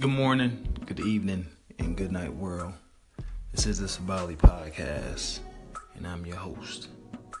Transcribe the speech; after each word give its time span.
Good 0.00 0.10
morning, 0.10 0.64
good 0.86 1.00
evening, 1.00 1.48
and 1.80 1.96
good 1.96 2.12
night, 2.12 2.32
world. 2.32 2.72
This 3.50 3.66
is 3.66 3.80
the 3.80 3.88
Sabali 3.88 4.36
Podcast, 4.36 5.40
and 5.96 6.06
I'm 6.06 6.24
your 6.24 6.36
host, 6.36 6.86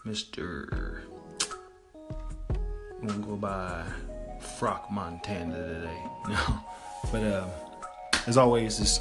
Mr. 0.04 1.02
I'm 3.00 3.06
gonna 3.06 3.24
go 3.24 3.36
by 3.36 3.84
Frock 4.58 4.90
Montana 4.90 5.54
today. 5.54 6.02
No, 6.28 6.60
but 7.12 7.22
uh, 7.22 7.46
as 8.26 8.36
always, 8.36 8.80
it's 8.80 8.98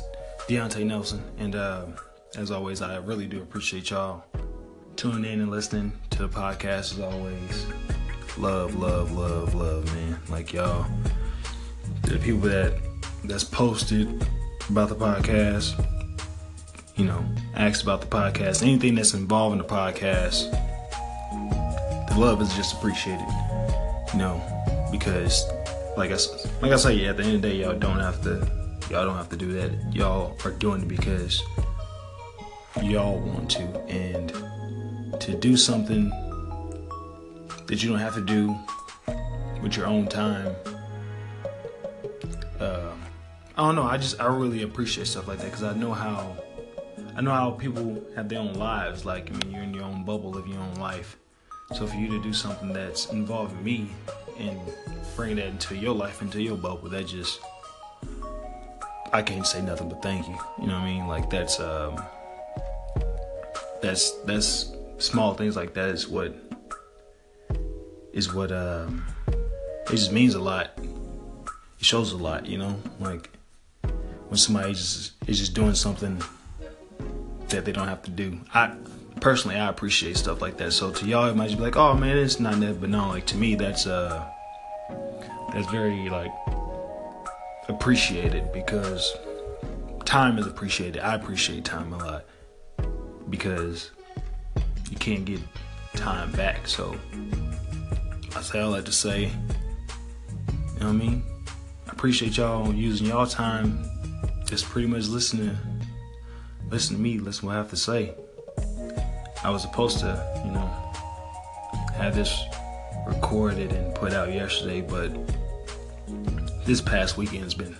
Deontay 0.47 0.85
Nelson, 0.85 1.23
and 1.39 1.55
uh, 1.55 1.85
as 2.35 2.51
always, 2.51 2.83
I 2.83 2.97
really 2.97 3.25
do 3.25 3.41
appreciate 3.41 3.89
y'all 3.89 4.23
tuning 4.95 5.33
in 5.33 5.41
and 5.41 5.49
listening 5.49 5.93
to 6.11 6.27
the 6.27 6.29
podcast. 6.29 6.93
As 6.93 6.99
always, 6.99 7.65
love, 8.37 8.75
love, 8.75 9.13
love, 9.13 9.55
love, 9.55 9.83
man. 9.95 10.19
Like 10.29 10.53
y'all, 10.53 10.85
the 12.03 12.19
people 12.19 12.41
that 12.41 12.86
that's 13.27 13.43
posted 13.43 14.25
about 14.69 14.89
the 14.89 14.95
podcast, 14.95 15.85
you 16.95 17.05
know, 17.05 17.23
asked 17.55 17.83
about 17.83 18.01
the 18.01 18.07
podcast, 18.07 18.63
anything 18.63 18.95
that's 18.95 19.13
involved 19.13 19.53
in 19.53 19.59
the 19.59 19.63
podcast, 19.63 20.51
the 22.09 22.17
love 22.17 22.41
is 22.41 22.53
just 22.55 22.75
appreciated, 22.75 23.27
you 24.13 24.19
know, 24.19 24.41
because 24.91 25.45
like 25.97 26.11
I 26.11 26.17
like 26.61 26.71
I 26.71 26.77
say, 26.77 26.93
yeah, 26.93 27.09
at 27.09 27.17
the 27.17 27.23
end 27.23 27.35
of 27.35 27.41
the 27.41 27.49
day, 27.49 27.55
y'all 27.57 27.77
don't 27.77 27.99
have 27.99 28.21
to 28.23 28.49
y'all 28.89 29.05
don't 29.05 29.17
have 29.17 29.29
to 29.29 29.37
do 29.37 29.51
that. 29.53 29.71
Y'all 29.93 30.35
are 30.45 30.51
doing 30.51 30.81
it 30.83 30.87
because 30.87 31.43
y'all 32.81 33.19
want 33.19 33.51
to, 33.51 33.63
and 33.89 34.29
to 35.19 35.35
do 35.35 35.57
something 35.57 36.09
that 37.67 37.83
you 37.83 37.89
don't 37.89 37.99
have 37.99 38.15
to 38.15 38.21
do 38.21 38.55
with 39.61 39.75
your 39.75 39.87
own 39.87 40.07
time. 40.07 40.55
Uh, 42.59 42.93
I 43.57 43.61
don't 43.61 43.73
know. 43.73 43.83
I 43.83 43.97
just 43.97 44.21
I 44.21 44.27
really 44.27 44.61
appreciate 44.61 45.07
stuff 45.07 45.27
like 45.27 45.39
that 45.39 45.45
because 45.45 45.63
I 45.63 45.73
know 45.73 45.91
how 45.91 46.37
I 47.15 47.21
know 47.21 47.31
how 47.31 47.49
people 47.49 48.03
have 48.15 48.29
their 48.29 48.37
own 48.37 48.53
lives. 48.53 49.03
Like 49.03 49.31
I 49.31 49.33
mean, 49.37 49.51
you're 49.51 49.63
in 49.63 49.73
your 49.73 49.85
own 49.85 50.05
bubble, 50.05 50.29
live 50.29 50.47
your 50.47 50.59
own 50.59 50.75
life. 50.75 51.17
So 51.73 51.87
for 51.87 51.95
you 51.95 52.07
to 52.09 52.21
do 52.21 52.33
something 52.33 52.71
that's 52.71 53.09
involving 53.09 53.63
me 53.63 53.89
and 54.37 54.59
bring 55.15 55.37
that 55.37 55.47
into 55.47 55.75
your 55.75 55.95
life, 55.95 56.21
into 56.21 56.39
your 56.39 56.55
bubble, 56.55 56.87
that 56.89 57.07
just 57.07 57.39
I 59.11 59.23
can't 59.23 59.47
say 59.47 59.63
nothing 59.63 59.89
but 59.89 60.03
thank 60.03 60.27
you. 60.27 60.37
You 60.61 60.67
know 60.67 60.75
what 60.75 60.83
I 60.83 60.85
mean? 60.85 61.07
Like 61.07 61.27
that's 61.31 61.59
um 61.59 61.99
that's 63.81 64.11
that's 64.25 64.71
small 64.99 65.33
things 65.33 65.55
like 65.55 65.73
that 65.73 65.89
is 65.89 66.07
what 66.07 66.35
is 68.13 68.31
what 68.31 68.51
um 68.51 69.03
it 69.87 69.89
just 69.89 70.11
means 70.11 70.35
a 70.35 70.39
lot. 70.39 70.77
It 70.77 71.85
shows 71.85 72.11
a 72.11 72.17
lot, 72.17 72.45
you 72.45 72.59
know, 72.59 72.79
like 72.99 73.31
when 74.27 74.37
somebody 74.37 74.73
just 74.73 75.13
is 75.27 75.39
just 75.39 75.53
doing 75.53 75.75
something 75.75 76.21
that 77.49 77.65
they 77.65 77.71
don't 77.71 77.87
have 77.87 78.03
to 78.03 78.11
do. 78.11 78.39
I 78.53 78.75
personally 79.21 79.57
I 79.57 79.69
appreciate 79.69 80.17
stuff 80.17 80.41
like 80.41 80.57
that. 80.57 80.73
So 80.73 80.91
to 80.91 81.05
y'all 81.05 81.27
it 81.29 81.35
might 81.35 81.47
just 81.47 81.57
be 81.57 81.63
like, 81.63 81.77
oh 81.77 81.93
man, 81.93 82.17
it's 82.17 82.39
not 82.39 82.59
that 82.59 82.79
but 82.81 82.89
no, 82.89 83.09
like 83.09 83.25
to 83.27 83.37
me 83.37 83.55
that's 83.55 83.87
uh 83.87 84.27
that's 85.53 85.69
very 85.71 86.09
like 86.09 86.31
appreciated 87.69 88.51
because 88.51 89.15
time 90.05 90.37
is 90.37 90.47
appreciated. 90.47 91.01
I 91.01 91.15
appreciate 91.15 91.65
time 91.65 91.93
a 91.93 91.97
lot 91.97 92.25
because 93.29 93.91
you 94.89 94.97
can't 94.97 95.25
get 95.25 95.39
time 95.95 96.31
back. 96.33 96.67
So 96.67 96.95
I 98.35 98.41
say 98.41 98.59
all 98.59 98.71
that 98.71 98.85
to 98.85 98.91
say, 98.91 99.23
you 99.23 100.79
know 100.79 100.85
what 100.85 100.87
I 100.87 100.91
mean? 100.91 101.23
I 101.87 101.91
appreciate 101.91 102.37
y'all 102.37 102.73
using 102.73 103.07
y'all 103.07 103.25
time 103.25 103.83
just 104.47 104.65
pretty 104.65 104.87
much 104.87 105.07
listening 105.07 105.57
listen 106.69 106.95
to 106.95 107.01
me, 107.01 107.19
listen 107.19 107.47
what 107.47 107.55
I 107.55 107.57
have 107.57 107.69
to 107.69 107.77
say. 107.77 108.13
I 109.43 109.49
was 109.49 109.61
supposed 109.61 109.99
to, 109.99 110.41
you 110.45 110.51
know, 110.51 110.67
have 111.95 112.15
this 112.15 112.43
recorded 113.05 113.71
and 113.71 113.93
put 113.95 114.13
out 114.13 114.31
yesterday, 114.33 114.81
but 114.81 115.11
this 116.65 116.81
past 116.81 117.17
weekend's 117.17 117.53
been 117.53 117.75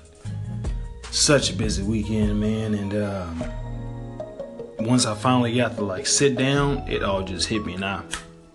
such 1.12 1.50
a 1.50 1.53
busy 1.53 1.84
weekend, 1.84 2.40
man, 2.40 2.74
and 2.74 2.94
um, 2.96 3.44
once 4.80 5.06
I 5.06 5.16
finally 5.16 5.56
got 5.56 5.75
to 5.78 5.84
like 5.84 6.08
sit 6.08 6.38
down, 6.38 6.88
it 6.88 7.03
all 7.03 7.24
just 7.24 7.47
hit 7.47 7.66
me 7.66 7.74
and 7.74 7.84
I 7.84 8.03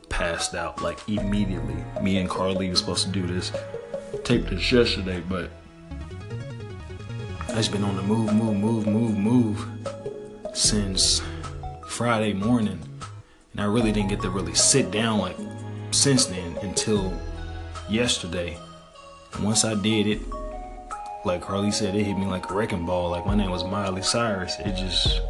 passed 0.09 0.55
out 0.55 0.81
like 0.81 0.99
immediately. 1.09 1.77
Me 2.01 2.19
and 2.19 2.31
Carly 2.31 2.69
were 2.69 2.77
supposed 2.77 3.07
to 3.07 3.13
do 3.13 3.27
this, 3.27 3.53
tape 4.25 4.47
this 4.49 4.71
yesterday, 4.71 5.23
but 5.29 5.51
I 7.53 7.57
just 7.57 7.71
been 7.71 7.85
on 7.85 7.97
the 7.97 8.03
move, 8.03 8.33
move, 8.33 8.57
move, 8.57 8.87
move, 8.87 9.19
move 9.19 9.69
since 10.55 11.21
Friday 11.87 12.33
morning. 12.33 12.81
And 13.53 13.61
I 13.61 13.65
really 13.65 13.93
didn't 13.93 14.09
get 14.09 14.23
to 14.23 14.31
really 14.31 14.55
sit 14.55 14.91
down 14.91 15.19
like 15.19 15.37
since 15.91 16.25
then 16.25 16.57
until 16.63 17.13
yesterday. 17.91 18.57
And 19.35 19.45
once 19.45 19.67
I 19.67 19.75
did 19.75 20.07
it, 20.07 20.23
like 21.27 21.43
Carly 21.43 21.71
said, 21.71 21.95
it 21.95 22.05
hit 22.05 22.17
me 22.17 22.25
like 22.25 22.51
a 22.51 22.55
wrecking 22.55 22.87
ball. 22.87 23.11
Like 23.11 23.27
my 23.27 23.35
name 23.35 23.51
was 23.51 23.65
Miley 23.65 24.01
Cyrus. 24.01 24.57
It 24.61 24.75
just 24.75 25.21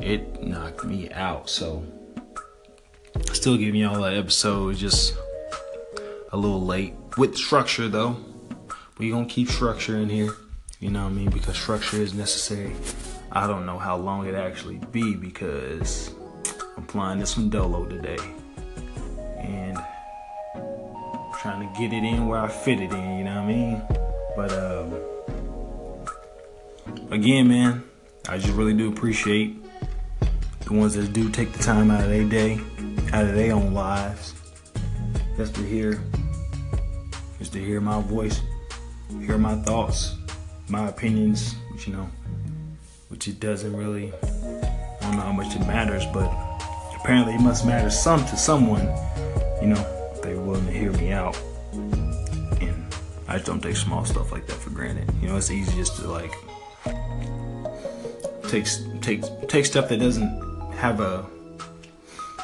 it 0.00 0.42
knocked 0.42 0.84
me 0.84 1.10
out. 1.12 1.48
So 1.48 1.86
still 3.32 3.56
giving 3.56 3.80
y'all 3.80 4.02
that 4.02 4.12
episode 4.12 4.76
just 4.76 5.16
a 6.32 6.36
little 6.36 6.62
late. 6.62 6.92
With 7.16 7.34
structure 7.34 7.88
though. 7.88 8.18
We 8.98 9.08
gonna 9.08 9.24
keep 9.24 9.48
structure 9.48 9.96
in 9.96 10.10
here. 10.10 10.34
You 10.80 10.90
know 10.90 11.04
what 11.04 11.10
I 11.10 11.14
mean? 11.14 11.30
Because 11.30 11.56
structure 11.56 11.96
is 11.96 12.14
necessary. 12.14 12.72
I 13.32 13.48
don't 13.48 13.66
know 13.66 13.78
how 13.78 13.96
long 13.96 14.26
it 14.28 14.36
actually 14.36 14.76
be 14.92 15.16
because 15.16 16.14
I'm 16.76 16.86
flying 16.86 17.18
this 17.18 17.34
from 17.34 17.50
Dolo 17.50 17.84
today. 17.84 18.18
And 19.38 19.76
trying 21.40 21.68
to 21.68 21.80
get 21.80 21.92
it 21.92 22.04
in 22.04 22.28
where 22.28 22.38
I 22.38 22.46
fit 22.46 22.80
it 22.80 22.92
in, 22.92 23.18
you 23.18 23.24
know 23.24 23.34
what 23.34 23.42
I 23.42 23.46
mean? 23.46 23.82
But 24.36 24.52
um 24.52 24.94
again, 27.10 27.48
man, 27.48 27.82
I 28.28 28.38
just 28.38 28.54
really 28.54 28.74
do 28.74 28.92
appreciate 28.92 29.56
the 30.60 30.74
ones 30.74 30.94
that 30.94 31.12
do 31.12 31.28
take 31.28 31.52
the 31.52 31.62
time 31.62 31.90
out 31.90 32.04
of 32.04 32.08
their 32.08 32.24
day, 32.24 32.60
out 33.12 33.24
of 33.24 33.34
their 33.34 33.52
own 33.52 33.74
lives, 33.74 34.32
just 35.36 35.56
to 35.56 35.62
hear, 35.62 36.00
just 37.38 37.52
to 37.54 37.58
hear 37.58 37.80
my 37.80 38.00
voice, 38.00 38.40
hear 39.20 39.38
my 39.38 39.56
thoughts, 39.62 40.17
my 40.70 40.88
opinions, 40.88 41.54
which 41.72 41.86
you 41.86 41.92
know, 41.94 42.08
which 43.08 43.28
it 43.28 43.40
doesn't 43.40 43.74
really, 43.76 44.12
I 44.12 44.98
don't 45.00 45.16
know 45.16 45.22
how 45.22 45.32
much 45.32 45.54
it 45.54 45.60
matters, 45.60 46.04
but 46.12 46.30
apparently 47.00 47.34
it 47.34 47.40
must 47.40 47.64
matter 47.66 47.90
some 47.90 48.24
to 48.26 48.36
someone, 48.36 48.86
you 49.60 49.68
know, 49.68 50.20
they're 50.22 50.38
willing 50.40 50.66
to 50.66 50.72
hear 50.72 50.92
me 50.92 51.12
out. 51.12 51.38
And 51.72 52.94
I 53.26 53.34
just 53.34 53.46
don't 53.46 53.62
take 53.62 53.76
small 53.76 54.04
stuff 54.04 54.32
like 54.32 54.46
that 54.46 54.56
for 54.56 54.70
granted. 54.70 55.10
You 55.22 55.28
know, 55.28 55.36
it's 55.36 55.50
easy 55.50 55.74
just 55.76 55.96
to 55.96 56.08
like 56.08 56.32
take 58.48 58.66
take 59.00 59.48
take 59.48 59.66
stuff 59.66 59.88
that 59.88 59.98
doesn't 60.00 60.72
have 60.72 61.00
a 61.00 61.26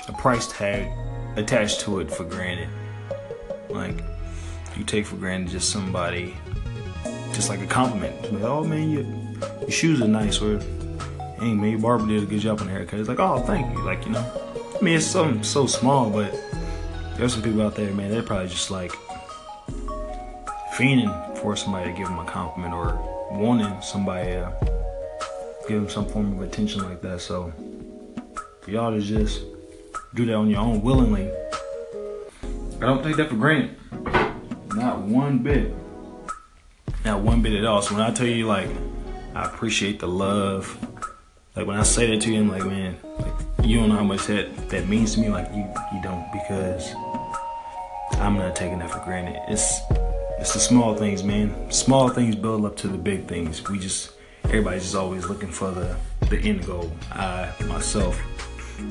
a 0.09 0.13
price 0.13 0.51
tag 0.53 0.91
attached 1.37 1.81
to 1.81 2.01
it 2.01 2.11
for 2.11 2.25
granted. 2.25 2.69
Like 3.69 4.03
you 4.77 4.85
take 4.85 5.07
for 5.07 5.17
granted 5.17 5.51
just 5.51 5.71
somebody, 5.71 6.37
just 7.45 7.59
like 7.59 7.69
a 7.69 7.71
compliment. 7.71 8.33
Like, 8.33 8.43
oh 8.43 8.65
man, 8.65 8.91
your, 8.91 9.03
your 9.61 9.71
shoes 9.71 10.01
are 10.01 10.09
nice, 10.09 10.41
or 10.41 10.59
hey 11.41 11.53
man, 11.53 11.73
your 11.73 11.79
barber 11.79 12.07
did 12.07 12.23
a 12.23 12.27
good 12.27 12.41
job 12.41 12.61
on 12.61 12.69
the 12.69 12.73
haircut. 12.73 13.01
It's 13.01 13.09
like, 13.09 13.21
oh 13.21 13.41
thank 13.41 13.71
you, 13.71 13.83
like 13.83 14.07
you 14.07 14.13
know. 14.13 14.25
I 14.81 14.83
mean, 14.83 14.97
it's 14.97 15.05
something 15.05 15.43
so 15.43 15.67
small, 15.67 16.09
but 16.09 16.33
there's 17.19 17.35
some 17.35 17.43
people 17.43 17.61
out 17.61 17.75
there, 17.75 17.93
man. 17.93 18.11
They're 18.11 18.23
probably 18.23 18.49
just 18.49 18.71
like 18.71 18.93
fiending 20.73 21.39
for 21.39 21.55
somebody 21.55 21.91
to 21.93 21.97
give 21.99 22.09
them 22.09 22.19
a 22.19 22.25
compliment 22.25 22.73
or 22.73 22.99
wanting 23.31 23.79
somebody 23.83 24.31
to 24.31 24.57
give 25.69 25.83
them 25.83 25.91
some 25.91 26.07
form 26.07 26.39
of 26.39 26.41
attention 26.41 26.83
like 26.83 27.03
that. 27.03 27.21
So 27.21 27.53
y'all 28.67 28.91
to 28.91 29.03
just 29.03 29.43
do 30.15 30.25
that 30.25 30.35
on 30.35 30.49
your 30.49 30.61
own 30.61 30.81
willingly, 30.81 31.31
I 32.77 32.87
don't 32.87 33.03
take 33.03 33.17
that 33.17 33.29
for 33.29 33.37
granted. 33.37 33.77
Not 34.75 35.01
one 35.01 35.41
bit. 35.41 35.75
Not 37.05 37.21
one 37.21 37.43
bit 37.43 37.53
at 37.53 37.67
all. 37.67 37.83
So 37.83 37.95
when 37.95 38.03
I 38.03 38.11
tell 38.11 38.27
you 38.27 38.47
like 38.47 38.69
I 39.35 39.45
appreciate 39.45 40.01
the 40.01 40.09
love, 40.09 40.79
like 41.55 41.67
when 41.67 41.77
I 41.77 41.83
say 41.83 42.07
that 42.11 42.23
to 42.23 42.33
you, 42.33 42.41
I'm 42.41 42.49
like, 42.49 42.65
man, 42.65 42.97
like 43.19 43.33
you 43.63 43.79
don't 43.79 43.91
know 43.91 43.97
how 43.97 44.05
much 44.05 44.27
that 44.27 44.71
that 44.71 44.89
means 44.89 45.15
to 45.15 45.21
me. 45.21 45.29
Like 45.29 45.49
you 45.53 45.71
you 45.93 46.03
don't 46.03 46.27
because 46.33 46.95
I'm 48.15 48.37
not 48.37 48.57
taking 48.57 48.79
that 48.79 48.91
for 48.91 49.01
granted. 49.01 49.41
It's 49.49 49.81
it's 50.39 50.55
the 50.55 50.61
small 50.61 50.95
things, 50.95 51.23
man. 51.23 51.71
Small 51.71 52.09
things 52.09 52.37
build 52.37 52.65
up 52.65 52.77
to 52.79 52.89
the 52.89 52.99
big 52.99 53.27
things. 53.27 53.63
We 53.69 53.79
just 53.79 54.13
everybody's 54.45 54.83
just 54.83 54.97
always 54.97 55.29
looking 55.29 55.51
for 55.51 55.71
the 55.71 55.97
the 56.31 56.39
end 56.39 56.65
goal. 56.65 56.91
I 57.13 57.53
myself, 57.67 58.19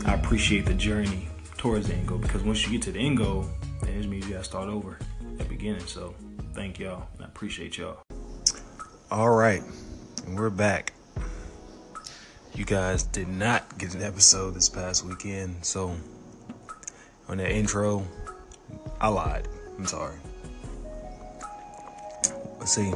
I 0.06 0.14
appreciate 0.14 0.66
the 0.66 0.74
journey 0.76 1.30
towards 1.58 1.88
the 1.88 1.96
end 1.96 2.08
goal 2.08 2.20
because 2.20 2.44
once 2.44 2.64
you 2.64 2.72
get 2.72 2.84
to 2.84 2.92
the 2.92 3.00
end 3.00 3.18
goal, 3.18 3.50
it 3.82 4.06
means 4.08 4.28
you 4.28 4.34
gotta 4.34 4.44
start 4.44 4.70
over 4.70 5.00
at 5.22 5.38
the 5.40 5.46
beginning. 5.46 5.86
So 5.88 6.14
thank 6.54 6.80
y'all. 6.80 7.08
I 7.20 7.26
appreciate 7.26 7.78
y'all. 7.78 8.03
All 9.14 9.30
right, 9.30 9.62
we're 10.28 10.50
back. 10.50 10.92
You 12.56 12.66
guys 12.66 13.04
did 13.04 13.28
not 13.28 13.78
get 13.78 13.94
an 13.94 14.02
episode 14.02 14.56
this 14.56 14.70
past 14.70 15.06
weekend, 15.06 15.64
so 15.64 15.96
on 17.30 17.38
that 17.38 17.52
intro, 17.52 18.08
I 19.00 19.10
lied. 19.10 19.48
I'm 19.78 19.86
sorry. 19.86 20.16
Let's 22.58 22.74
see. 22.74 22.92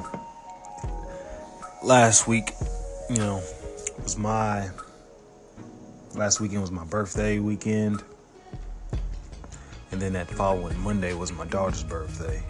Last 1.84 2.28
week, 2.28 2.50
you 3.12 3.18
know, 3.18 3.44
was 4.02 4.18
my 4.18 4.72
last 6.16 6.42
weekend 6.42 6.62
was 6.62 6.72
my 6.72 6.86
birthday 6.86 7.38
weekend. 7.38 8.02
And 9.92 10.02
then 10.02 10.14
that 10.14 10.32
following 10.32 10.80
Monday 10.80 11.14
was 11.14 11.32
my 11.32 11.46
daughter's 11.46 11.84
birthday. 11.84 12.42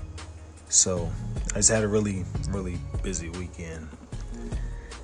So 0.69 1.09
I 1.51 1.55
just 1.55 1.69
had 1.69 1.83
a 1.83 1.87
really, 1.87 2.25
really 2.49 2.77
busy 3.03 3.29
weekend. 3.29 3.87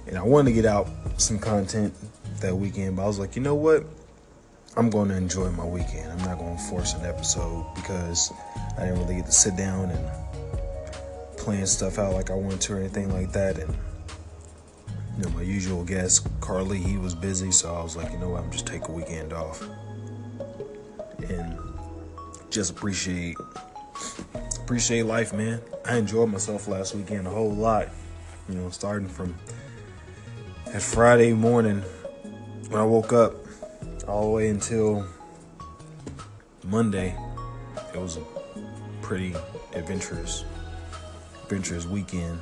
And 0.08 0.18
I 0.18 0.24
wanted 0.24 0.50
to 0.50 0.54
get 0.54 0.66
out 0.66 0.88
some 1.18 1.40
content 1.40 1.94
that 2.42 2.56
weekend, 2.56 2.98
but 2.98 3.04
I 3.04 3.08
was 3.08 3.20
like, 3.20 3.36
you 3.36 3.42
know 3.42 3.56
what? 3.56 3.86
I'm 4.76 4.90
going 4.90 5.10
to 5.10 5.16
enjoy 5.16 5.50
my 5.52 5.66
weekend. 5.66 6.12
I'm 6.12 6.26
not 6.26 6.40
going 6.40 6.58
to 6.58 6.64
force 6.64 6.94
an 6.94 7.06
episode 7.06 7.66
because 7.76 8.32
I 8.78 8.82
didn't 8.82 9.00
really 9.00 9.16
get 9.16 9.28
to 9.28 9.32
sit 9.32 9.56
down 9.56 9.92
and 9.92 11.38
plan 11.38 11.66
stuff 11.68 12.00
out 12.00 12.14
like 12.14 12.32
I 12.32 12.36
wanted 12.36 12.62
to 12.62 12.74
or 12.74 12.80
anything 12.80 13.14
like 13.14 13.32
that. 13.34 13.60
And 13.60 13.76
you 15.18 15.24
know, 15.24 15.30
my 15.30 15.44
usual 15.44 15.84
guest, 15.84 16.28
Carly, 16.42 16.80
he 16.80 16.98
was 16.98 17.14
busy, 17.14 17.52
so 17.52 17.74
I 17.74 17.84
was 17.84 17.96
like, 17.96 18.12
you 18.12 18.18
know 18.18 18.30
what? 18.30 18.44
I'm 18.44 18.52
just 18.52 18.66
take 18.66 18.88
a 18.88 18.92
weekend 18.92 19.32
off 19.32 19.64
and 21.30 21.58
just 22.50 22.72
appreciate 22.72 23.38
appreciate 24.64 25.06
life, 25.06 25.34
man. 25.34 25.60
I 25.86 25.98
enjoyed 25.98 26.30
myself 26.30 26.70
last 26.70 26.96
weekend 26.96 27.28
a 27.28 27.30
whole 27.30 27.52
lot. 27.52 27.90
You 28.48 28.56
know, 28.56 28.70
starting 28.70 29.10
from 29.10 29.36
that 30.68 30.82
Friday 30.82 31.34
morning 31.34 31.82
when 32.70 32.80
I 32.80 32.86
woke 32.86 33.12
up 33.12 33.36
all 34.08 34.24
the 34.24 34.30
way 34.30 34.50
until 34.50 35.06
Monday. 36.64 37.14
It 37.94 38.00
was 38.00 38.16
a 38.16 38.24
pretty 39.02 39.36
adventurous 39.74 40.46
adventurous 41.44 41.86
weekend. 41.86 42.40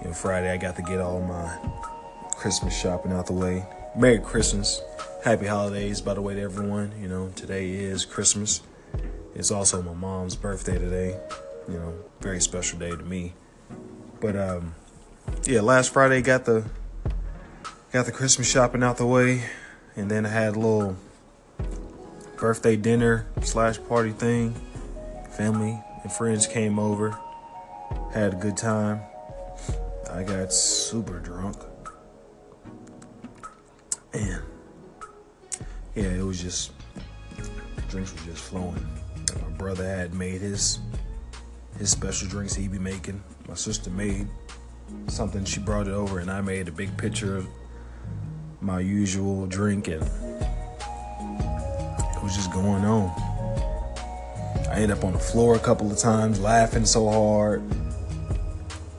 You 0.00 0.08
know, 0.08 0.14
Friday 0.14 0.50
I 0.50 0.56
got 0.56 0.76
to 0.76 0.82
get 0.82 0.98
all 0.98 1.20
my 1.20 1.58
Christmas 2.32 2.74
shopping 2.74 3.12
out 3.12 3.26
the 3.26 3.34
way. 3.34 3.66
Merry 3.94 4.18
Christmas. 4.18 4.80
Happy 5.22 5.46
holidays, 5.46 6.00
by 6.00 6.14
the 6.14 6.22
way, 6.22 6.34
to 6.36 6.40
everyone. 6.40 6.94
You 6.98 7.08
know, 7.08 7.28
today 7.36 7.68
is 7.68 8.06
Christmas. 8.06 8.62
It's 9.34 9.50
also 9.50 9.82
my 9.82 9.94
mom's 9.94 10.36
birthday 10.36 10.78
today. 10.78 11.18
You 11.68 11.74
know, 11.74 11.94
very 12.20 12.40
special 12.40 12.78
day 12.78 12.90
to 12.90 13.02
me. 13.02 13.34
But 14.20 14.36
um, 14.36 14.74
yeah, 15.44 15.60
last 15.60 15.92
Friday 15.92 16.20
got 16.20 16.44
the 16.44 16.64
got 17.92 18.06
the 18.06 18.12
Christmas 18.12 18.50
shopping 18.50 18.82
out 18.82 18.96
the 18.98 19.06
way, 19.06 19.44
and 19.96 20.10
then 20.10 20.26
I 20.26 20.28
had 20.28 20.56
a 20.56 20.58
little 20.58 20.96
birthday 22.36 22.76
dinner 22.76 23.26
slash 23.42 23.78
party 23.88 24.12
thing. 24.12 24.54
Family 25.36 25.82
and 26.02 26.12
friends 26.12 26.46
came 26.46 26.78
over, 26.78 27.18
had 28.12 28.34
a 28.34 28.36
good 28.36 28.56
time. 28.56 29.00
I 30.10 30.22
got 30.22 30.52
super 30.52 31.18
drunk, 31.20 31.56
and 34.12 34.42
yeah, 35.94 36.04
it 36.04 36.24
was 36.24 36.42
just 36.42 36.72
drinks 37.90 38.12
were 38.12 38.30
just 38.30 38.44
flowing 38.44 38.86
my 39.36 39.48
brother 39.56 39.84
had 39.84 40.14
made 40.14 40.40
his 40.40 40.78
his 41.78 41.90
special 41.90 42.28
drinks 42.28 42.54
he 42.54 42.68
be 42.68 42.78
making. 42.78 43.22
My 43.48 43.54
sister 43.54 43.90
made 43.90 44.28
something. 45.08 45.44
She 45.44 45.60
brought 45.60 45.86
it 45.86 45.92
over, 45.92 46.18
and 46.18 46.30
I 46.30 46.40
made 46.40 46.68
a 46.68 46.72
big 46.72 46.96
picture 46.96 47.36
of 47.36 47.48
my 48.60 48.80
usual 48.80 49.46
drink, 49.46 49.88
and 49.88 50.02
it 50.02 50.08
was 52.22 52.34
just 52.34 52.52
going 52.52 52.84
on. 52.84 53.08
I 54.68 54.74
ended 54.74 54.90
up 54.92 55.04
on 55.04 55.12
the 55.12 55.18
floor 55.18 55.54
a 55.54 55.58
couple 55.58 55.90
of 55.90 55.98
times, 55.98 56.38
laughing 56.40 56.84
so 56.84 57.08
hard. 57.08 57.62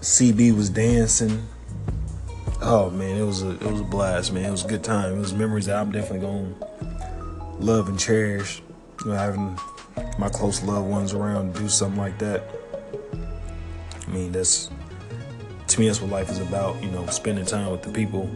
CB 0.02 0.56
was 0.56 0.70
dancing. 0.70 1.48
Oh 2.62 2.90
man, 2.90 3.18
it 3.18 3.24
was 3.24 3.44
a 3.44 3.52
it 3.52 3.72
was 3.72 3.82
a 3.82 3.86
blast, 3.86 4.34
man. 4.34 4.46
It 4.46 4.52
was 4.52 4.66
a 4.66 4.68
good 4.68 4.84
time. 4.84 5.16
It 5.16 5.20
was 5.20 5.34
memories 5.34 5.68
that 5.68 5.78
I'm 5.78 5.92
definitely 5.92 6.28
gonna 6.28 6.56
love 7.60 7.90
and 7.90 8.00
cherish. 8.00 8.62
You 9.04 9.12
know, 9.12 9.18
having 9.18 9.58
my 10.20 10.30
close 10.30 10.62
loved 10.62 10.88
ones 10.88 11.14
around 11.14 11.56
do 11.56 11.68
something 11.68 12.00
like 12.00 12.20
that. 12.20 12.44
I 14.08 14.12
mean, 14.12 14.32
that's 14.32 14.70
to 15.68 15.80
me 15.80 15.88
that's 15.88 16.02
what 16.02 16.12
life 16.12 16.30
is 16.30 16.40
about. 16.40 16.82
You 16.84 16.92
know, 16.92 17.08
spending 17.08 17.46
time 17.46 17.72
with 17.72 17.82
the 17.82 17.92
people, 17.92 18.30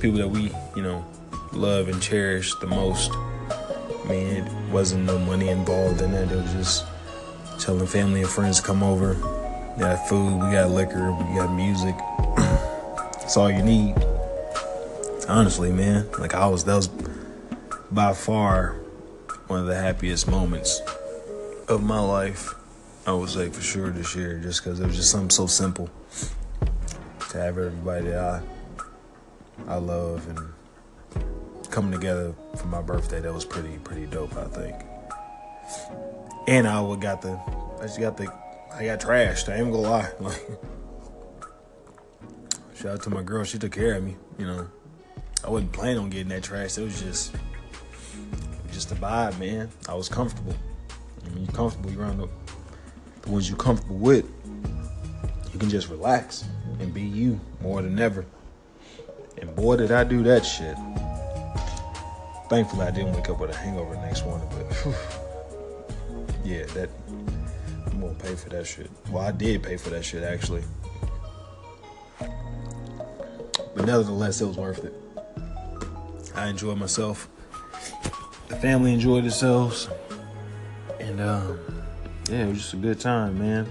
people 0.00 0.18
that 0.18 0.28
we 0.28 0.50
you 0.74 0.82
know 0.82 1.04
love 1.52 1.88
and 1.88 2.00
cherish 2.00 2.54
the 2.56 2.66
most. 2.66 3.10
I 3.12 4.04
mean, 4.08 4.26
it 4.28 4.52
wasn't 4.70 5.04
no 5.04 5.18
money 5.18 5.48
involved 5.48 6.00
in 6.00 6.12
that. 6.12 6.32
It 6.32 6.36
was 6.36 6.52
just 6.52 6.84
telling 7.60 7.86
family 7.86 8.22
and 8.22 8.30
friends 8.30 8.60
to 8.60 8.66
come 8.66 8.82
over. 8.82 9.14
We 9.76 9.80
got 9.80 10.08
food, 10.08 10.34
we 10.42 10.52
got 10.52 10.70
liquor, 10.70 11.12
we 11.12 11.36
got 11.36 11.54
music. 11.54 11.94
That's 12.36 13.36
all 13.36 13.50
you 13.50 13.62
need. 13.62 13.94
Honestly, 15.28 15.70
man. 15.70 16.08
Like 16.18 16.34
I 16.34 16.46
was, 16.46 16.64
that 16.64 16.74
was 16.74 16.88
by 17.90 18.12
far 18.12 18.81
one 19.52 19.60
of 19.60 19.66
the 19.66 19.76
happiest 19.76 20.26
moments 20.30 20.80
of 21.68 21.82
my 21.82 22.00
life. 22.00 22.54
I 23.06 23.12
would 23.12 23.28
say 23.28 23.50
for 23.50 23.60
sure 23.60 23.90
this 23.90 24.16
year, 24.16 24.38
just 24.38 24.64
because 24.64 24.80
it 24.80 24.86
was 24.86 24.96
just 24.96 25.10
something 25.10 25.28
so 25.28 25.46
simple 25.46 25.90
to 27.28 27.38
have 27.38 27.58
everybody 27.58 28.06
that 28.06 28.18
I 28.18 28.42
I 29.68 29.76
love 29.76 30.26
and 30.26 31.22
coming 31.70 31.92
together 31.92 32.34
for 32.56 32.66
my 32.68 32.80
birthday. 32.80 33.20
That 33.20 33.34
was 33.34 33.44
pretty 33.44 33.76
pretty 33.84 34.06
dope, 34.06 34.34
I 34.38 34.46
think. 34.46 34.74
And 36.48 36.66
I 36.66 36.80
would 36.80 37.02
got 37.02 37.20
the 37.20 37.38
I 37.78 37.82
just 37.82 38.00
got 38.00 38.16
the 38.16 38.32
I 38.72 38.86
got 38.86 39.00
trashed. 39.00 39.52
I 39.52 39.56
ain't 39.56 39.70
gonna 39.70 39.76
lie. 39.76 40.10
Like 40.18 40.48
shout 42.74 42.92
out 42.92 43.02
to 43.02 43.10
my 43.10 43.22
girl, 43.22 43.44
she 43.44 43.58
took 43.58 43.72
care 43.72 43.96
of 43.96 44.02
me. 44.02 44.16
You 44.38 44.46
know, 44.46 44.68
I 45.44 45.50
wasn't 45.50 45.72
planning 45.72 45.98
on 45.98 46.08
getting 46.08 46.28
that 46.28 46.42
trash. 46.42 46.78
It 46.78 46.84
was 46.84 46.98
just 46.98 47.34
just 48.72 48.88
the 48.88 48.94
vibe, 48.94 49.38
man. 49.38 49.68
I 49.88 49.94
was 49.94 50.08
comfortable. 50.08 50.54
I 51.24 51.28
mean, 51.30 51.44
you're 51.44 51.54
comfortable. 51.54 51.90
You're 51.90 52.02
around 52.02 52.18
the, 52.18 52.28
the 53.22 53.30
ones 53.30 53.48
you're 53.48 53.58
comfortable 53.58 53.98
with. 53.98 54.28
You 55.52 55.58
can 55.58 55.68
just 55.68 55.88
relax 55.88 56.44
and 56.80 56.92
be 56.92 57.02
you 57.02 57.38
more 57.60 57.82
than 57.82 57.98
ever. 57.98 58.24
And 59.40 59.54
boy, 59.54 59.76
did 59.76 59.92
I 59.92 60.04
do 60.04 60.22
that 60.24 60.44
shit. 60.44 60.76
Thankfully, 62.48 62.86
I 62.86 62.90
didn't 62.90 63.12
wake 63.14 63.28
up 63.28 63.40
with 63.40 63.50
a 63.50 63.56
hangover 63.56 63.94
next 63.96 64.24
morning, 64.24 64.48
but 64.50 64.74
whew, 64.76 64.94
yeah, 66.44 66.64
that 66.66 66.90
I'm 67.86 68.00
gonna 68.00 68.14
pay 68.14 68.34
for 68.34 68.50
that 68.50 68.66
shit. 68.66 68.90
Well, 69.10 69.22
I 69.22 69.32
did 69.32 69.62
pay 69.62 69.76
for 69.76 69.90
that 69.90 70.04
shit 70.04 70.22
actually, 70.22 70.62
but 72.18 73.86
nevertheless, 73.86 74.40
it 74.42 74.46
was 74.46 74.58
worth 74.58 74.84
it. 74.84 74.94
I 76.34 76.48
enjoyed 76.48 76.78
myself 76.78 77.28
the 78.52 78.58
family 78.58 78.92
enjoyed 78.92 79.24
themselves, 79.24 79.88
and 81.00 81.20
um, 81.22 81.58
yeah, 82.28 82.44
it 82.44 82.48
was 82.48 82.58
just 82.58 82.74
a 82.74 82.76
good 82.76 83.00
time, 83.00 83.38
man. 83.38 83.66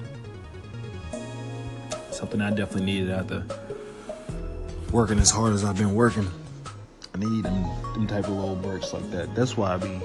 Something 2.10 2.42
I 2.42 2.50
definitely 2.50 2.86
needed 2.86 3.12
after 3.12 3.46
working 4.92 5.20
as 5.20 5.30
hard 5.30 5.54
as 5.54 5.64
I've 5.64 5.78
been 5.78 5.94
working. 5.94 6.28
I 7.14 7.20
need 7.20 7.44
them, 7.44 7.64
them 7.94 8.08
type 8.08 8.26
of 8.26 8.32
little 8.32 8.56
breaks 8.56 8.92
like 8.92 9.10
that. 9.12 9.36
That's 9.36 9.56
why 9.56 9.76
I 9.76 9.78
be 9.78 10.02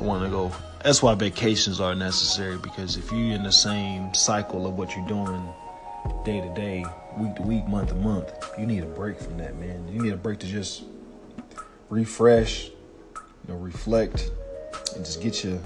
want 0.00 0.24
to 0.24 0.30
go. 0.30 0.50
That's 0.82 1.00
why 1.00 1.14
vacations 1.14 1.80
are 1.80 1.94
necessary 1.94 2.58
because 2.58 2.96
if 2.96 3.12
you're 3.12 3.34
in 3.34 3.44
the 3.44 3.52
same 3.52 4.12
cycle 4.12 4.66
of 4.66 4.76
what 4.76 4.96
you're 4.96 5.06
doing 5.06 5.48
day 6.24 6.40
to 6.40 6.52
day, 6.54 6.84
week 7.16 7.36
to 7.36 7.42
week, 7.42 7.66
month 7.68 7.90
to 7.90 7.94
month, 7.94 8.32
you 8.58 8.66
need 8.66 8.82
a 8.82 8.86
break 8.86 9.20
from 9.20 9.38
that, 9.38 9.54
man. 9.56 9.86
You 9.86 10.02
need 10.02 10.12
a 10.12 10.16
break 10.16 10.40
to 10.40 10.46
just 10.46 10.82
refresh, 11.90 12.70
you 13.46 13.54
know, 13.54 13.60
reflect 13.60 14.30
and 14.94 15.04
just 15.04 15.20
get 15.20 15.44
your 15.44 15.58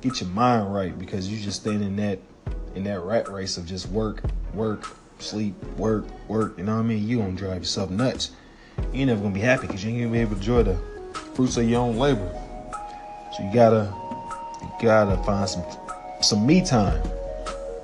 get 0.00 0.20
your 0.20 0.30
mind 0.30 0.74
right 0.74 0.98
because 0.98 1.28
you 1.28 1.38
just 1.38 1.60
staying 1.60 1.82
in 1.82 1.96
that 1.96 2.18
in 2.74 2.84
that 2.84 3.00
rat 3.00 3.28
race 3.28 3.56
of 3.56 3.66
just 3.66 3.88
work, 3.88 4.22
work, 4.54 4.86
sleep, 5.18 5.54
work, 5.76 6.04
work. 6.28 6.56
You 6.56 6.64
know 6.64 6.74
what 6.74 6.80
I 6.80 6.84
mean? 6.84 7.06
You 7.06 7.18
gonna 7.18 7.32
drive 7.32 7.58
yourself 7.58 7.90
nuts. 7.90 8.30
You 8.92 9.00
ain't 9.00 9.08
never 9.08 9.20
gonna 9.20 9.34
be 9.34 9.40
happy 9.40 9.66
because 9.66 9.84
you 9.84 9.90
ain't 9.90 10.00
gonna 10.00 10.12
be 10.12 10.20
able 10.20 10.32
to 10.32 10.36
enjoy 10.36 10.62
the 10.62 10.76
fruits 11.34 11.56
of 11.56 11.68
your 11.68 11.80
own 11.80 11.96
labor. 11.96 12.28
So 13.36 13.44
you 13.44 13.52
gotta 13.52 13.92
you 14.62 14.68
gotta 14.80 15.22
find 15.24 15.48
some 15.48 15.64
some 16.22 16.46
me 16.46 16.64
time. 16.64 17.02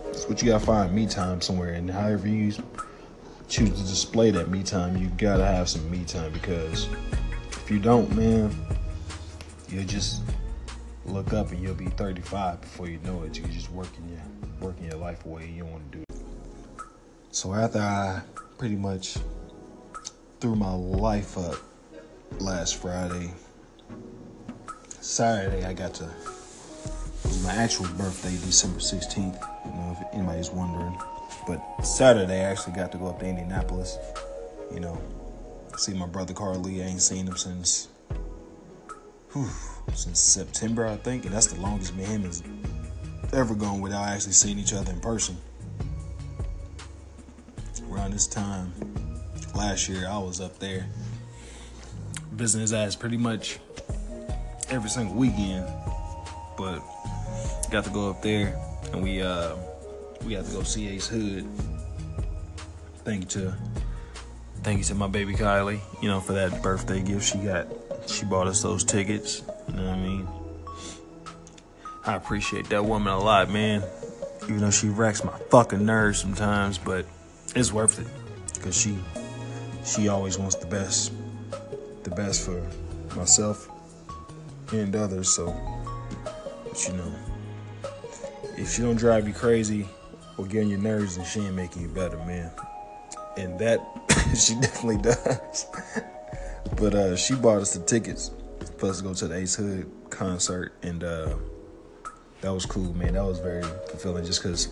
That's 0.05 0.29
what 0.29 0.43
you 0.43 0.49
gotta 0.49 0.65
find 0.65 0.95
me 0.95 1.07
time 1.07 1.41
somewhere. 1.41 1.75
And 1.75 1.91
however 1.91 2.29
you 2.29 2.53
choose 3.49 3.71
to 3.71 3.87
display 3.87 4.31
that 4.31 4.49
me 4.49 4.63
time, 4.63 4.97
you 4.97 5.09
gotta 5.19 5.45
have 5.45 5.69
some 5.69 5.89
me 5.91 6.05
time 6.05 6.33
because 6.33 6.89
if 7.51 7.71
you 7.71 7.79
don't, 7.79 8.15
man, 8.17 8.51
you'll 9.69 9.85
just 9.85 10.23
look 11.05 11.33
up 11.33 11.51
and 11.51 11.63
you'll 11.63 11.75
be 11.75 11.87
35 11.87 12.61
before 12.61 12.89
you 12.89 12.99
know 13.05 13.23
it. 13.23 13.39
You're 13.39 13.49
just 13.49 13.71
working 13.71 14.09
your 14.09 14.23
working 14.61 14.87
your 14.87 14.99
life 14.99 15.25
away. 15.25 15.49
You 15.49 15.63
don't 15.63 15.73
want 15.73 15.93
to 15.93 15.99
do 15.99 16.05
it. 16.09 16.21
So 17.31 17.55
after 17.55 17.79
I 17.79 18.23
pretty 18.59 18.77
much 18.77 19.19
threw 20.41 20.55
my 20.55 20.73
life 20.73 21.37
up 21.39 21.57
last 22.41 22.77
Friday, 22.77 23.33
Saturday 25.01 25.65
I 25.65 25.73
got 25.73 25.95
to 25.95 26.05
it 26.05 27.31
was 27.31 27.43
my 27.43 27.55
actual 27.55 27.87
birthday, 27.99 28.31
December 28.31 28.79
16th. 28.79 29.19
You 29.65 29.71
know, 29.73 29.97
if 29.99 30.15
anybody's 30.15 30.51
wondering. 30.51 30.97
But 31.47 31.85
Saturday 31.85 32.41
I 32.41 32.51
actually 32.51 32.75
got 32.75 32.93
to 32.93 32.99
go 32.99 33.09
up 33.09 33.19
to 33.19 33.27
Indianapolis. 33.27 33.99
You 34.73 34.81
know, 34.81 35.01
see 35.77 35.93
my 35.95 36.07
brother 36.07 36.35
Carly. 36.35 36.83
I 36.83 36.87
ain't 36.87 37.03
seen 37.03 37.27
him 37.27 37.37
since 37.37 37.89
whew, 39.37 39.95
since 39.95 40.19
September, 40.19 40.87
I 40.87 40.97
think, 40.97 41.25
and 41.25 41.35
that's 41.35 41.47
the 41.49 41.61
longest 41.61 41.95
me 41.95 42.05
and 42.05 42.13
him 42.13 42.23
has 42.25 42.43
ever 43.33 43.55
gone 43.55 43.81
without 43.81 44.09
actually 44.09 44.33
seeing 44.33 44.59
each 44.59 44.73
other 44.73 44.91
in 44.93 45.01
person. 45.01 45.37
Around 47.91 48.13
this 48.13 48.27
time 48.27 48.73
last 49.55 49.89
year, 49.89 50.07
I 50.09 50.19
was 50.19 50.41
up 50.41 50.59
there 50.59 50.87
visiting 52.33 52.63
his 52.63 52.73
ass 52.73 52.97
pretty 52.97 53.17
much 53.17 53.59
every 54.69 54.91
single 54.91 55.15
weekend, 55.15 55.67
but 56.59 56.81
got 57.71 57.85
to 57.85 57.91
go 57.91 58.11
up 58.11 58.23
there 58.23 58.59
and 58.93 59.03
we 59.03 59.23
uh 59.23 59.55
we 60.25 60.35
got 60.35 60.45
to 60.45 60.53
go 60.53 60.63
see 60.63 60.89
Ace 60.89 61.09
Hood. 61.09 61.47
Thank 63.05 63.23
you 63.23 63.43
to 63.43 63.55
thank 64.63 64.79
you 64.79 64.85
to 64.85 64.95
my 64.95 65.09
baby 65.09 65.35
Kylie, 65.35 65.81
you 66.03 66.09
know, 66.09 66.21
for 66.21 66.33
that 66.35 66.63
birthday 66.63 67.01
gift 67.01 67.33
she 67.33 67.39
got. 67.39 67.67
She 68.07 68.25
bought 68.25 68.47
us 68.47 68.63
those 68.63 68.85
tickets. 68.85 69.43
You 69.69 69.75
know 69.75 69.85
what 69.85 69.95
I 69.95 69.99
mean? 69.99 70.29
I 72.05 72.15
appreciate 72.15 72.69
that 72.69 72.85
woman 72.85 73.13
a 73.13 73.19
lot, 73.19 73.51
man. 73.51 73.83
Even 74.45 74.59
though 74.59 74.71
she 74.71 74.89
wrecks 74.89 75.25
my 75.25 75.37
fucking 75.51 75.85
nerves 75.85 76.21
sometimes, 76.21 76.79
but 76.79 77.05
it's 77.55 77.73
worth 77.73 77.99
it. 77.99 78.63
Cause 78.63 78.77
she 78.77 78.97
she 79.85 80.09
always 80.09 80.39
wants 80.39 80.57
the 80.57 80.67
best. 80.67 81.13
The 82.05 82.11
best 82.11 82.45
for 82.45 82.65
myself 83.17 83.69
and 84.73 84.95
others, 84.95 85.29
so 85.29 85.55
but 86.65 86.89
you 86.89 86.95
know. 86.95 87.13
If 88.57 88.73
she 88.73 88.83
don't 88.83 88.97
drive 88.97 89.27
you 89.29 89.35
crazy 89.35 89.87
or 90.39 90.47
get 90.47 90.63
on 90.63 90.71
your 90.71 90.79
nerves, 90.79 91.17
then 91.17 91.27
she 91.27 91.41
ain't 91.41 91.55
making 91.55 91.83
you 91.83 91.89
better, 91.89 92.17
man. 92.19 92.51
And 93.37 93.59
that 93.59 93.81
she 94.37 94.55
definitely 94.55 94.99
does. 94.99 95.67
but 96.77 96.95
uh 96.95 97.17
she 97.17 97.35
bought 97.35 97.59
us 97.59 97.75
the 97.75 97.85
tickets 97.85 98.31
for 98.79 98.91
us 98.91 98.99
to 98.99 99.05
go 99.05 99.15
to 99.15 99.29
the 99.29 99.37
Ace 99.37 99.55
Hood 99.55 99.91
concert 100.11 100.73
and 100.83 101.05
uh 101.05 101.35
that 102.43 102.53
was 102.53 102.67
cool, 102.67 102.93
man. 102.95 103.15
That 103.15 103.25
was 103.25 103.39
very 103.39 103.63
fulfilling 103.63 104.25
just 104.25 104.43
because 104.43 104.69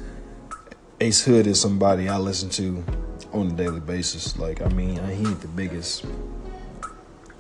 Ace 1.01 1.25
Hood 1.25 1.47
is 1.47 1.61
somebody 1.61 2.09
I 2.09 2.19
listen 2.19 2.51
to 2.51 2.85
on 3.33 3.49
a 3.49 3.53
daily 3.53 3.81
basis. 3.81 4.39
Like, 4.39 4.63
I 4.63 4.69
mean, 4.69 4.97
he 5.09 5.27
ain't 5.27 5.41
the 5.41 5.49
biggest 5.49 6.05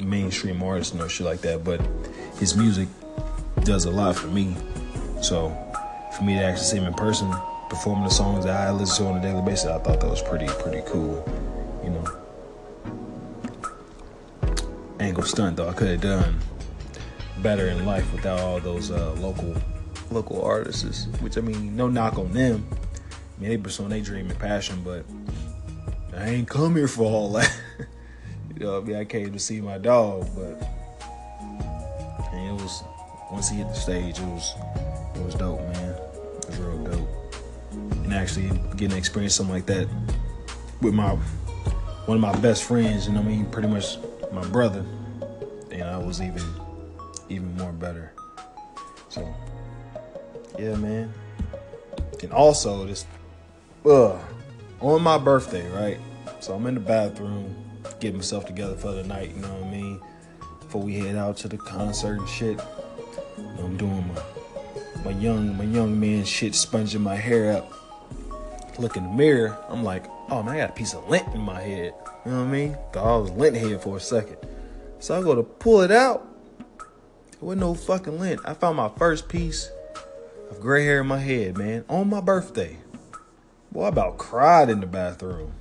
mainstream 0.00 0.62
artist, 0.62 0.94
no 0.94 1.08
shit 1.08 1.26
like 1.26 1.40
that, 1.42 1.62
but 1.62 1.80
his 2.38 2.56
music 2.56 2.88
does 3.62 3.84
a 3.84 3.90
lot 3.90 4.16
for 4.16 4.26
me. 4.28 4.56
So, 5.23 5.50
for 6.16 6.25
me 6.25 6.34
to 6.34 6.42
actually 6.42 6.64
see 6.64 6.78
him 6.78 6.87
in 6.87 6.94
person, 6.94 7.32
performing 7.68 8.04
the 8.04 8.11
songs 8.11 8.44
that 8.44 8.56
I 8.56 8.70
listen 8.73 9.04
to 9.04 9.12
on 9.12 9.18
a 9.18 9.23
daily 9.23 9.42
basis, 9.42 9.66
I 9.66 9.78
thought 9.78 10.00
that 10.00 10.11
was 10.11 10.23
pretty, 10.23 10.46
pretty 10.46 10.82
cool. 10.87 11.25
You 11.84 11.90
know, 11.90 12.24
ain't 15.04 15.16
gonna 15.16 15.28
stunt 15.28 15.56
though. 15.56 15.68
I 15.68 15.73
could 15.73 15.88
have 15.88 16.00
done 16.00 16.38
better 17.42 17.68
in 17.68 17.84
life 17.84 18.11
without 18.12 18.40
all 18.40 18.61
those 18.61 18.90
uh, 18.90 19.12
local 19.14 19.54
local 20.11 20.42
artists, 20.42 21.06
which 21.20 21.37
I 21.37 21.40
mean, 21.40 21.76
no 21.76 21.88
knock 21.88 22.18
on 22.18 22.32
them. 22.32 22.66
I 22.73 23.40
mean, 23.40 23.50
they 23.50 23.56
pursue 23.56 23.88
their 23.88 24.00
dream 24.00 24.30
and 24.30 24.38
passion, 24.38 24.82
but 24.84 25.04
I 26.16 26.28
ain't 26.28 26.49
come 26.49 26.76
here 26.76 26.88
for 26.88 27.04
all 27.04 27.32
that. 27.32 27.54
you 28.54 28.64
know, 28.64 28.78
I 28.78 28.80
mean, 28.80 28.96
I 28.96 29.04
came 29.04 29.32
to 29.32 29.38
see 29.38 29.61
my 29.61 29.78
dog, 29.78 30.28
but 30.34 30.62
and 32.32 32.49
it 32.49 32.62
was 32.62 32.82
once 33.30 33.49
he 33.49 33.56
hit 33.56 33.68
the 33.68 33.75
stage, 33.75 34.18
it 34.18 34.26
was 34.26 34.54
it 35.14 35.25
was 35.25 35.34
dope, 35.34 35.61
man. 35.61 35.90
It 35.90 36.46
was 36.46 36.58
real 36.58 36.84
dope, 36.84 37.08
and 37.73 38.14
actually 38.14 38.49
getting 38.76 38.90
to 38.90 38.96
experience 38.96 39.34
something 39.34 39.54
like 39.54 39.66
that 39.66 39.88
with 40.80 40.94
my 40.94 41.16
one 42.06 42.16
of 42.16 42.20
my 42.20 42.38
best 42.40 42.64
friends, 42.64 43.06
you 43.06 43.14
know, 43.14 43.20
I 43.20 43.25
mean, 43.25 43.46
pretty 43.46 43.68
much 43.68 43.96
my 44.35 44.47
brother, 44.49 44.85
and 45.71 45.85
I 45.85 45.99
was 45.99 46.21
even 46.21 46.43
even 47.29 47.57
more 47.57 47.73
better. 47.73 48.12
So 49.09 49.35
yeah, 50.59 50.76
man. 50.76 51.12
And 52.23 52.33
also 52.33 52.87
this 52.87 53.07
uh 53.85 54.19
on 54.81 55.03
my 55.03 55.19
birthday, 55.19 55.69
right? 55.71 55.99
So 56.41 56.55
I'm 56.55 56.67
in 56.67 56.75
the 56.75 56.81
bathroom, 56.81 57.55
getting 58.00 58.17
myself 58.17 58.47
together 58.47 58.76
for 58.76 58.93
the 58.93 59.05
night, 59.05 59.31
you 59.35 59.41
know 59.41 59.53
what 59.55 59.64
I 59.64 59.71
mean? 59.71 60.00
Before 60.61 60.83
we 60.83 60.99
head 60.99 61.17
out 61.17 61.37
to 61.38 61.49
the 61.49 61.59
concert 61.59 62.19
and 62.19 62.29
shit. 62.29 62.61
You 63.38 63.45
know, 63.45 63.64
I'm 63.64 63.76
doing 63.76 64.07
my 64.09 64.23
my 65.05 65.11
young 65.19 65.57
my 65.57 65.64
young 65.64 65.99
man 65.99 66.25
shit, 66.25 66.55
sponging 66.55 67.03
my 67.03 67.17
hair 67.17 67.57
up. 67.57 67.73
Look 68.79 68.97
in 68.97 69.05
the 69.05 69.11
mirror, 69.11 69.57
I'm 69.69 69.85
like, 69.85 70.05
oh 70.31 70.43
man, 70.43 70.57
I 70.57 70.59
got 70.59 70.71
a 70.71 70.73
piece 70.73 70.95
of 70.95 71.09
lint 71.09 71.26
in 71.35 71.41
my 71.41 71.61
head. 71.61 71.95
You 72.25 72.31
know 72.31 72.38
what 72.38 72.49
I 72.49 72.50
mean? 72.50 72.78
Thought 72.93 73.07
I 73.07 73.16
was 73.19 73.31
lint 73.33 73.57
head 73.57 73.83
for 73.83 73.97
a 73.97 74.00
second. 74.00 74.38
So 74.99 75.19
I 75.19 75.23
go 75.23 75.35
to 75.35 75.43
pull 75.43 75.83
it 75.83 75.90
out. 75.90 76.26
There 76.78 77.49
was 77.49 77.59
no 77.59 77.75
fucking 77.75 78.19
lint. 78.19 78.40
I 78.45 78.54
found 78.54 78.78
my 78.78 78.88
first 78.97 79.28
piece 79.28 79.71
of 80.50 80.61
gray 80.61 80.85
hair 80.85 81.02
in 81.02 81.07
my 81.07 81.19
head, 81.19 81.59
man, 81.59 81.85
on 81.88 82.09
my 82.09 82.23
birthday. 82.23 82.78
Boy, 83.71 83.85
I 83.85 83.88
about 83.88 84.16
cried 84.16 84.71
in 84.71 84.81
the 84.81 84.87
bathroom. 84.87 85.52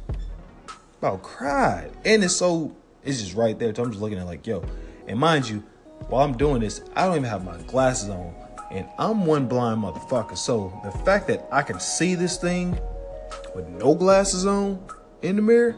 About 0.99 1.21
cried. 1.23 1.91
And 2.05 2.23
it's 2.23 2.35
so, 2.35 2.73
it's 3.03 3.21
just 3.21 3.35
right 3.35 3.59
there. 3.59 3.75
So 3.75 3.83
I'm 3.83 3.91
just 3.91 4.01
looking 4.01 4.17
at 4.17 4.25
like, 4.25 4.47
yo. 4.47 4.63
And 5.07 5.19
mind 5.19 5.49
you, 5.49 5.63
while 6.07 6.23
I'm 6.23 6.37
doing 6.37 6.61
this, 6.61 6.81
I 6.95 7.05
don't 7.05 7.17
even 7.17 7.29
have 7.29 7.43
my 7.43 7.57
glasses 7.63 8.09
on. 8.09 8.33
And 8.71 8.87
I'm 8.97 9.25
one 9.25 9.47
blind 9.47 9.81
motherfucker. 9.81 10.37
So 10.37 10.79
the 10.83 10.91
fact 10.99 11.27
that 11.27 11.45
I 11.51 11.61
can 11.61 11.81
see 11.81 12.15
this 12.15 12.37
thing 12.37 12.79
with 13.53 13.67
no 13.67 13.95
glasses 13.95 14.45
on 14.45 14.81
in 15.21 15.35
the 15.35 15.41
mirror, 15.41 15.75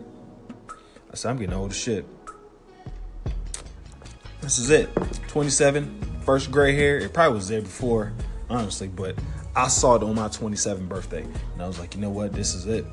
I 1.15 1.17
said, 1.17 1.31
I'm 1.31 1.37
getting 1.37 1.55
old 1.55 1.71
as 1.71 1.77
shit. 1.77 2.05
This 4.41 4.59
is 4.59 4.69
it. 4.69 4.89
27, 5.29 6.19
first 6.25 6.51
gray 6.51 6.75
hair. 6.75 6.99
It 6.99 7.13
probably 7.13 7.37
was 7.37 7.47
there 7.47 7.61
before 7.61 8.11
honestly, 8.49 8.89
but 8.89 9.15
I 9.55 9.69
saw 9.69 9.95
it 9.95 10.03
on 10.03 10.13
my 10.15 10.27
27th 10.27 10.89
birthday, 10.89 11.23
and 11.23 11.61
I 11.61 11.67
was 11.67 11.79
like, 11.79 11.95
you 11.95 12.01
know 12.01 12.09
what, 12.09 12.33
this 12.33 12.53
is 12.53 12.65
it. 12.65 12.85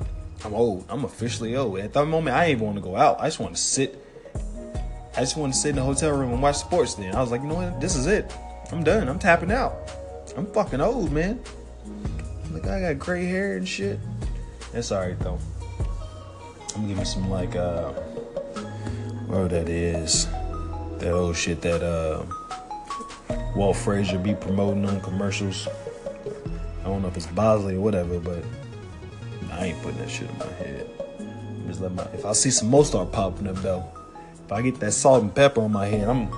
I'm 0.45 0.53
old. 0.53 0.85
I'm 0.87 1.03
officially 1.03 1.57
old. 1.57 1.79
At 1.79 1.91
that 1.91 2.05
moment, 2.05 2.37
I 2.37 2.47
didn't 2.47 2.59
even 2.59 2.65
want 2.65 2.77
to 2.77 2.81
go 2.81 2.95
out. 2.95 3.19
I 3.19 3.25
just 3.25 3.41
want 3.41 3.57
to 3.57 3.61
sit. 3.61 3.99
I 5.17 5.19
just 5.19 5.35
want 5.35 5.53
to 5.53 5.59
sit 5.59 5.71
in 5.71 5.75
the 5.75 5.83
hotel 5.83 6.11
room 6.11 6.31
and 6.31 6.41
watch 6.41 6.55
sports. 6.55 6.95
Then 6.95 7.13
I 7.13 7.19
was 7.19 7.29
like, 7.29 7.41
you 7.41 7.47
know 7.49 7.55
what, 7.55 7.81
this 7.81 7.97
is 7.97 8.07
it. 8.07 8.33
I'm 8.71 8.85
done. 8.85 9.09
I'm 9.09 9.19
tapping 9.19 9.51
out. 9.51 9.75
I'm 10.37 10.47
fucking 10.47 10.79
old, 10.79 11.11
man. 11.11 11.41
Like 12.53 12.67
I 12.67 12.79
got 12.79 12.99
gray 12.99 13.25
hair 13.25 13.57
and 13.57 13.67
shit. 13.67 13.99
It's 14.73 14.93
alright 14.93 15.19
though. 15.19 15.39
I'm 16.75 16.81
gonna 16.81 16.87
give 16.87 16.97
me 16.97 17.05
some 17.05 17.29
like 17.29 17.55
uh, 17.55 17.93
whatever 19.33 19.65
that 19.65 19.69
is, 19.69 20.27
that 20.99 21.11
old 21.11 21.35
shit 21.35 21.59
that 21.61 21.81
uh 21.81 22.23
Walt 23.55 23.75
Frazier 23.77 24.19
be 24.19 24.35
promoting 24.35 24.85
on 24.85 25.01
commercials. 25.01 25.67
I 26.81 26.85
don't 26.85 27.01
know 27.01 27.07
if 27.07 27.17
it's 27.17 27.27
Bosley 27.27 27.75
or 27.75 27.81
whatever, 27.81 28.19
but 28.19 28.43
I 29.51 29.67
ain't 29.67 29.81
putting 29.81 29.99
that 29.99 30.09
shit 30.09 30.29
in 30.29 30.37
my 30.37 30.45
head. 30.45 30.89
I'm 31.19 31.67
just 31.67 31.81
let 31.81 31.93
my 31.93 32.03
if 32.13 32.25
I 32.25 32.33
see 32.33 32.51
some 32.51 32.69
more 32.69 32.85
start 32.85 33.11
popping 33.11 33.47
up 33.47 33.55
though, 33.57 33.83
if 34.45 34.51
I 34.51 34.61
get 34.61 34.79
that 34.81 34.91
salt 34.91 35.23
and 35.23 35.33
pepper 35.33 35.61
on 35.61 35.71
my 35.71 35.87
head, 35.87 36.07
I'm 36.07 36.31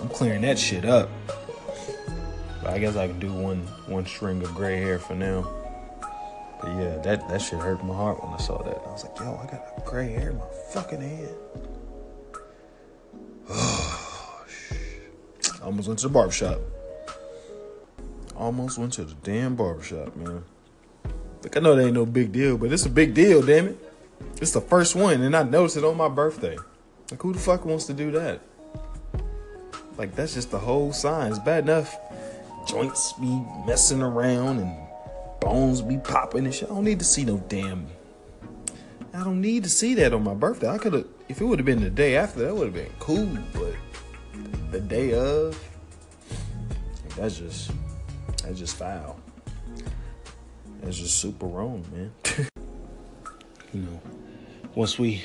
I'm 0.00 0.08
clearing 0.08 0.42
that 0.42 0.58
shit 0.58 0.86
up. 0.86 1.10
But 2.62 2.70
I 2.70 2.78
guess 2.78 2.96
I 2.96 3.08
can 3.08 3.18
do 3.18 3.32
one 3.32 3.60
one 3.86 4.06
string 4.06 4.42
of 4.42 4.54
gray 4.54 4.78
hair 4.78 4.98
for 4.98 5.14
now. 5.14 5.50
But 6.62 6.70
yeah, 6.70 6.96
that 6.98 7.28
that 7.28 7.42
shit 7.42 7.58
hurt 7.58 7.84
my 7.84 7.94
heart 7.94 8.24
when 8.24 8.32
I 8.32 8.38
saw 8.38 8.62
that. 8.62 8.78
I 8.86 8.92
was 8.92 9.04
like, 9.04 9.18
yo, 9.18 9.36
I 9.36 9.50
got 9.50 9.84
gray 9.84 10.12
hair 10.12 10.30
in 10.30 10.38
my 10.38 10.46
fucking 10.72 11.02
head. 11.02 11.34
Almost 15.62 15.88
went 15.88 16.00
to 16.00 16.08
the 16.08 16.12
barbershop. 16.12 16.60
Almost 18.36 18.78
went 18.78 18.92
to 18.94 19.04
the 19.04 19.14
damn 19.22 19.54
barbershop, 19.54 20.16
man. 20.16 20.44
Like 21.42 21.56
I 21.56 21.60
know 21.60 21.74
that 21.74 21.84
ain't 21.84 21.94
no 21.94 22.06
big 22.06 22.32
deal, 22.32 22.56
but 22.56 22.72
it's 22.72 22.86
a 22.86 22.90
big 22.90 23.14
deal, 23.14 23.42
damn 23.42 23.68
it. 23.68 23.78
It's 24.40 24.52
the 24.52 24.60
first 24.60 24.94
one, 24.94 25.22
and 25.22 25.36
I 25.36 25.42
noticed 25.42 25.76
it 25.76 25.84
on 25.84 25.96
my 25.96 26.08
birthday. 26.08 26.56
Like 27.10 27.20
who 27.20 27.32
the 27.32 27.38
fuck 27.38 27.64
wants 27.64 27.86
to 27.86 27.92
do 27.92 28.10
that? 28.12 28.40
Like 29.96 30.14
that's 30.14 30.34
just 30.34 30.50
the 30.50 30.58
whole 30.58 30.92
sign. 30.92 31.30
It's 31.30 31.38
bad 31.38 31.64
enough 31.64 31.96
joints 32.66 33.12
be 33.14 33.42
messing 33.66 34.02
around 34.02 34.60
and 34.60 34.76
bones 35.40 35.82
be 35.82 35.98
popping 35.98 36.44
and 36.44 36.54
shit. 36.54 36.70
I 36.70 36.74
don't 36.74 36.84
need 36.84 37.00
to 37.00 37.04
see 37.04 37.24
no 37.24 37.38
damn. 37.48 37.86
I 39.14 39.24
don't 39.24 39.40
need 39.40 39.64
to 39.64 39.68
see 39.68 39.94
that 39.94 40.14
on 40.14 40.24
my 40.24 40.34
birthday. 40.34 40.68
I 40.68 40.78
could 40.78 40.94
have, 40.94 41.06
if 41.28 41.40
it 41.40 41.44
would 41.44 41.58
have 41.58 41.66
been 41.66 41.82
the 41.82 41.90
day 41.90 42.16
after, 42.16 42.40
that 42.40 42.54
would 42.54 42.66
have 42.66 42.74
been 42.74 42.92
cool. 42.98 43.28
But 43.52 43.74
the 44.72 44.80
day 44.80 45.12
of, 45.12 45.62
that's 47.16 47.38
just 47.38 47.70
that's 48.42 48.58
just 48.58 48.76
foul. 48.76 49.20
That's 50.80 50.98
just 50.98 51.18
super 51.18 51.46
wrong, 51.46 51.84
man. 51.92 52.12
you 53.74 53.82
know, 53.82 54.00
once 54.74 54.98
we 54.98 55.22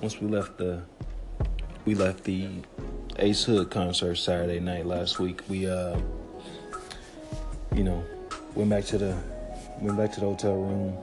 once 0.00 0.20
we 0.20 0.26
left 0.26 0.56
the 0.58 0.82
we 1.84 1.94
left 1.94 2.24
the 2.24 2.48
Ace 3.18 3.44
Hood 3.44 3.70
concert 3.70 4.16
Saturday 4.16 4.58
night 4.58 4.86
last 4.86 5.18
week, 5.18 5.42
we 5.48 5.68
uh 5.68 5.98
you 7.74 7.84
know, 7.84 8.04
went 8.54 8.70
back 8.70 8.84
to 8.86 8.98
the 8.98 9.16
went 9.80 9.98
back 9.98 10.12
to 10.12 10.20
the 10.20 10.26
hotel 10.26 10.54
room, 10.54 10.96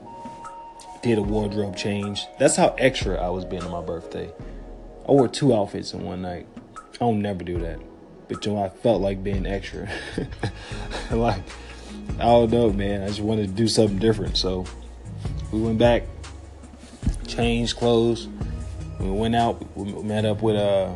did 1.02 1.18
a 1.18 1.22
wardrobe 1.22 1.76
change. 1.76 2.26
That's 2.38 2.56
how 2.56 2.74
extra 2.78 3.16
I 3.16 3.28
was 3.30 3.44
being 3.44 3.62
on 3.62 3.70
my 3.70 3.80
birthday. 3.80 4.32
I 5.08 5.12
wore 5.12 5.28
two 5.28 5.54
outfits 5.54 5.92
in 5.92 6.04
one 6.04 6.22
night. 6.22 6.46
I 7.00 7.06
don't 7.06 7.22
never 7.22 7.42
do 7.42 7.58
that. 7.60 7.80
But 8.28 8.44
you 8.44 8.52
know, 8.52 8.62
I 8.62 8.68
felt 8.68 9.00
like 9.00 9.24
being 9.24 9.46
extra. 9.46 9.88
like, 11.10 11.42
I 12.18 12.24
don't 12.24 12.50
know, 12.50 12.70
man. 12.70 13.02
I 13.02 13.06
just 13.06 13.20
wanted 13.20 13.46
to 13.46 13.52
do 13.54 13.66
something 13.66 13.98
different. 13.98 14.36
So 14.36 14.66
we 15.50 15.62
went 15.62 15.78
back, 15.78 16.02
changed 17.26 17.78
clothes. 17.78 18.28
We 18.98 19.10
went 19.10 19.34
out, 19.34 19.64
we 19.74 19.90
met 20.02 20.26
up 20.26 20.42
with 20.42 20.56
uh 20.56 20.92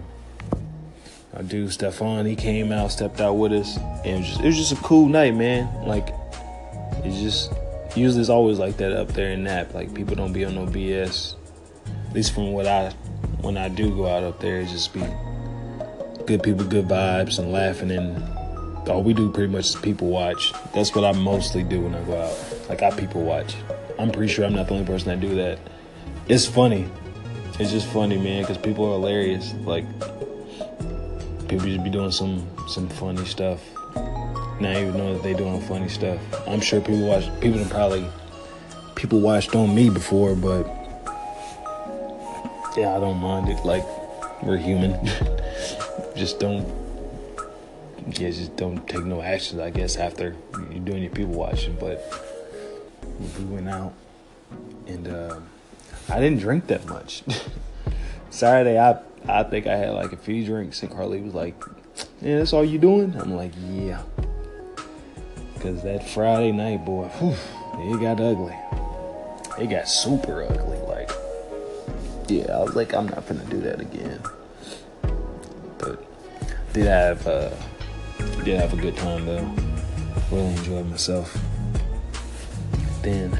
our 1.32 1.42
dude 1.42 1.72
Stefan. 1.72 2.26
He 2.26 2.36
came 2.36 2.70
out, 2.70 2.92
stepped 2.92 3.22
out 3.22 3.34
with 3.34 3.52
us. 3.52 3.78
And 4.04 4.06
it 4.06 4.18
was 4.18 4.28
just 4.28 4.40
it 4.40 4.46
was 4.46 4.56
just 4.56 4.72
a 4.72 4.76
cool 4.84 5.08
night, 5.08 5.34
man. 5.34 5.86
Like 5.86 6.10
it's 7.02 7.18
just 7.18 7.50
usually 7.96 8.20
it's 8.20 8.28
always 8.28 8.58
like 8.58 8.76
that 8.76 8.92
up 8.92 9.08
there 9.14 9.30
in 9.30 9.44
Nap. 9.44 9.72
Like 9.72 9.94
people 9.94 10.16
don't 10.16 10.34
be 10.34 10.44
on 10.44 10.54
no 10.54 10.66
BS. 10.66 11.36
At 12.08 12.14
least 12.14 12.34
from 12.34 12.52
what 12.52 12.66
I 12.66 12.90
when 13.40 13.56
I 13.56 13.70
do 13.70 13.88
go 13.96 14.06
out 14.06 14.22
up 14.22 14.38
there, 14.38 14.60
it 14.60 14.68
just 14.68 14.92
be 14.92 15.02
good 16.26 16.42
people, 16.42 16.64
good 16.64 16.88
vibes, 16.88 17.38
and 17.38 17.52
laughing. 17.52 17.90
And 17.90 18.22
all 18.88 19.02
we 19.02 19.14
do 19.14 19.30
pretty 19.30 19.52
much 19.52 19.66
is 19.70 19.76
people 19.76 20.08
watch. 20.08 20.52
That's 20.74 20.94
what 20.94 21.04
I 21.04 21.12
mostly 21.18 21.62
do 21.62 21.80
when 21.80 21.94
I 21.94 22.02
go 22.04 22.20
out. 22.20 22.68
Like 22.68 22.82
I 22.82 22.90
people 22.90 23.22
watch. 23.22 23.54
I'm 23.98 24.10
pretty 24.10 24.32
sure 24.32 24.44
I'm 24.44 24.54
not 24.54 24.68
the 24.68 24.74
only 24.74 24.86
person 24.86 25.08
that 25.08 25.20
do 25.20 25.34
that. 25.36 25.58
It's 26.28 26.46
funny. 26.46 26.88
It's 27.58 27.70
just 27.70 27.86
funny, 27.86 28.16
man, 28.16 28.42
because 28.42 28.58
people 28.58 28.86
are 28.86 28.92
hilarious. 28.92 29.54
Like 29.64 29.84
people 31.48 31.66
just 31.66 31.84
be 31.84 31.90
doing 31.90 32.10
some 32.10 32.46
some 32.68 32.88
funny 32.88 33.24
stuff. 33.24 33.60
Not 34.60 34.76
even 34.76 34.96
know 34.96 35.14
that 35.14 35.22
they 35.22 35.34
doing 35.34 35.60
funny 35.62 35.88
stuff. 35.88 36.20
I'm 36.48 36.60
sure 36.60 36.80
people 36.80 37.06
watch. 37.06 37.24
People 37.40 37.58
have 37.58 37.70
probably 37.70 38.06
people 38.94 39.20
watched 39.20 39.54
on 39.54 39.74
me 39.74 39.90
before, 39.90 40.34
but 40.34 40.66
yeah, 42.76 42.96
I 42.96 43.00
don't 43.00 43.18
mind 43.18 43.48
it. 43.48 43.64
Like 43.64 43.84
we're 44.42 44.56
human. 44.56 44.98
just 46.14 46.38
don't 46.38 46.66
yeah, 48.06 48.30
just 48.30 48.56
don't 48.56 48.86
take 48.88 49.04
no 49.04 49.22
actions, 49.22 49.60
I 49.60 49.70
guess, 49.70 49.96
after 49.96 50.36
you're 50.70 50.80
doing 50.80 51.02
your 51.02 51.12
people 51.12 51.32
watching. 51.32 51.76
But 51.76 52.04
we 53.38 53.44
went 53.44 53.68
out 53.68 53.94
and 54.86 55.08
uh, 55.08 55.40
I 56.08 56.20
didn't 56.20 56.40
drink 56.40 56.66
that 56.66 56.86
much. 56.86 57.22
Saturday, 58.30 58.78
I 58.78 59.00
I 59.26 59.42
think 59.44 59.66
I 59.66 59.76
had 59.76 59.90
like 59.90 60.12
a 60.12 60.16
few 60.16 60.44
drinks, 60.44 60.82
and 60.82 60.92
Carly 60.92 61.20
was 61.20 61.34
like, 61.34 61.62
"Yeah, 62.20 62.38
that's 62.38 62.52
all 62.52 62.64
you 62.64 62.78
doing?" 62.78 63.14
I'm 63.18 63.34
like, 63.34 63.52
"Yeah," 63.70 64.02
because 65.54 65.82
that 65.82 66.08
Friday 66.08 66.52
night, 66.52 66.84
boy, 66.84 67.08
whew, 67.08 67.34
it 67.94 68.00
got 68.00 68.20
ugly. 68.20 68.56
It 69.58 69.70
got 69.70 69.88
super 69.88 70.42
ugly. 70.42 70.78
Like, 70.78 71.10
yeah, 72.28 72.58
I 72.58 72.62
was 72.64 72.74
like, 72.74 72.92
I'm 72.92 73.06
not 73.06 73.26
gonna 73.26 73.44
do 73.46 73.60
that 73.60 73.80
again 73.80 74.20
did 76.72 76.86
have 76.86 77.26
uh, 77.26 77.50
did 78.44 78.58
have 78.58 78.72
a 78.72 78.76
good 78.76 78.96
time 78.96 79.26
though. 79.26 79.54
Really 80.30 80.54
enjoyed 80.56 80.86
myself. 80.90 81.36
Then 83.02 83.38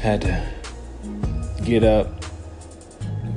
had 0.00 0.22
to 0.22 0.58
get 1.64 1.84
up, 1.84 2.24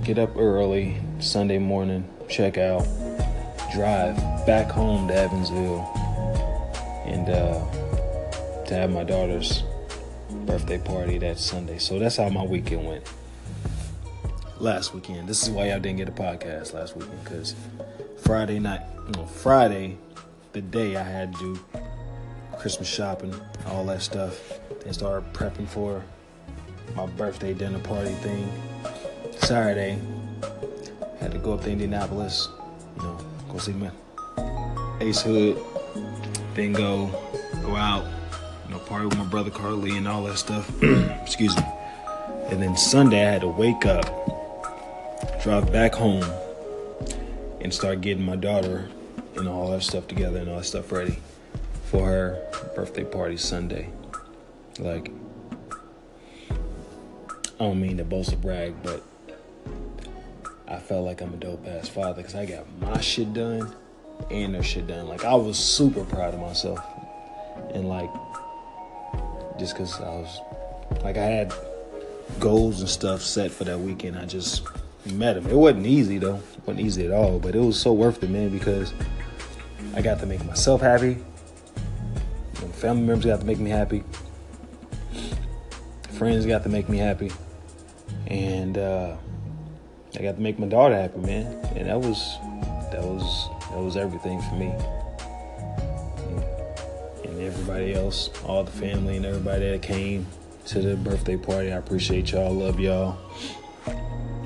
get 0.03 0.17
up 0.19 0.35
early 0.37 1.01
Sunday 1.19 1.57
morning, 1.57 2.07
check 2.29 2.57
out, 2.57 2.87
drive 3.73 4.15
back 4.45 4.71
home 4.71 5.07
to 5.07 5.15
Evansville, 5.15 5.81
and 7.05 7.29
uh, 7.29 8.65
to 8.65 8.73
have 8.73 8.91
my 8.91 9.03
daughter's 9.03 9.63
birthday 10.45 10.77
party 10.77 11.17
that 11.17 11.37
Sunday. 11.39 11.77
So 11.77 11.99
that's 11.99 12.17
how 12.17 12.29
my 12.29 12.43
weekend 12.43 12.87
went. 12.87 13.03
Last 14.61 14.93
weekend. 14.93 15.27
This 15.27 15.41
is 15.41 15.49
why 15.49 15.69
y'all 15.69 15.79
didn't 15.79 15.97
get 15.97 16.07
a 16.07 16.11
podcast 16.11 16.75
last 16.75 16.95
weekend 16.95 17.23
because 17.23 17.55
Friday 18.19 18.59
night, 18.59 18.81
no, 19.15 19.25
Friday, 19.25 19.97
the 20.53 20.61
day 20.61 20.95
I 20.95 21.01
had 21.01 21.33
to 21.33 21.39
do 21.55 21.59
Christmas 22.59 22.87
shopping, 22.87 23.33
all 23.65 23.83
that 23.85 24.03
stuff. 24.03 24.59
and 24.85 24.93
start 24.93 25.33
prepping 25.33 25.67
for 25.67 26.03
my 26.95 27.07
birthday 27.07 27.55
dinner 27.55 27.79
party 27.79 28.11
thing. 28.21 28.47
Saturday, 29.37 29.99
had 31.19 31.31
to 31.31 31.39
go 31.39 31.53
up 31.53 31.63
to 31.63 31.71
Indianapolis, 31.71 32.47
you 32.97 33.01
know, 33.01 33.17
go 33.49 33.57
see 33.57 33.73
my 33.73 33.89
Ace 34.99 35.23
Hood, 35.23 35.57
then 36.53 36.73
go 36.73 37.07
go 37.63 37.75
out, 37.75 38.05
you 38.67 38.75
know, 38.75 38.79
party 38.81 39.05
with 39.05 39.17
my 39.17 39.25
brother 39.25 39.49
Carly 39.49 39.97
and 39.97 40.07
all 40.07 40.21
that 40.25 40.37
stuff. 40.37 40.71
Excuse 41.23 41.57
me. 41.57 41.63
And 42.51 42.61
then 42.61 42.77
Sunday 42.77 43.25
I 43.25 43.31
had 43.31 43.41
to 43.41 43.47
wake 43.47 43.87
up, 43.87 44.05
drive 45.41 45.71
back 45.71 45.95
home, 45.95 46.23
and 47.61 47.73
start 47.73 48.01
getting 48.01 48.23
my 48.23 48.35
daughter 48.35 48.89
and 49.35 49.47
all 49.47 49.71
that 49.71 49.81
stuff 49.81 50.07
together 50.07 50.39
and 50.39 50.49
all 50.49 50.57
that 50.57 50.65
stuff 50.65 50.91
ready 50.91 51.17
for 51.85 52.05
her 52.05 52.71
birthday 52.75 53.03
party 53.03 53.37
Sunday. 53.37 53.89
Like, 54.77 55.11
I 56.51 57.63
don't 57.65 57.81
mean 57.81 57.97
to 57.97 58.03
boast 58.03 58.33
or 58.33 58.37
brag, 58.37 58.75
but 58.83 59.03
I 60.67 60.77
felt 60.77 61.05
like 61.05 61.21
I'm 61.21 61.33
a 61.33 61.37
dope 61.37 61.67
ass 61.67 61.89
father 61.89 62.21
because 62.21 62.35
I 62.35 62.45
got 62.45 62.65
my 62.79 63.01
shit 63.01 63.33
done 63.33 63.75
and 64.29 64.53
their 64.53 64.63
shit 64.63 64.85
done. 64.87 65.07
Like, 65.07 65.25
I 65.25 65.33
was 65.33 65.57
super 65.57 66.03
proud 66.05 66.35
of 66.35 66.39
myself. 66.39 66.79
And, 67.73 67.89
like, 67.89 68.09
just 69.57 69.73
because 69.73 69.99
I 69.99 70.09
was, 70.09 70.39
like, 71.03 71.17
I 71.17 71.25
had 71.25 71.53
goals 72.39 72.79
and 72.79 72.89
stuff 72.89 73.21
set 73.21 73.51
for 73.51 73.63
that 73.63 73.79
weekend. 73.79 74.17
I 74.17 74.25
just 74.25 74.67
met 75.05 75.37
him. 75.37 75.47
It 75.47 75.55
wasn't 75.55 75.85
easy 75.85 76.17
though. 76.17 76.35
It 76.35 76.67
wasn't 76.67 76.85
easy 76.85 77.05
at 77.05 77.11
all, 77.11 77.39
but 77.39 77.55
it 77.55 77.59
was 77.59 77.79
so 77.79 77.93
worth 77.93 78.23
it, 78.23 78.29
man, 78.29 78.49
because 78.49 78.93
I 79.95 80.01
got 80.01 80.19
to 80.19 80.25
make 80.25 80.43
myself 80.45 80.81
happy. 80.81 81.17
My 82.61 82.67
family 82.69 83.03
members 83.03 83.25
got 83.25 83.39
to 83.39 83.45
make 83.45 83.59
me 83.59 83.69
happy. 83.69 84.03
Friends 86.11 86.45
got 86.45 86.63
to 86.63 86.69
make 86.69 86.87
me 86.87 86.97
happy. 86.97 87.31
And 88.27 88.77
uh, 88.77 89.17
I 90.17 90.21
got 90.21 90.35
to 90.35 90.41
make 90.41 90.59
my 90.59 90.67
daughter 90.67 90.95
happy, 90.95 91.19
man. 91.19 91.47
And 91.75 91.87
that 91.87 91.99
was 91.99 92.37
that 92.91 93.01
was 93.01 93.49
that 93.71 93.79
was 93.79 93.97
everything 93.97 94.41
for 94.41 94.55
me. 94.55 94.71
And 97.23 97.41
everybody 97.41 97.95
else, 97.95 98.29
all 98.45 98.63
the 98.63 98.71
family 98.71 99.17
and 99.17 99.25
everybody 99.25 99.71
that 99.71 99.81
came 99.81 100.27
to 100.67 100.79
the 100.79 100.95
birthday 100.95 101.37
party. 101.37 101.71
I 101.71 101.77
appreciate 101.77 102.31
y'all. 102.31 102.53
Love 102.53 102.79
y'all 102.79 103.17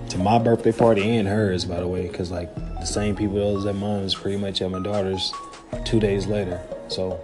to 0.10 0.18
my 0.18 0.38
birthday 0.38 0.72
party 0.72 1.18
and 1.18 1.28
hers, 1.28 1.66
by 1.66 1.80
the 1.80 1.88
way, 1.88 2.08
because 2.08 2.32
like 2.32 2.54
the 2.56 2.86
same 2.86 3.16
people 3.16 3.36
that 3.36 3.56
was 3.56 3.66
at 3.66 3.76
mine 3.76 4.10
pretty 4.12 4.38
much 4.38 4.62
at 4.62 4.70
my 4.70 4.80
daughter's 4.80 5.34
two 5.84 6.00
days 6.00 6.28
later. 6.28 6.62
So 6.88 7.20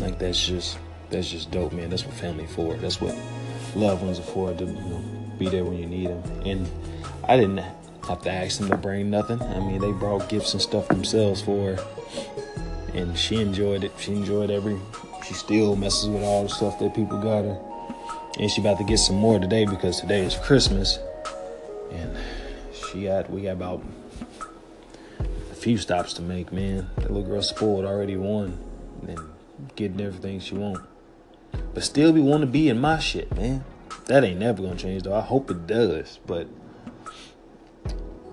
like 0.00 0.18
that's 0.18 0.44
just 0.46 0.78
that's 1.10 1.30
just 1.30 1.50
dope, 1.50 1.72
man. 1.72 1.90
That's 1.90 2.04
what 2.04 2.14
family 2.14 2.46
for. 2.46 2.74
That's 2.74 3.00
what 3.00 3.16
loved 3.74 4.02
ones 4.02 4.18
are 4.18 4.22
for 4.22 4.54
to 4.54 4.64
you 4.64 4.72
know, 4.72 5.04
be 5.38 5.48
there 5.48 5.64
when 5.64 5.78
you 5.78 5.86
need 5.86 6.08
them. 6.08 6.22
And 6.44 6.68
I 7.28 7.36
didn't 7.36 7.58
have 8.08 8.22
to 8.22 8.30
ask 8.30 8.58
them 8.58 8.70
to 8.70 8.76
bring 8.76 9.10
nothing. 9.10 9.42
I 9.42 9.60
mean, 9.60 9.80
they 9.80 9.92
brought 9.92 10.28
gifts 10.28 10.52
and 10.52 10.62
stuff 10.62 10.88
themselves 10.88 11.42
for 11.42 11.74
her, 11.74 11.86
and 12.94 13.16
she 13.16 13.40
enjoyed 13.40 13.84
it. 13.84 13.92
She 13.98 14.12
enjoyed 14.12 14.50
every. 14.50 14.78
She 15.26 15.34
still 15.34 15.76
messes 15.76 16.08
with 16.08 16.22
all 16.22 16.44
the 16.44 16.48
stuff 16.48 16.78
that 16.78 16.94
people 16.94 17.20
got 17.20 17.44
her, 17.44 17.58
and 18.38 18.50
she 18.50 18.60
about 18.60 18.78
to 18.78 18.84
get 18.84 18.98
some 18.98 19.16
more 19.16 19.38
today 19.38 19.64
because 19.64 20.00
today 20.00 20.24
is 20.24 20.36
Christmas 20.36 20.98
and 21.92 22.16
she 22.72 23.04
got 23.04 23.30
we 23.30 23.42
got 23.42 23.52
about 23.52 23.82
a 25.50 25.54
few 25.54 25.76
stops 25.78 26.14
to 26.14 26.22
make, 26.22 26.52
man. 26.52 26.88
That 26.96 27.10
little 27.10 27.28
girl 27.28 27.42
spoiled 27.42 27.84
already 27.84 28.16
won 28.16 28.58
and 29.06 29.18
getting 29.76 30.00
everything 30.00 30.40
she 30.40 30.54
want. 30.54 30.84
But 31.74 31.84
still 31.84 32.12
be 32.12 32.20
want 32.20 32.42
to 32.42 32.46
be 32.46 32.68
in 32.68 32.80
my 32.80 32.98
shit, 32.98 33.34
man. 33.36 33.64
That 34.06 34.24
ain't 34.24 34.40
never 34.40 34.62
gonna 34.62 34.76
change 34.76 35.02
though. 35.02 35.14
I 35.14 35.20
hope 35.20 35.50
it 35.50 35.66
does, 35.66 36.18
but 36.26 36.46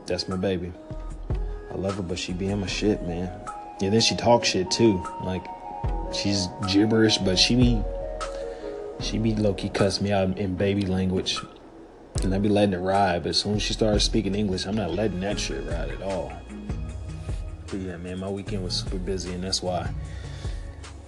that's 0.05 0.27
my 0.27 0.37
baby. 0.37 0.71
I 1.71 1.75
love 1.75 1.95
her, 1.95 2.03
but 2.03 2.17
she 2.17 2.33
be 2.33 2.47
in 2.47 2.61
my 2.61 2.67
shit, 2.67 3.03
man. 3.03 3.31
And 3.81 3.93
then 3.93 4.01
she 4.01 4.15
talks 4.15 4.47
shit 4.49 4.71
too. 4.71 5.05
Like 5.21 5.45
she's 6.13 6.47
gibberish, 6.67 7.17
but 7.17 7.37
she 7.37 7.55
be 7.55 7.83
she 8.99 9.17
be 9.17 9.35
low 9.35 9.53
key 9.53 9.69
cuss 9.69 10.01
me 10.01 10.11
out 10.11 10.37
in 10.37 10.55
baby 10.55 10.83
language 10.83 11.39
and 12.23 12.33
I 12.33 12.39
be 12.39 12.49
letting 12.49 12.73
it 12.73 12.77
ride. 12.77 13.23
But 13.23 13.29
as 13.29 13.37
soon 13.37 13.55
as 13.55 13.61
she 13.61 13.73
started 13.73 13.99
speaking 13.99 14.35
English, 14.35 14.65
I'm 14.65 14.75
not 14.75 14.91
letting 14.91 15.19
that 15.21 15.39
shit 15.39 15.63
ride 15.65 15.89
at 15.89 16.01
all. 16.01 16.31
But 17.67 17.79
yeah, 17.79 17.97
man, 17.97 18.19
my 18.19 18.29
weekend 18.29 18.63
was 18.63 18.75
super 18.75 18.97
busy, 18.97 19.33
and 19.33 19.43
that's 19.43 19.61
why 19.61 19.89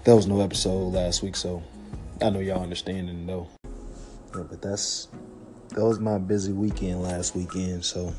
there 0.04 0.16
was 0.16 0.28
no 0.28 0.42
episode 0.42 0.94
last 0.94 1.24
week. 1.24 1.36
So 1.36 1.64
I 2.22 2.30
know 2.30 2.40
y'all 2.40 2.62
understanding 2.62 3.26
though. 3.26 3.48
Yeah, 4.36 4.44
but 4.50 4.62
that's 4.62 5.08
that 5.70 5.86
was 5.86 6.00
my 6.00 6.18
busy 6.18 6.52
weekend 6.52 7.02
last 7.02 7.36
weekend. 7.36 7.86
So 7.86 8.14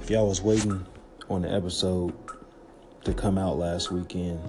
if 0.00 0.10
y'all 0.10 0.28
was 0.28 0.40
waiting 0.40 0.84
on 1.28 1.42
the 1.42 1.52
episode 1.52 2.12
to 3.04 3.12
come 3.12 3.38
out 3.38 3.58
last 3.58 3.90
weekend, 3.90 4.40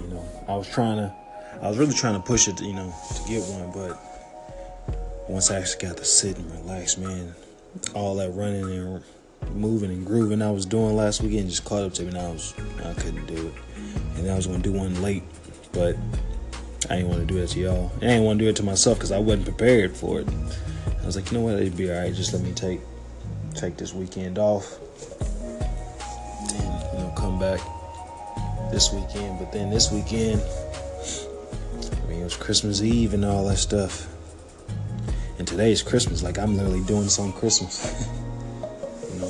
you 0.00 0.08
know, 0.08 0.44
I 0.48 0.56
was 0.56 0.68
trying 0.68 0.98
to, 0.98 1.14
I 1.62 1.68
was 1.68 1.78
really 1.78 1.94
trying 1.94 2.14
to 2.14 2.20
push 2.20 2.48
it, 2.48 2.60
you 2.60 2.72
know, 2.74 2.94
to 3.14 3.28
get 3.28 3.42
one, 3.44 3.70
but 3.72 3.98
once 5.28 5.50
I 5.50 5.58
actually 5.58 5.88
got 5.88 5.96
to 5.96 6.04
sit 6.04 6.36
and 6.36 6.50
relax, 6.52 6.98
man, 6.98 7.34
all 7.94 8.14
that 8.16 8.30
running 8.30 8.64
and 8.64 9.02
moving 9.54 9.90
and 9.90 10.06
grooving 10.06 10.42
I 10.42 10.50
was 10.50 10.66
doing 10.66 10.96
last 10.96 11.22
weekend 11.22 11.50
just 11.50 11.64
caught 11.64 11.82
up 11.82 11.94
to 11.94 12.02
me, 12.02 12.08
and 12.08 12.18
I 12.18 12.30
was, 12.30 12.54
I 12.84 12.94
couldn't 12.94 13.26
do 13.26 13.48
it, 13.48 13.54
and 14.16 14.30
I 14.30 14.34
was 14.34 14.46
gonna 14.46 14.58
do 14.58 14.72
one 14.72 15.00
late, 15.02 15.22
but 15.72 15.96
I 16.88 16.96
didn't 16.96 17.08
want 17.08 17.26
to 17.26 17.34
do 17.34 17.40
it 17.42 17.48
to 17.48 17.60
y'all. 17.60 17.92
I 17.96 18.00
didn't 18.00 18.24
want 18.24 18.38
to 18.38 18.44
do 18.44 18.48
it 18.48 18.56
to 18.56 18.62
myself 18.62 18.98
because 18.98 19.10
I 19.10 19.18
wasn't 19.18 19.44
prepared 19.44 19.96
for 19.96 20.20
it. 20.20 20.28
I 21.02 21.06
was 21.06 21.16
like, 21.16 21.30
you 21.30 21.38
know 21.38 21.44
what, 21.44 21.54
it'd 21.54 21.76
be 21.76 21.90
all 21.90 21.98
right. 21.98 22.14
Just 22.14 22.32
let 22.32 22.42
me 22.42 22.52
take 22.52 22.80
take 23.54 23.76
this 23.76 23.94
weekend 23.94 24.38
off 24.38 24.78
and 26.52 26.62
you 26.92 26.98
know 26.98 27.14
come 27.16 27.38
back 27.38 27.60
this 28.70 28.92
weekend. 28.92 29.38
But 29.38 29.52
then 29.52 29.70
this 29.70 29.90
weekend, 29.90 30.40
was 32.26 32.36
Christmas 32.36 32.82
Eve 32.82 33.14
and 33.14 33.24
all 33.24 33.46
that 33.46 33.56
stuff. 33.56 34.08
And 35.38 35.46
today 35.46 35.70
is 35.70 35.80
Christmas. 35.80 36.24
Like 36.24 36.40
I'm 36.40 36.56
literally 36.56 36.82
doing 36.82 37.08
on 37.20 37.32
Christmas. 37.32 38.04
you 39.14 39.20
know, 39.20 39.28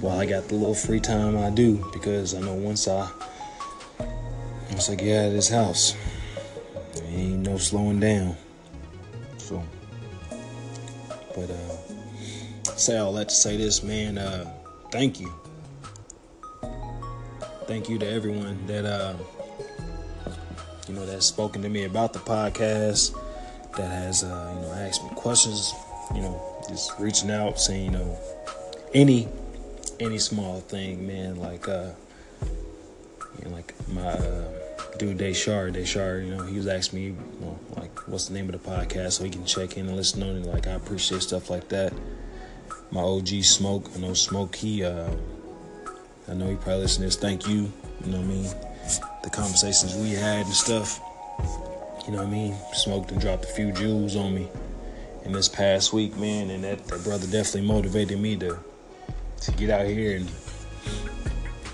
while 0.00 0.18
I 0.18 0.26
got 0.26 0.48
the 0.48 0.56
little 0.56 0.74
free 0.74 0.98
time 0.98 1.38
I 1.38 1.50
do 1.50 1.88
because 1.92 2.34
I 2.34 2.40
know 2.40 2.54
once 2.54 2.88
I 2.88 3.08
once 4.70 4.90
I 4.90 4.96
get 4.96 5.20
out 5.20 5.26
of 5.28 5.34
this 5.34 5.48
house, 5.48 5.94
ain't 7.06 7.46
no 7.46 7.56
slowing 7.58 8.00
down. 8.00 8.36
So, 9.38 9.62
but 11.36 11.48
uh, 11.48 12.72
say 12.76 12.98
all 12.98 13.12
that 13.12 13.28
to 13.28 13.34
say 13.36 13.56
this, 13.56 13.84
man. 13.84 14.18
Uh, 14.18 14.52
thank 14.90 15.20
you, 15.20 15.32
thank 17.66 17.88
you 17.88 18.00
to 18.00 18.10
everyone 18.10 18.66
that 18.66 18.84
uh, 18.84 19.14
you 20.90 20.96
know 20.96 21.06
that's 21.06 21.26
spoken 21.26 21.62
to 21.62 21.68
me 21.68 21.84
about 21.84 22.12
the 22.12 22.18
podcast, 22.18 23.14
that 23.76 23.90
has 23.90 24.24
uh, 24.24 24.52
you 24.54 24.60
know 24.62 24.72
asked 24.72 25.04
me 25.04 25.10
questions, 25.10 25.72
you 26.14 26.20
know, 26.20 26.42
just 26.68 26.92
reaching 26.98 27.30
out, 27.30 27.60
saying 27.60 27.84
you 27.84 27.90
know 27.92 28.18
any 28.92 29.28
any 30.00 30.18
small 30.18 30.60
thing, 30.60 31.06
man, 31.06 31.36
like 31.36 31.68
uh, 31.68 31.90
you 33.38 33.48
know, 33.48 33.54
like 33.54 33.74
my. 33.88 34.02
Uh, 34.02 34.44
dude 34.98 35.16
Deshard, 35.16 35.72
Deshard, 35.72 36.26
you 36.26 36.34
know, 36.36 36.42
he 36.44 36.58
was 36.58 36.66
asking 36.66 36.98
me, 36.98 37.16
like, 37.76 38.06
what's 38.06 38.26
the 38.26 38.34
name 38.34 38.52
of 38.52 38.62
the 38.62 38.70
podcast 38.70 39.12
so 39.12 39.24
he 39.24 39.30
can 39.30 39.46
check 39.46 39.78
in 39.78 39.86
and 39.86 39.96
listen 39.96 40.22
on 40.22 40.36
it. 40.36 40.44
Like, 40.44 40.66
I 40.66 40.72
appreciate 40.72 41.22
stuff 41.22 41.48
like 41.48 41.70
that. 41.70 41.94
My 42.90 43.00
OG 43.00 43.28
Smoke, 43.44 43.90
I 43.96 44.00
know 44.00 44.12
Smoke, 44.12 44.54
he, 44.56 44.84
uh, 44.84 45.08
I 46.28 46.34
know 46.34 46.50
he 46.50 46.56
probably 46.56 46.82
listens 46.82 46.96
to 46.96 47.02
this. 47.04 47.16
Thank 47.16 47.48
you, 47.48 47.72
you 48.04 48.12
know 48.12 48.18
what 48.18 48.24
I 48.24 48.28
mean? 48.28 48.69
The 49.22 49.30
conversations 49.30 49.94
we 49.94 50.10
had 50.10 50.46
and 50.46 50.54
stuff, 50.54 51.00
you 52.06 52.12
know 52.12 52.18
what 52.18 52.28
I 52.28 52.30
mean? 52.30 52.56
Smoked 52.72 53.12
and 53.12 53.20
dropped 53.20 53.44
a 53.44 53.48
few 53.48 53.72
jewels 53.72 54.16
on 54.16 54.34
me 54.34 54.48
in 55.24 55.32
this 55.32 55.48
past 55.48 55.92
week, 55.92 56.16
man, 56.16 56.50
and 56.50 56.64
that, 56.64 56.86
that 56.86 57.04
brother 57.04 57.26
definitely 57.26 57.62
motivated 57.62 58.18
me 58.18 58.36
to 58.36 58.58
to 59.42 59.52
get 59.52 59.70
out 59.70 59.86
here 59.86 60.16
and 60.16 60.30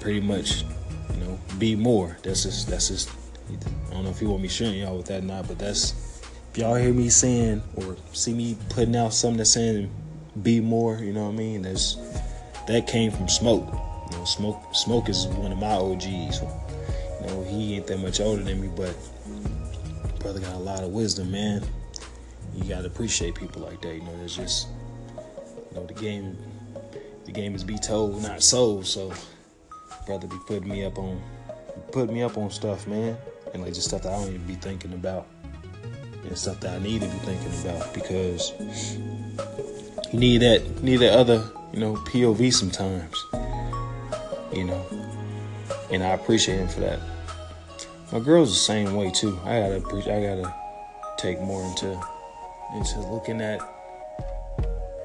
pretty 0.01 0.21
much 0.21 0.62
you 1.14 1.16
know, 1.25 1.38
be 1.59 1.75
more. 1.75 2.16
That's 2.23 2.42
just 2.42 2.69
that's 2.69 2.88
just 2.88 3.11
I 3.88 3.95
don't 3.95 4.05
know 4.05 4.11
if 4.11 4.21
you 4.21 4.29
want 4.29 4.42
me 4.42 4.49
sharing 4.49 4.79
y'all 4.79 4.97
with 4.97 5.07
that 5.07 5.23
or 5.23 5.27
not, 5.27 5.49
but 5.49 5.59
that's 5.59 5.95
if 6.53 6.59
y'all 6.59 6.75
hear 6.75 6.92
me 6.92 7.09
saying 7.09 7.62
or 7.77 7.97
see 8.12 8.33
me 8.33 8.57
putting 8.71 8.97
out 8.97 9.14
something 9.14 9.38
that's 9.38 9.53
saying 9.53 9.90
be 10.42 10.61
more, 10.61 10.99
you 10.99 11.12
know 11.12 11.25
what 11.25 11.35
I 11.35 11.37
mean? 11.37 11.62
That's 11.62 11.97
that 12.66 12.87
came 12.87 13.11
from 13.11 13.29
smoke. 13.29 13.66
You 14.11 14.19
know, 14.19 14.25
smoke 14.25 14.62
smoke 14.75 15.09
is 15.09 15.27
one 15.27 15.53
of 15.53 15.59
my 15.59 15.75
OGs. 15.75 16.40
Know, 17.27 17.45
he 17.45 17.75
ain't 17.77 17.87
that 17.89 17.99
much 17.99 18.21
older 18.21 18.43
than 18.43 18.61
me, 18.61 18.69
but 18.77 18.97
brother 20.21 20.41
got 20.41 20.55
a 20.55 20.59
lot 20.59 20.83
of 20.83 20.91
wisdom, 20.91 21.31
man. 21.31 21.62
You 22.55 22.65
gotta 22.65 22.87
appreciate 22.87 23.35
people 23.35 23.62
like 23.62 23.83
that. 23.83 23.95
You 23.95 24.03
know, 24.03 24.19
it's 24.23 24.37
just 24.37 24.69
you 25.71 25.77
know 25.77 25.87
the 25.87 25.95
game 25.95 26.37
the 27.25 27.33
game 27.33 27.55
is 27.55 27.65
be 27.65 27.79
told, 27.79 28.23
not 28.23 28.43
sold, 28.43 28.87
so 28.87 29.12
brother 30.07 30.27
be 30.27 30.37
putting 30.47 30.69
me 30.69 30.85
up 30.85 30.99
on 30.99 31.21
put 31.93 32.11
me 32.11 32.23
up 32.23 32.39
on 32.39 32.51
stuff, 32.51 32.87
man, 32.87 33.17
and 33.53 33.62
like 33.62 33.75
just 33.75 33.89
stuff 33.89 34.03
that 34.03 34.12
I 34.12 34.19
don't 34.19 34.29
even 34.35 34.47
be 34.47 34.55
thinking 34.55 34.93
about, 34.93 35.27
and 36.25 36.39
stuff 36.39 36.61
that 36.61 36.75
I 36.75 36.79
need 36.79 37.03
to 37.03 37.09
be 37.09 37.19
thinking 37.19 37.53
about 37.61 37.93
because 37.93 38.53
you 40.12 40.19
need 40.19 40.39
that 40.39 40.83
need 40.83 40.99
that 40.99 41.12
other 41.12 41.45
you 41.73 41.81
know 41.81 41.95
POV 41.95 42.53
sometimes, 42.53 43.25
you 44.53 44.65
know, 44.65 44.87
and 45.91 46.03
I 46.03 46.11
appreciate 46.11 46.59
him 46.59 46.69
for 46.69 46.81
that. 46.81 47.01
My 48.12 48.21
girl's 48.21 48.51
the 48.51 48.55
same 48.55 48.95
way 48.95 49.11
too. 49.11 49.37
I 49.45 49.59
gotta 49.59 50.12
I 50.12 50.23
gotta 50.23 50.55
take 51.19 51.40
more 51.40 51.64
into 51.64 52.01
into 52.77 53.01
looking 53.01 53.40
at 53.40 53.61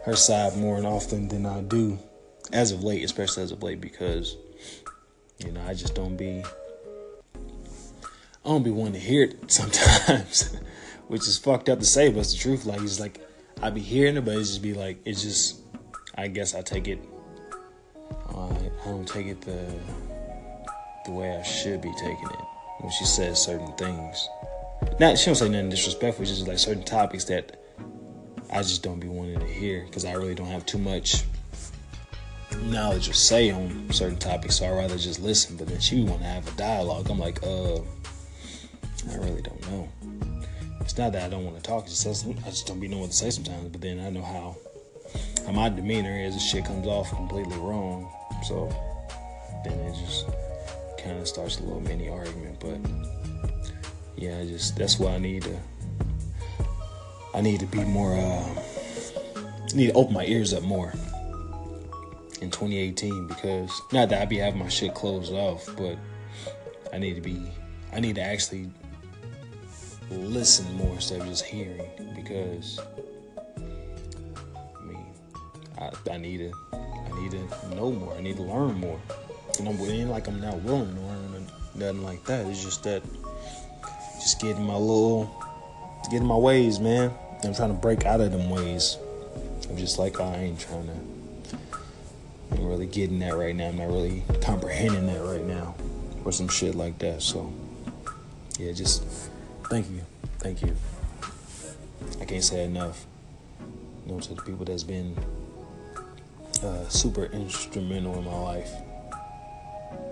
her 0.06 0.16
side 0.16 0.56
more 0.56 0.78
and 0.78 0.86
often 0.86 1.28
than 1.28 1.48
I 1.48 1.62
do 1.62 1.98
as 2.54 2.72
of 2.72 2.84
late, 2.84 3.04
especially 3.04 3.42
as 3.42 3.52
of 3.52 3.64
late 3.64 3.82
because 3.82 4.38
you 5.40 5.52
know 5.52 5.62
I 5.68 5.74
just 5.74 5.96
don't 5.96 6.16
be 6.16 6.44
I 8.46 8.50
don't 8.50 8.62
be 8.62 8.70
wanting 8.70 8.94
to 8.94 9.00
hear 9.00 9.24
it 9.24 9.36
sometimes, 9.52 10.56
which 11.08 11.22
is 11.22 11.40
fucked 11.40 11.70
up 11.70 11.80
to 11.80 11.86
say, 11.86 12.10
but 12.10 12.20
it's 12.20 12.34
the 12.34 12.40
truth. 12.40 12.66
Like 12.66 12.82
it's 12.82 13.00
like 13.00 13.20
I 13.64 13.72
be 13.72 13.82
hearing 13.82 14.16
it, 14.18 14.26
but 14.26 14.36
it's 14.36 14.50
just 14.50 14.62
be 14.62 14.74
like 14.74 15.00
it's 15.06 15.24
just. 15.24 15.58
I 16.14 16.28
guess 16.28 16.54
I 16.54 16.62
take 16.62 16.90
it. 16.90 17.00
I 18.30 18.70
don't 18.84 19.08
take 19.08 19.28
it 19.28 19.42
the 19.42 19.66
the 21.06 21.12
way 21.12 21.36
I 21.36 21.42
should 21.42 21.82
be 21.82 21.92
taking 21.94 22.30
it 22.30 22.51
when 22.82 22.91
she 22.91 23.06
says 23.06 23.41
certain 23.41 23.72
things. 23.74 24.28
Not 25.00 25.17
she 25.17 25.28
don't 25.28 25.36
say 25.36 25.50
nothing 25.50 25.70
disrespectful. 25.70 26.24
It's 26.24 26.32
just 26.32 26.48
like 26.48 26.60
certain 26.60 26.84
topics 26.84 27.26
that 27.26 27.58
I 28.52 28.58
just 28.58 28.84
don't 28.84 29.00
be 29.00 29.08
wanting 29.08 29.39
to 29.39 29.46
hear 29.46 29.86
because 29.86 30.06
I 30.06 30.13
really 30.13 30.36
don't 30.36 30.48
have 30.48 30.65
too 30.65 30.78
much 30.78 31.24
knowledge 32.63 33.10
or 33.10 33.13
say 33.13 33.52
on 33.52 33.91
certain 33.91 34.17
topics. 34.17 34.58
So 34.58 34.65
I 34.65 34.72
rather 34.72 34.98
just 34.98 35.22
listen. 35.22 35.56
But 35.56 35.67
then 35.67 35.80
she 35.80 36.04
want 36.04 36.20
to 36.22 36.28
have 36.28 36.48
a 36.48 36.58
dialogue. 36.58 37.10
I'm 37.10 37.20
like, 37.20 37.41
uh 37.44 37.78
I 39.10 39.15
really 39.15 39.41
don't 39.41 39.72
know. 39.72 39.89
It's 40.82 40.98
not 40.98 41.13
that 41.13 41.24
I 41.24 41.30
don't 41.30 41.46
want 41.46 41.58
to 41.58 41.63
talk. 41.63 41.86
It's 41.86 42.04
just 42.04 42.28
I 42.28 42.50
just 42.50 42.67
don't 42.67 42.80
be 42.80 42.88
knowing 42.88 43.02
what 43.02 43.12
to 43.12 43.17
say 43.17 43.30
sometimes. 43.30 43.70
But 43.70 43.82
then 43.82 44.00
I 44.00 44.10
know 44.10 44.24
how 44.24 44.58
how 45.46 45.52
my 45.52 45.70
demeanor 45.70 46.20
is. 46.20 46.34
This 46.34 46.50
shit 46.50 46.65
comes 46.65 46.88
off 46.88 47.10
completely 47.10 47.58
wrong. 47.58 48.12
So 48.44 48.67
then 49.63 49.80
it 49.80 49.96
just 50.06 50.26
kind 51.02 51.18
of 51.20 51.28
starts 51.28 51.60
a 51.60 51.64
little 51.64 51.82
mini 51.82 52.10
argument. 52.10 52.60
But 52.60 52.80
yeah, 54.16 54.40
I 54.40 54.46
just 54.46 54.76
that's 54.76 55.00
why 55.00 55.14
I 55.14 55.18
need 55.18 55.44
to. 55.44 55.58
I 57.34 57.42
need 57.42 57.60
to 57.62 57.66
be 57.66 57.84
more. 57.84 58.16
Uh, 58.16 58.64
need 59.74 59.88
to 59.88 59.94
open 59.94 60.14
my 60.14 60.26
ears 60.26 60.54
up 60.54 60.64
more 60.64 60.94
in 62.42 62.50
2018 62.50 63.28
because 63.28 63.82
not 63.94 64.10
that 64.10 64.22
I 64.22 64.26
be 64.26 64.38
having 64.38 64.60
my 64.60 64.68
shit 64.68 64.94
closed 64.94 65.32
off, 65.32 65.66
but 65.78 65.98
I 66.92 66.98
need 66.98 67.16
to 67.16 67.22
be. 67.22 67.42
I 67.94 68.00
need 68.00 68.16
to 68.16 68.22
actually 68.22 68.70
listen 70.10 70.72
more 70.76 70.96
instead 70.96 71.22
of 71.22 71.28
just 71.28 71.46
hearing 71.46 71.90
because 72.16 72.80
I 73.58 74.84
mean 74.84 75.06
I, 75.80 75.90
I 76.12 76.18
need 76.18 76.38
to 76.40 76.52
I 76.74 77.22
need 77.22 77.32
to 77.32 77.76
know 77.76 77.92
more. 77.92 78.14
I 78.14 78.22
need 78.22 78.38
to 78.38 78.44
learn 78.44 78.76
more. 78.76 79.00
And 79.60 79.68
I'm 79.68 79.80
ain't 79.82 80.10
like 80.10 80.28
I'm 80.28 80.40
not 80.40 80.62
willing 80.62 80.98
or 80.98 81.12
nothing 81.76 82.04
like 82.04 82.24
that. 82.26 82.46
It's 82.48 82.64
just 82.64 82.84
that 82.84 83.04
just 84.16 84.40
getting 84.40 84.64
my 84.64 84.76
little 84.76 85.30
getting 86.10 86.28
my 86.28 86.36
ways, 86.36 86.80
man. 86.80 87.12
I'm 87.44 87.54
trying 87.54 87.70
to 87.70 87.76
break 87.76 88.06
out 88.06 88.22
of 88.22 88.32
them 88.32 88.50
ways. 88.50 88.98
I'm 89.70 89.78
just 89.78 89.98
like 89.98 90.20
I 90.20 90.36
ain't 90.36 90.60
trying 90.60 90.88
to 90.88 91.58
I'm 92.52 92.66
really 92.66 92.86
getting 92.86 93.20
that 93.20 93.36
right 93.36 93.56
now. 93.56 93.68
I'm 93.68 93.78
not 93.78 93.88
really 93.88 94.24
comprehending 94.42 95.08
that 95.08 95.22
right 95.24 95.46
now. 95.46 95.76
Or 96.26 96.32
some 96.32 96.48
shit 96.48 96.76
like 96.76 97.00
that. 97.00 97.22
So 97.22 97.52
yeah, 98.60 98.72
just 98.74 99.04
thank 99.70 99.90
you. 99.90 100.02
Thank 100.40 100.62
you. 100.62 100.76
I 102.20 102.26
can't 102.26 102.44
say 102.44 102.66
enough. 102.66 103.06
You 104.06 104.14
know, 104.14 104.20
to 104.20 104.34
the 104.34 104.42
people 104.42 104.66
that's 104.66 104.84
been 104.84 105.16
uh, 106.64 106.88
super 106.90 107.26
instrumental 107.26 108.18
in 108.18 108.26
my 108.26 108.38
life 108.38 108.72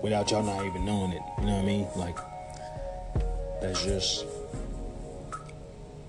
without 0.02 0.30
y'all 0.30 0.42
not 0.42 0.64
even 0.64 0.84
knowing 0.84 1.12
it. 1.12 1.22
You 1.38 1.46
know 1.46 1.56
what 1.56 1.62
I 1.62 1.66
mean? 1.66 1.86
Like, 1.96 2.16
that's 3.60 3.82
just, 3.84 4.26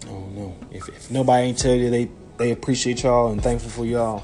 I 0.03 0.07
don't 0.07 0.35
know. 0.35 0.55
If, 0.71 0.87
if 0.89 1.11
nobody 1.11 1.47
ain't 1.47 1.57
tell 1.57 1.75
you 1.75 1.89
they, 1.89 2.09
they 2.37 2.51
appreciate 2.51 3.03
y'all 3.03 3.31
and 3.31 3.41
thankful 3.41 3.69
for 3.69 3.85
y'all, 3.85 4.23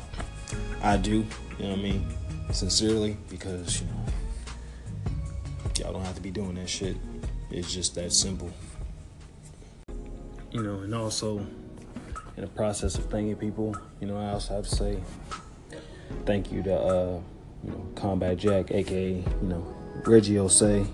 I 0.81 0.97
do. 0.97 1.25
You 1.57 1.63
know 1.63 1.69
what 1.69 1.79
I 1.79 1.81
mean? 1.81 2.07
Sincerely, 2.51 3.17
because, 3.29 3.81
you 3.81 3.87
know, 3.87 3.93
y'all 5.79 5.93
don't 5.93 6.05
have 6.05 6.15
to 6.15 6.21
be 6.21 6.31
doing 6.31 6.55
that 6.55 6.69
shit. 6.69 6.95
It's 7.51 7.73
just 7.73 7.95
that 7.95 8.11
simple. 8.13 8.51
you 10.51 10.63
know, 10.63 10.79
and 10.79 10.95
also 10.95 11.37
in 12.35 12.41
the 12.41 12.47
process 12.47 12.97
of 12.97 13.05
thanking 13.05 13.35
people, 13.35 13.75
you 13.99 14.07
know, 14.07 14.17
I 14.17 14.31
also 14.31 14.55
have 14.55 14.67
to 14.67 14.75
say 14.75 14.97
thank 16.25 16.51
you 16.51 16.63
to 16.63 16.75
uh, 16.75 17.19
you 17.63 17.71
know, 17.71 17.87
Combat 17.95 18.37
Jack, 18.37 18.71
aka, 18.71 19.11
you 19.11 19.47
know, 19.47 19.65
Reggie 20.05 20.35
Ossé. 20.35 20.87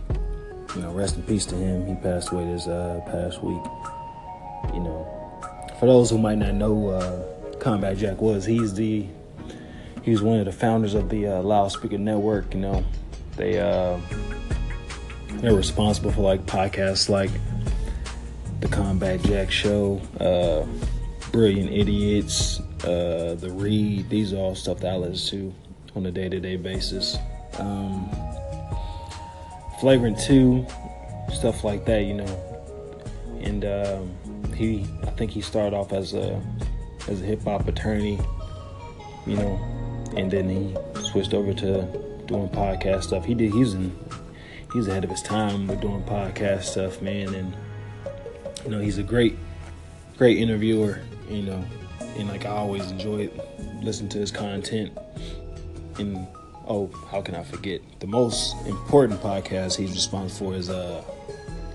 You 0.76 0.82
know, 0.82 0.91
rest 0.91 1.17
in 1.17 1.23
peace 1.23 1.45
to 1.47 1.56
him. 1.56 1.86
He 1.86 1.93
passed 2.02 2.32
away 2.32 2.45
this 2.45 2.67
uh, 2.67 2.99
past 3.06 3.43
week. 3.43 3.62
You 4.73 4.80
know, 4.80 5.39
for 5.80 5.86
those 5.86 6.10
who 6.10 6.17
might 6.17 6.39
not 6.39 6.56
know 6.56 6.88
uh, 6.88 7.58
Combat 7.60 7.95
Jack 7.97 8.21
was, 8.21 8.43
he's 8.45 8.73
the 8.73 9.06
he's 10.02 10.21
one 10.21 10.39
of 10.39 10.45
the 10.45 10.52
founders 10.52 10.95
of 10.95 11.10
the 11.10 11.28
uh, 11.28 11.41
Loudspeaker 11.43 11.99
Network. 11.99 12.56
You 12.56 12.62
know, 12.62 12.86
they 13.36 13.60
uh, 13.60 13.99
they're 15.34 15.54
responsible 15.54 16.12
for 16.12 16.21
like 16.21 16.43
podcasts 16.47 17.08
like 17.08 17.30
the 18.60 18.67
Combat 18.67 19.21
Jack 19.21 19.52
Show, 19.52 20.02
uh, 20.19 20.65
Brilliant 21.32 21.71
Idiots, 21.71 22.62
uh, 22.84 23.36
The 23.38 23.52
Read. 23.52 24.10
These 24.10 24.34
are 24.34 24.38
all 24.38 24.56
stuff 24.56 24.80
that 24.80 24.93
I 24.93 24.95
listen 24.95 25.52
to 25.52 25.62
on 25.95 26.06
a 26.06 26.12
day 26.12 26.29
to 26.29 26.39
day 26.39 26.56
basis. 26.56 27.17
Um, 27.60 28.10
Flagrant 29.79 30.19
2, 30.19 30.65
stuff 31.34 31.63
like 31.63 31.86
that, 31.86 32.06
you 32.06 32.13
know. 32.13 32.69
And 33.41 33.65
um, 33.65 34.53
he, 34.53 34.88
I 35.03 35.12
think 35.12 35.32
he 35.32 35.41
started 35.41 35.75
off 35.75 35.91
as 35.91 36.13
a 36.13 36.41
as 37.10 37.21
a 37.21 37.25
hip 37.25 37.43
hop 37.43 37.67
attorney, 37.67 38.17
you 39.27 39.36
know, 39.36 39.60
and 40.15 40.32
then 40.32 40.49
he 40.49 40.75
switched 41.03 41.34
over 41.34 41.53
to 41.53 41.82
doing 42.27 42.47
podcast 42.49 43.03
stuff. 43.03 43.25
He 43.25 43.34
did. 43.34 43.51
He's 43.51 43.73
in. 43.73 43.93
He's 44.71 44.88
ahead 44.88 45.03
of 45.03 45.10
his 45.10 45.21
time 45.21 45.67
with 45.67 45.82
doing 45.82 46.01
podcast 46.03 46.63
stuff, 46.63 47.01
man. 47.01 47.34
And 47.34 47.56
you 48.63 48.71
know, 48.71 48.79
he's 48.79 48.97
a 48.97 49.03
great, 49.03 49.38
great 50.17 50.38
interviewer. 50.38 50.99
You 51.29 51.43
know, 51.43 51.65
and 52.17 52.29
like 52.29 52.45
I 52.45 52.49
always 52.49 52.89
enjoy 52.89 53.29
listening 53.82 54.10
to 54.10 54.19
his 54.19 54.32
content. 54.32 54.97
And 55.99 56.27
oh, 56.67 56.89
how 57.12 57.21
can 57.21 57.36
I 57.36 57.43
forget? 57.43 57.82
The 57.99 58.08
most 58.08 58.56
important 58.65 59.21
podcast 59.21 59.77
he's 59.77 59.91
responsible 59.91 60.51
for 60.51 60.56
is 60.58 60.69
uh 60.69 61.03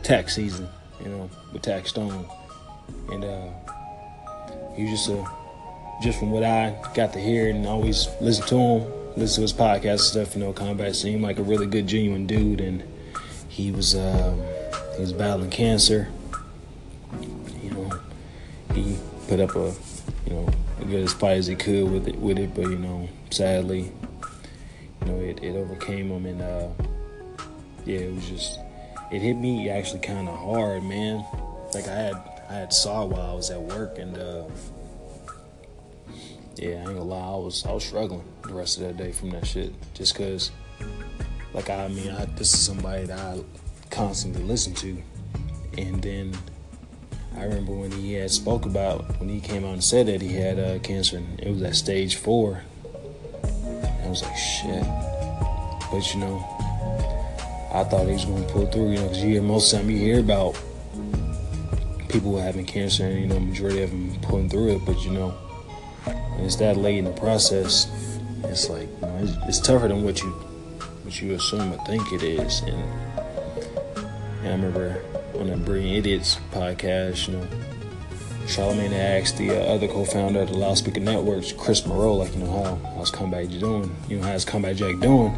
tax 0.03 0.35
season. 0.35 0.69
You 1.03 1.11
know, 1.11 1.31
with 1.53 1.63
Taxstone, 1.63 2.29
and 3.13 3.25
uh, 3.25 3.49
he's 4.75 4.91
just 4.91 5.11
just 6.03 6.19
from 6.19 6.31
what 6.31 6.43
I 6.43 6.77
got 6.95 7.13
to 7.13 7.21
hear 7.21 7.51
and 7.51 7.67
always 7.67 8.09
listen 8.21 8.47
to 8.49 8.57
him, 8.57 8.93
listen 9.17 9.37
to 9.37 9.43
his 9.43 9.53
podcast 9.53 9.91
and 9.91 10.01
stuff, 10.01 10.35
you 10.35 10.43
know, 10.43 10.53
Combat 10.53 10.95
seemed 10.95 11.23
like 11.23 11.39
a 11.39 11.43
really 11.43 11.67
good, 11.67 11.87
genuine 11.87 12.27
dude, 12.27 12.61
and 12.61 12.83
he 13.49 13.71
was 13.71 13.95
um, 13.95 14.41
he 14.97 15.01
was 15.03 15.13
battling 15.13 15.51
cancer. 15.51 16.09
You 17.63 17.71
know, 17.71 18.01
he 18.75 18.97
put 19.29 19.41
up 19.41 19.55
a 19.57 19.75
you 20.27 20.35
know 20.35 20.49
a 20.81 20.85
good 20.85 21.05
as 21.05 21.13
fight 21.13 21.39
as 21.39 21.47
he 21.47 21.57
could 21.57 21.91
with 21.91 22.09
it, 22.09 22.17
with 22.17 22.39
it, 22.39 22.55
but 22.55 22.63
you 22.63 22.79
know, 22.79 23.09
sadly, 23.31 23.93
you 25.01 25.07
know, 25.07 25.21
it, 25.21 25.43
it 25.43 25.57
overcame 25.57 26.11
him, 26.11 26.27
and 26.27 26.43
uh, 26.43 26.69
yeah, 27.85 27.99
it 27.99 28.15
was 28.15 28.29
just 28.29 28.61
it 29.11 29.21
hit 29.21 29.35
me 29.35 29.69
actually 29.71 30.01
kind 30.01 30.29
of 30.29 30.39
hard, 30.39 30.83
man. 30.85 31.25
Like 31.75 31.89
I 31.89 31.95
had 31.95 32.15
I 32.49 32.53
had 32.55 32.73
saw 32.73 33.05
while 33.05 33.31
I 33.31 33.35
was 33.35 33.51
at 33.51 33.61
work, 33.61 33.99
and. 33.99 34.17
Uh, 34.17 34.45
yeah, 36.59 36.71
I 36.71 36.79
ain't 36.79 36.87
gonna 36.87 37.05
lie, 37.05 37.35
I 37.35 37.37
was 37.37 37.65
I 37.65 37.73
was 37.73 37.85
struggling 37.85 38.25
the 38.43 38.53
rest 38.53 38.79
of 38.79 38.83
that 38.85 38.97
day 38.97 39.13
from 39.13 39.31
that 39.31 39.47
shit. 39.47 39.73
Just 39.95 40.17
cause, 40.17 40.51
like 41.55 41.71
I 41.71 41.89
mean, 41.89 42.11
I, 42.11 42.25
this 42.25 42.53
is 42.53 42.61
somebody 42.61 43.07
that 43.07 43.19
I 43.19 43.41
constantly 43.91 44.43
listen 44.43 44.75
to, 44.75 45.01
and 45.77 46.03
then 46.03 46.37
I 47.37 47.45
remember 47.45 47.73
when 47.73 47.93
he 47.93 48.15
had 48.15 48.31
spoke 48.31 48.67
about 48.67 49.21
when 49.21 49.29
he 49.29 49.41
came 49.41 49.65
out 49.65 49.75
and 49.75 49.85
said 49.85 50.07
that 50.07 50.21
he 50.21 50.33
had 50.33 50.59
uh, 50.59 50.79
cancer, 50.81 51.19
and 51.19 51.39
it 51.41 51.51
was 51.51 51.63
at 51.63 51.77
stage 51.77 52.17
four. 52.17 52.63
I 54.09 54.11
was 54.11 54.23
like, 54.23 54.37
shit. 54.37 54.85
But 55.93 56.15
you 56.15 56.21
know, 56.21 56.39
I 57.73 57.85
thought 57.85 58.07
he 58.07 58.13
was 58.15 58.25
gonna 58.25 58.47
pull 58.47 58.67
through. 58.67 58.91
You 58.91 58.97
know, 58.97 59.03
because 59.05 59.23
you 59.23 59.31
hear 59.31 59.43
most 59.43 59.71
time 59.71 59.89
you 59.89 59.99
hear 59.99 60.21
about 60.21 60.61
people 62.09 62.39
having 62.39 62.65
cancer, 62.65 63.05
and 63.05 63.21
you 63.21 63.27
know, 63.27 63.39
majority 63.39 63.83
of 63.83 63.91
them 63.91 64.19
pulling 64.23 64.49
through 64.49 64.77
it. 64.77 64.83
But 64.85 65.05
you 65.05 65.13
know 65.13 65.37
and 66.39 66.47
it's 66.47 66.57
that 66.57 66.77
late 66.77 66.99
in 66.99 67.05
the 67.05 67.13
process, 67.13 67.89
it's 68.45 68.71
like 68.71 68.89
you 68.89 69.07
know, 69.07 69.19
it's, 69.23 69.33
it's, 69.49 69.59
tougher 69.59 69.89
than 69.89 70.05
what 70.05 70.23
you 70.23 70.31
what 71.03 71.21
you 71.21 71.35
assume 71.35 71.73
or 71.73 71.85
think 71.85 72.13
it 72.13 72.23
is. 72.23 72.61
And, 72.61 72.71
and 74.41 74.47
I 74.47 74.51
remember 74.51 75.03
on 75.37 75.49
the 75.49 75.57
Brilliant 75.57 76.07
Idiots 76.07 76.39
podcast, 76.53 77.27
you 77.27 77.37
know, 77.37 77.47
Charlemagne 78.49 78.95
asked 78.95 79.37
the 79.37 79.51
uh, 79.51 79.75
other 79.75 79.87
co-founder 79.87 80.41
of 80.41 80.49
the 80.49 80.57
Loudspeaker 80.57 81.01
Networks, 81.01 81.53
Chris 81.53 81.85
Morrow, 81.87 82.15
like, 82.15 82.35
you 82.35 82.41
know, 82.41 82.51
how 82.51 82.91
how's 82.97 83.11
Combat 83.11 83.51
doing? 83.51 83.95
You 84.09 84.19
know, 84.19 84.27
how's 84.27 84.45
Combat 84.47 84.75
Jack 84.75 84.99
doing? 85.01 85.37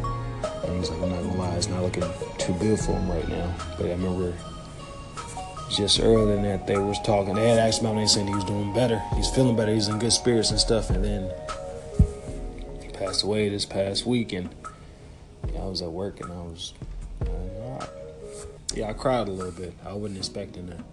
And 0.63 0.77
he's 0.77 0.89
like, 0.89 1.01
I'm 1.01 1.09
not 1.09 1.21
gonna 1.21 1.35
lie, 1.35 1.55
it's 1.55 1.67
not 1.67 1.83
looking 1.83 2.03
too 2.37 2.53
good 2.53 2.79
for 2.79 2.93
him 2.93 3.11
right 3.11 3.27
now. 3.27 3.53
But 3.77 3.87
I 3.87 3.89
remember 3.89 4.33
just 5.75 5.99
earlier 5.99 6.35
than 6.35 6.43
that 6.43 6.67
they 6.67 6.77
was 6.77 6.99
talking. 7.01 7.35
They 7.35 7.49
had 7.49 7.59
asked 7.59 7.81
about 7.81 7.95
him. 7.95 8.05
They 8.05 8.31
he 8.31 8.35
was 8.35 8.43
doing 8.43 8.73
better. 8.73 9.01
He's 9.15 9.29
feeling 9.29 9.55
better. 9.55 9.73
He's 9.73 9.87
in 9.87 9.99
good 9.99 10.13
spirits 10.13 10.51
and 10.51 10.59
stuff. 10.59 10.89
And 10.89 11.03
then 11.03 11.31
he 12.81 12.89
passed 12.89 13.23
away 13.23 13.49
this 13.49 13.65
past 13.65 14.05
week. 14.05 14.33
And 14.33 14.49
yeah, 15.53 15.61
I 15.61 15.65
was 15.65 15.81
at 15.81 15.91
work 15.91 16.19
and 16.19 16.31
I 16.31 16.41
was, 16.41 16.73
uh, 17.21 17.85
yeah, 18.73 18.89
I 18.89 18.93
cried 18.93 19.27
a 19.27 19.31
little 19.31 19.51
bit. 19.51 19.73
I 19.85 19.93
wasn't 19.93 20.17
expecting 20.17 20.67
that. 20.67 20.83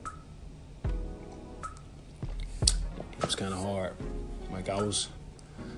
Was 3.28 3.36
kind 3.36 3.52
of 3.52 3.60
hard. 3.60 3.92
Like 4.50 4.70
I 4.70 4.76
was 4.76 5.08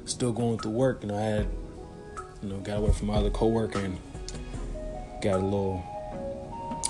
still 0.04 0.30
going 0.30 0.58
through 0.58 0.70
work, 0.70 1.02
and 1.02 1.10
I 1.10 1.20
had, 1.20 1.48
you 2.42 2.48
know, 2.48 2.58
got 2.58 2.78
away 2.78 2.92
from 2.92 3.08
my 3.08 3.14
other 3.14 3.30
coworker 3.30 3.80
and 3.80 3.98
got 5.20 5.34
a 5.34 5.44
little 5.44 5.84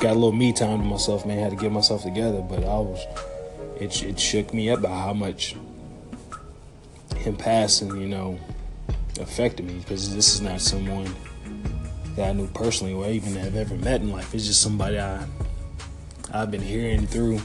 got 0.00 0.10
a 0.10 0.14
little 0.14 0.32
me 0.32 0.52
time 0.52 0.80
to 0.80 0.84
myself, 0.84 1.24
man. 1.24 1.38
Had 1.38 1.52
to 1.52 1.56
get 1.56 1.72
myself 1.72 2.02
together, 2.02 2.42
but 2.42 2.58
I 2.58 2.78
was 2.78 3.02
it 3.80 4.02
it 4.02 4.20
shook 4.20 4.52
me 4.52 4.68
up 4.68 4.82
by 4.82 4.90
how 4.90 5.14
much 5.14 5.56
him 7.16 7.36
passing, 7.36 7.96
you 7.96 8.08
know, 8.08 8.38
affected 9.18 9.64
me 9.64 9.78
because 9.78 10.14
this 10.14 10.34
is 10.34 10.42
not 10.42 10.60
someone 10.60 11.10
that 12.16 12.28
I 12.28 12.32
knew 12.34 12.48
personally 12.48 12.92
or 12.92 13.06
even 13.06 13.34
have 13.36 13.56
ever 13.56 13.76
met 13.76 14.02
in 14.02 14.12
life. 14.12 14.34
It's 14.34 14.46
just 14.46 14.60
somebody 14.60 14.98
I 14.98 15.24
I've 16.30 16.50
been 16.50 16.60
hearing 16.60 17.06
through 17.06 17.40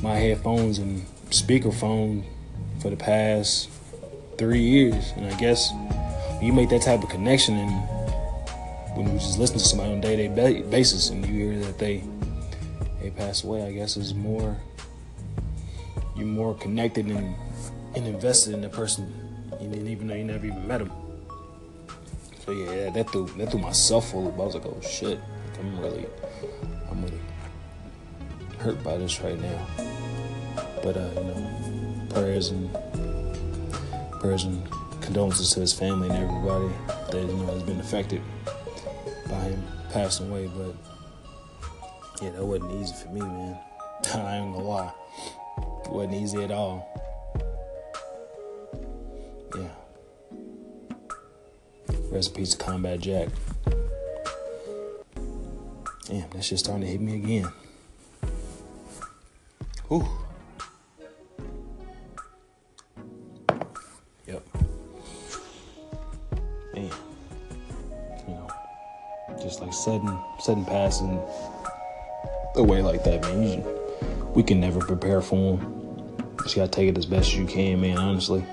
my 0.00 0.14
headphones 0.14 0.78
and 0.78 1.04
speakerphone 1.32 2.24
for 2.80 2.90
the 2.90 2.96
past 2.96 3.68
three 4.38 4.60
years, 4.60 5.12
and 5.16 5.26
I 5.26 5.36
guess 5.38 5.72
you 6.40 6.52
make 6.52 6.68
that 6.70 6.82
type 6.82 7.02
of 7.02 7.08
connection 7.08 7.56
and 7.56 7.88
when 8.96 9.06
you 9.06 9.18
just 9.18 9.38
listen 9.38 9.56
to 9.58 9.64
somebody 9.64 9.92
on 9.92 9.98
a 9.98 10.00
day-to-day 10.02 10.62
basis 10.62 11.08
and 11.08 11.24
you 11.24 11.50
hear 11.50 11.58
that 11.60 11.78
they 11.78 12.02
they 13.00 13.10
pass 13.10 13.42
away, 13.42 13.66
I 13.66 13.72
guess 13.72 13.96
is 13.96 14.14
more 14.14 14.56
you're 16.14 16.26
more 16.26 16.54
connected 16.54 17.06
and, 17.06 17.34
and 17.96 18.06
invested 18.06 18.52
in 18.54 18.60
the 18.60 18.68
person, 18.68 19.12
even 19.60 20.06
though 20.06 20.14
you 20.14 20.24
never 20.24 20.46
even 20.46 20.66
met 20.66 20.78
them. 20.78 20.92
So 22.44 22.52
yeah, 22.52 22.90
that 22.90 23.10
threw 23.10 23.26
that 23.38 23.50
threw 23.50 23.60
myself 23.60 24.10
full 24.10 24.28
of. 24.28 24.34
I 24.34 24.44
was 24.44 24.54
like, 24.54 24.66
oh 24.66 24.80
shit, 24.82 25.18
I'm 25.58 25.80
really, 25.80 26.06
I'm 26.90 27.02
really 27.02 27.20
hurt 28.58 28.82
by 28.84 28.98
this 28.98 29.20
right 29.20 29.40
now. 29.40 29.91
But 30.82 30.96
uh, 30.96 31.10
you 31.14 31.24
know, 31.24 32.06
prayers 32.10 32.50
and 32.50 32.70
prayers 34.20 34.44
and 34.44 34.66
condolences 35.00 35.52
to 35.52 35.60
his 35.60 35.72
family 35.72 36.08
and 36.08 36.18
everybody 36.18 36.72
that 37.10 37.28
you 37.28 37.36
know 37.36 37.52
has 37.52 37.62
been 37.62 37.80
affected 37.80 38.22
by 39.28 39.40
him 39.40 39.62
passing 39.92 40.30
away, 40.30 40.48
but 40.48 40.74
yeah, 42.22 42.30
that 42.30 42.44
wasn't 42.44 42.72
easy 42.72 42.94
for 42.94 43.08
me, 43.10 43.20
man. 43.20 43.58
I 44.14 44.36
ain't 44.36 44.54
gonna 44.54 44.64
lie. 44.64 44.92
It 45.84 45.90
wasn't 45.90 46.14
easy 46.14 46.42
at 46.42 46.50
all. 46.50 46.88
Yeah. 49.56 49.68
Rest 52.10 52.30
in 52.30 52.34
peace 52.36 52.54
Combat 52.54 53.00
Jack. 53.00 53.28
Damn, 56.06 56.28
that 56.30 56.44
shit's 56.44 56.62
starting 56.62 56.82
to 56.82 56.90
hit 56.90 57.00
me 57.00 57.16
again. 57.16 57.48
Whew. 59.88 60.08
Sudden 69.82 70.16
sudden 70.38 70.64
passing 70.64 71.20
away 72.54 72.82
like 72.82 73.02
that, 73.04 73.20
man. 73.22 73.42
You, 73.42 73.80
we 74.34 74.42
can 74.42 74.60
never 74.60 74.78
prepare 74.78 75.20
for 75.20 75.56
them. 75.56 76.16
Just 76.42 76.56
gotta 76.56 76.70
take 76.70 76.88
it 76.88 76.96
as 76.96 77.06
best 77.06 77.28
as 77.28 77.36
you 77.36 77.46
can, 77.46 77.80
man. 77.80 77.98
Honestly, 77.98 78.44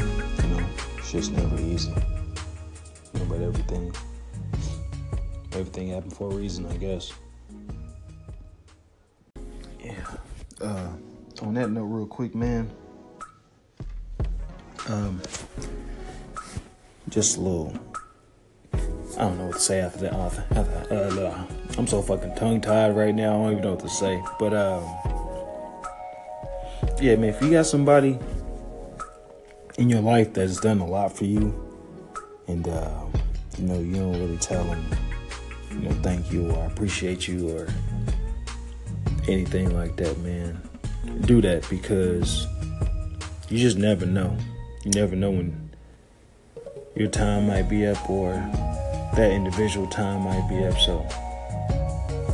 you 0.00 0.48
know, 0.48 0.66
shit's 1.02 1.30
never 1.30 1.58
easy. 1.60 1.90
You 3.14 3.20
know, 3.20 3.26
but 3.26 3.40
everything, 3.40 3.92
everything 5.52 5.88
happened 5.88 6.12
for 6.12 6.30
a 6.30 6.34
reason, 6.34 6.66
I 6.66 6.76
guess. 6.76 7.12
Yeah, 9.80 9.92
yeah. 10.60 10.66
Uh, 10.66 10.90
on 11.42 11.54
that 11.54 11.70
note, 11.70 11.84
real 11.84 12.06
quick, 12.06 12.34
man. 12.34 12.70
Um, 14.88 15.22
just 17.08 17.38
a 17.38 17.40
little. 17.40 17.87
I 19.18 19.22
don't 19.22 19.36
know 19.36 19.46
what 19.46 19.54
to 19.54 19.60
say 19.60 19.80
after 19.80 19.98
that. 20.02 20.12
Uh, 20.14 20.94
uh, 20.94 21.46
I'm 21.76 21.88
so 21.88 22.00
fucking 22.00 22.36
tongue 22.36 22.60
tied 22.60 22.94
right 22.96 23.12
now. 23.12 23.30
I 23.30 23.42
don't 23.42 23.52
even 23.52 23.64
know 23.64 23.70
what 23.72 23.80
to 23.80 23.88
say. 23.88 24.22
But 24.38 24.54
um, 24.54 24.84
yeah, 27.00 27.16
man. 27.16 27.30
If 27.30 27.42
you 27.42 27.50
got 27.50 27.66
somebody 27.66 28.16
in 29.76 29.90
your 29.90 30.02
life 30.02 30.34
that's 30.34 30.60
done 30.60 30.78
a 30.78 30.86
lot 30.86 31.16
for 31.16 31.24
you, 31.24 31.52
and 32.46 32.68
uh, 32.68 33.06
you 33.58 33.64
know 33.66 33.80
you 33.80 33.94
don't 33.96 34.12
really 34.12 34.36
tell 34.36 34.62
them, 34.62 34.84
you 35.72 35.80
know, 35.80 35.90
thank 36.02 36.30
you 36.30 36.52
or 36.52 36.66
appreciate 36.66 37.26
you 37.26 37.48
or 37.58 37.66
anything 39.26 39.74
like 39.74 39.96
that, 39.96 40.16
man, 40.18 40.62
do 41.22 41.40
that 41.40 41.68
because 41.68 42.46
you 43.48 43.58
just 43.58 43.78
never 43.78 44.06
know. 44.06 44.36
You 44.84 44.92
never 44.92 45.16
know 45.16 45.32
when 45.32 45.70
your 46.94 47.08
time 47.08 47.48
might 47.48 47.68
be 47.68 47.84
up 47.84 48.08
or 48.08 48.34
that 49.18 49.32
individual 49.32 49.84
time 49.88 50.22
might 50.22 50.48
be 50.48 50.64
up. 50.64 50.78
So, 50.78 51.04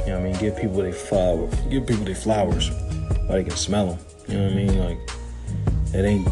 you 0.05 0.13
know 0.13 0.21
what 0.21 0.21
I 0.21 0.23
mean? 0.23 0.37
Give 0.37 0.55
people 0.55 0.77
their 0.83 0.93
flowers. 0.93 1.55
Give 1.71 1.87
people 1.87 2.05
their 2.05 2.15
flowers 2.15 2.71
while 2.71 3.33
they 3.33 3.45
can 3.45 3.57
smell 3.57 3.87
them. 3.87 3.99
You 4.29 4.39
know 4.39 4.45
what 4.45 4.53
I 4.53 4.55
mean? 4.55 4.79
Like 4.79 4.99
that 5.93 6.05
ain't 6.05 6.29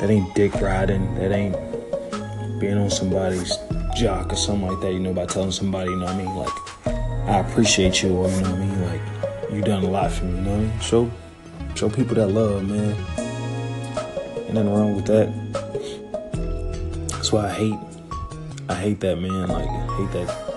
that 0.00 0.10
ain't 0.10 0.34
dick 0.34 0.54
riding. 0.54 1.14
That 1.14 1.30
ain't 1.30 1.54
being 2.58 2.76
on 2.76 2.90
somebody's 2.90 3.56
jock 3.94 4.32
or 4.32 4.36
something 4.36 4.66
like 4.66 4.80
that. 4.80 4.92
You 4.92 4.98
know, 4.98 5.12
by 5.12 5.26
telling 5.26 5.52
somebody, 5.52 5.90
you 5.90 5.96
know 5.96 6.06
what 6.06 6.14
I 6.14 6.18
mean? 6.18 6.34
Like 6.34 7.28
I 7.28 7.38
appreciate 7.38 8.02
you, 8.02 8.16
or 8.16 8.28
you 8.28 8.40
know 8.40 8.50
what 8.50 8.60
I 8.60 8.66
mean? 8.66 8.82
Like 8.82 9.52
you 9.52 9.62
done 9.62 9.84
a 9.84 9.90
lot 9.90 10.10
for 10.10 10.24
me. 10.24 10.38
You 10.38 10.40
know 10.40 10.50
what 10.50 10.58
I 10.58 10.62
mean? 10.62 10.80
Show 10.80 11.10
show 11.76 11.88
people 11.88 12.16
that 12.16 12.26
love, 12.26 12.68
man. 12.68 12.96
Ain't 14.38 14.54
nothing 14.54 14.74
wrong 14.74 14.96
with 14.96 15.06
that. 15.06 15.32
That's 17.10 17.30
why 17.30 17.46
I 17.46 17.52
hate 17.52 17.93
I 18.68 18.74
hate 18.74 19.00
that 19.00 19.20
man. 19.20 19.48
Like 19.48 19.68
I 19.68 19.96
hate 19.96 20.12
that 20.12 20.54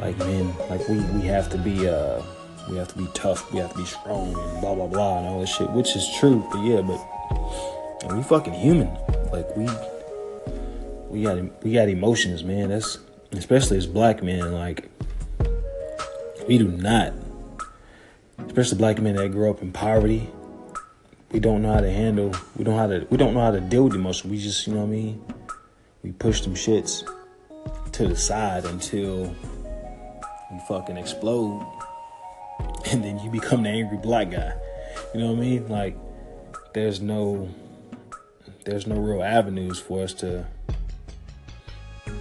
like 0.00 0.18
man, 0.18 0.54
like 0.70 0.88
we 0.88 1.00
we 1.00 1.22
have 1.26 1.50
to 1.50 1.58
be 1.58 1.88
uh 1.88 2.22
we 2.70 2.76
have 2.76 2.88
to 2.88 2.98
be 2.98 3.08
tough, 3.14 3.50
we 3.52 3.58
have 3.58 3.72
to 3.72 3.78
be 3.78 3.84
strong 3.84 4.34
and 4.34 4.60
blah 4.60 4.74
blah 4.74 4.86
blah 4.86 5.18
and 5.18 5.26
all 5.26 5.40
this 5.40 5.54
shit, 5.54 5.70
which 5.70 5.94
is 5.96 6.08
true, 6.18 6.46
but 6.52 6.62
yeah, 6.62 6.80
but 6.80 8.14
we 8.14 8.22
fucking 8.22 8.54
human. 8.54 8.88
Like 9.32 9.56
we 9.56 9.68
we 11.08 11.22
got 11.22 11.64
we 11.64 11.72
got 11.72 11.88
emotions, 11.88 12.44
man. 12.44 12.68
That's 12.70 12.98
especially 13.32 13.76
as 13.76 13.86
black 13.86 14.22
men, 14.22 14.52
like 14.52 14.88
we 16.46 16.58
do 16.58 16.68
not 16.68 17.12
especially 18.46 18.78
black 18.78 19.00
men 19.00 19.16
that 19.16 19.30
grow 19.30 19.50
up 19.50 19.62
in 19.62 19.72
poverty. 19.72 20.28
We 21.30 21.40
don't 21.40 21.62
know 21.62 21.74
how 21.74 21.80
to 21.80 21.90
handle. 21.90 22.34
We 22.56 22.64
don't 22.64 22.74
know 22.74 22.80
how 22.80 22.86
to. 22.86 23.06
We 23.10 23.16
don't 23.16 23.34
know 23.34 23.40
how 23.40 23.50
to 23.50 23.60
deal 23.60 23.84
with 23.84 23.94
emotion. 23.94 24.30
We 24.30 24.38
just, 24.38 24.66
you 24.66 24.74
know 24.74 24.80
what 24.80 24.86
I 24.86 24.90
mean. 24.90 25.24
We 26.02 26.12
push 26.12 26.42
them 26.42 26.54
shits 26.54 27.08
to 27.92 28.06
the 28.06 28.16
side 28.16 28.64
until 28.64 29.34
you 30.50 30.60
fucking 30.68 30.96
explode, 30.96 31.66
and 32.90 33.02
then 33.02 33.18
you 33.18 33.30
become 33.30 33.62
the 33.62 33.70
angry 33.70 33.98
black 33.98 34.30
guy. 34.30 34.52
You 35.14 35.20
know 35.20 35.32
what 35.32 35.38
I 35.38 35.40
mean? 35.40 35.68
Like, 35.68 35.96
there's 36.74 37.00
no, 37.00 37.48
there's 38.64 38.86
no 38.86 38.96
real 38.96 39.22
avenues 39.22 39.78
for 39.78 40.02
us 40.02 40.12
to 40.14 40.46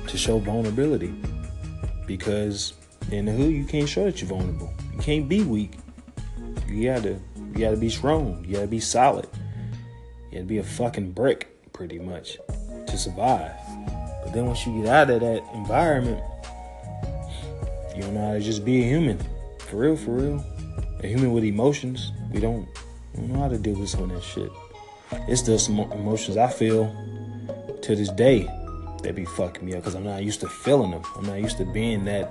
to 0.07 0.17
show 0.17 0.39
vulnerability 0.39 1.13
because 2.05 2.73
in 3.11 3.25
the 3.25 3.31
hood 3.31 3.51
you 3.51 3.65
can't 3.65 3.87
show 3.87 4.05
that 4.05 4.21
you're 4.21 4.29
vulnerable. 4.29 4.73
You 4.93 4.99
can't 4.99 5.29
be 5.29 5.43
weak. 5.43 5.73
You 6.67 6.85
gotta 6.85 7.19
you 7.37 7.59
gotta 7.59 7.77
be 7.77 7.89
strong. 7.89 8.43
You 8.45 8.55
gotta 8.55 8.67
be 8.67 8.79
solid. 8.79 9.27
You 10.31 10.39
gotta 10.39 10.45
be 10.45 10.57
a 10.57 10.63
fucking 10.63 11.11
brick, 11.11 11.71
pretty 11.73 11.99
much, 11.99 12.37
to 12.87 12.97
survive. 12.97 13.51
But 14.27 14.33
then 14.33 14.47
once 14.47 14.67
you 14.67 14.81
get 14.81 14.87
out 14.87 15.09
of 15.09 15.21
that 15.21 15.41
environment, 15.53 16.21
you 17.95 18.01
don't 18.01 18.13
know 18.13 18.27
how 18.27 18.33
to 18.33 18.41
just 18.41 18.65
be 18.65 18.81
a 18.81 18.85
human. 18.85 19.17
For 19.59 19.77
real, 19.77 19.95
for 19.95 20.11
real. 20.11 20.45
A 21.01 21.07
human 21.07 21.31
with 21.31 21.45
emotions. 21.45 22.11
We 22.33 22.41
don't, 22.41 22.67
we 23.13 23.21
don't 23.21 23.29
know 23.29 23.39
how 23.39 23.47
to 23.47 23.57
deal 23.57 23.79
with 23.79 23.87
some 23.87 24.03
of 24.03 24.09
that 24.09 24.21
shit. 24.21 24.51
It's 25.29 25.63
some 25.63 25.79
emotions 25.79 26.35
I 26.35 26.49
feel 26.49 26.93
to 27.81 27.95
this 27.95 28.09
day 28.09 28.41
that 29.01 29.15
be 29.15 29.23
fucking 29.23 29.65
me 29.65 29.75
up 29.75 29.79
because 29.83 29.95
I'm 29.95 30.03
not 30.03 30.21
used 30.21 30.41
to 30.41 30.49
feeling 30.49 30.91
them. 30.91 31.03
I'm 31.15 31.25
not 31.25 31.39
used 31.39 31.57
to 31.59 31.65
being 31.65 32.03
that 32.03 32.29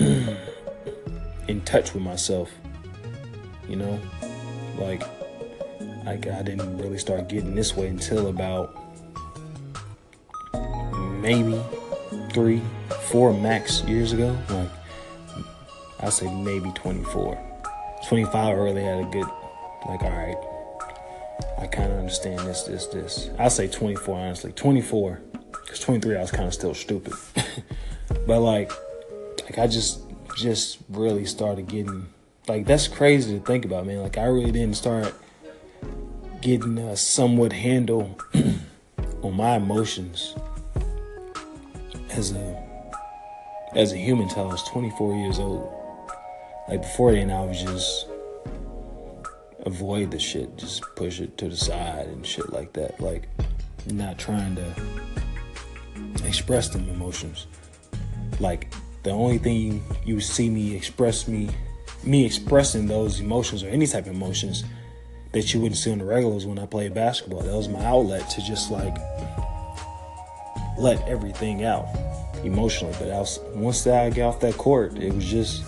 in 1.46 1.60
touch 1.60 1.94
with 1.94 2.02
myself. 2.02 2.50
You 3.68 3.76
know, 3.76 4.00
like 4.76 5.04
like 6.04 6.26
I 6.26 6.42
didn't 6.42 6.78
really 6.78 6.98
start 6.98 7.28
getting 7.28 7.54
this 7.54 7.76
way 7.76 7.86
until 7.86 8.26
about 8.26 8.83
maybe 11.24 11.58
three, 12.34 12.60
four 13.04 13.32
max 13.32 13.82
years 13.84 14.12
ago. 14.12 14.36
Like 14.50 14.68
I 16.00 16.10
say 16.10 16.32
maybe 16.32 16.70
24. 16.74 17.40
25 18.06 18.34
I 18.34 18.52
really 18.52 18.82
had 18.82 19.00
a 19.00 19.08
good 19.10 19.26
like 19.88 20.02
all 20.02 20.10
right. 20.10 20.36
I 21.58 21.66
kind 21.66 21.90
of 21.90 21.98
understand 21.98 22.40
this, 22.40 22.64
this, 22.64 22.86
this. 22.86 23.30
I'll 23.38 23.50
say 23.50 23.68
24, 23.68 24.16
honestly. 24.16 24.52
24. 24.52 25.20
Because 25.50 25.80
23, 25.80 26.16
I 26.16 26.20
was 26.20 26.30
kind 26.30 26.46
of 26.46 26.52
still 26.52 26.74
stupid. 26.74 27.14
but 28.26 28.40
like, 28.40 28.70
like 29.44 29.58
I 29.58 29.66
just, 29.66 30.00
just 30.36 30.78
really 30.90 31.24
started 31.24 31.66
getting 31.66 32.06
like 32.46 32.66
that's 32.66 32.86
crazy 32.86 33.38
to 33.38 33.44
think 33.44 33.64
about, 33.64 33.86
man. 33.86 34.02
Like 34.02 34.18
I 34.18 34.24
really 34.24 34.52
didn't 34.52 34.76
start 34.76 35.14
getting 36.42 36.76
a 36.76 36.96
somewhat 36.96 37.54
handle 37.54 38.18
on 39.22 39.34
my 39.34 39.56
emotions 39.56 40.34
as 42.16 42.32
a 42.32 42.64
as 43.74 43.92
a 43.92 43.96
human 43.96 44.28
till 44.28 44.44
I 44.44 44.52
was 44.52 44.62
24 44.64 45.16
years 45.16 45.38
old. 45.38 45.72
Like 46.68 46.82
before 46.82 47.12
then, 47.12 47.30
I 47.30 47.44
was 47.44 47.62
just 47.62 48.06
avoid 49.60 50.10
the 50.10 50.18
shit, 50.18 50.56
just 50.56 50.82
push 50.94 51.20
it 51.20 51.36
to 51.38 51.48
the 51.48 51.56
side 51.56 52.06
and 52.06 52.24
shit 52.24 52.52
like 52.52 52.72
that. 52.74 53.00
Like 53.00 53.28
not 53.90 54.18
trying 54.18 54.56
to 54.56 54.74
express 56.24 56.68
them 56.68 56.88
emotions. 56.88 57.46
Like 58.38 58.72
the 59.02 59.10
only 59.10 59.38
thing 59.38 59.56
you, 59.56 59.82
you 60.04 60.20
see 60.20 60.48
me 60.48 60.74
express 60.74 61.28
me 61.28 61.50
me 62.04 62.24
expressing 62.24 62.86
those 62.86 63.20
emotions 63.20 63.62
or 63.62 63.68
any 63.68 63.86
type 63.86 64.06
of 64.06 64.14
emotions 64.14 64.64
that 65.32 65.52
you 65.52 65.60
wouldn't 65.60 65.78
see 65.78 65.90
on 65.90 65.98
the 65.98 66.04
regulars 66.04 66.46
when 66.46 66.58
I 66.58 66.66
played 66.66 66.94
basketball. 66.94 67.40
That 67.40 67.56
was 67.56 67.68
my 67.68 67.84
outlet 67.84 68.28
to 68.30 68.42
just 68.42 68.70
like 68.70 68.94
let 70.78 71.06
everything 71.08 71.64
out 71.64 71.86
emotionally. 72.44 72.94
But 72.98 73.10
I 73.10 73.18
was, 73.18 73.40
once 73.54 73.86
I 73.86 74.10
got 74.10 74.28
off 74.28 74.40
that 74.40 74.56
court, 74.56 74.98
it 74.98 75.12
was 75.12 75.24
just 75.24 75.64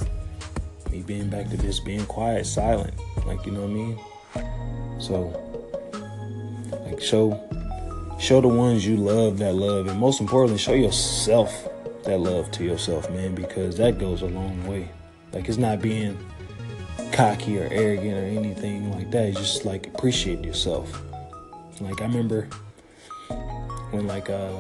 me 0.90 1.02
being 1.02 1.28
back 1.28 1.48
to 1.50 1.56
just 1.58 1.84
being 1.84 2.04
quiet, 2.06 2.46
silent. 2.46 2.94
Like 3.26 3.44
you 3.46 3.52
know 3.52 3.62
what 3.62 3.70
I 3.70 3.72
mean? 3.72 5.00
So 5.00 5.42
like 6.86 7.00
show 7.00 7.40
show 8.18 8.40
the 8.40 8.48
ones 8.48 8.86
you 8.86 8.96
love 8.96 9.38
that 9.38 9.54
love 9.54 9.88
and 9.88 10.00
most 10.00 10.20
importantly 10.20 10.58
show 10.58 10.72
yourself 10.72 11.68
that 12.04 12.18
love 12.18 12.50
to 12.52 12.64
yourself, 12.64 13.10
man, 13.10 13.34
because 13.34 13.76
that 13.76 13.98
goes 13.98 14.22
a 14.22 14.26
long 14.26 14.66
way. 14.66 14.88
Like 15.32 15.48
it's 15.48 15.58
not 15.58 15.82
being 15.82 16.18
cocky 17.12 17.58
or 17.58 17.68
arrogant 17.70 18.14
or 18.14 18.40
anything 18.40 18.92
like 18.92 19.10
that. 19.10 19.28
It's 19.28 19.38
just 19.38 19.64
like 19.64 19.88
appreciate 19.88 20.44
yourself. 20.44 21.02
Like 21.80 22.00
I 22.00 22.06
remember 22.06 22.48
when 23.90 24.06
like 24.06 24.30
uh, 24.30 24.52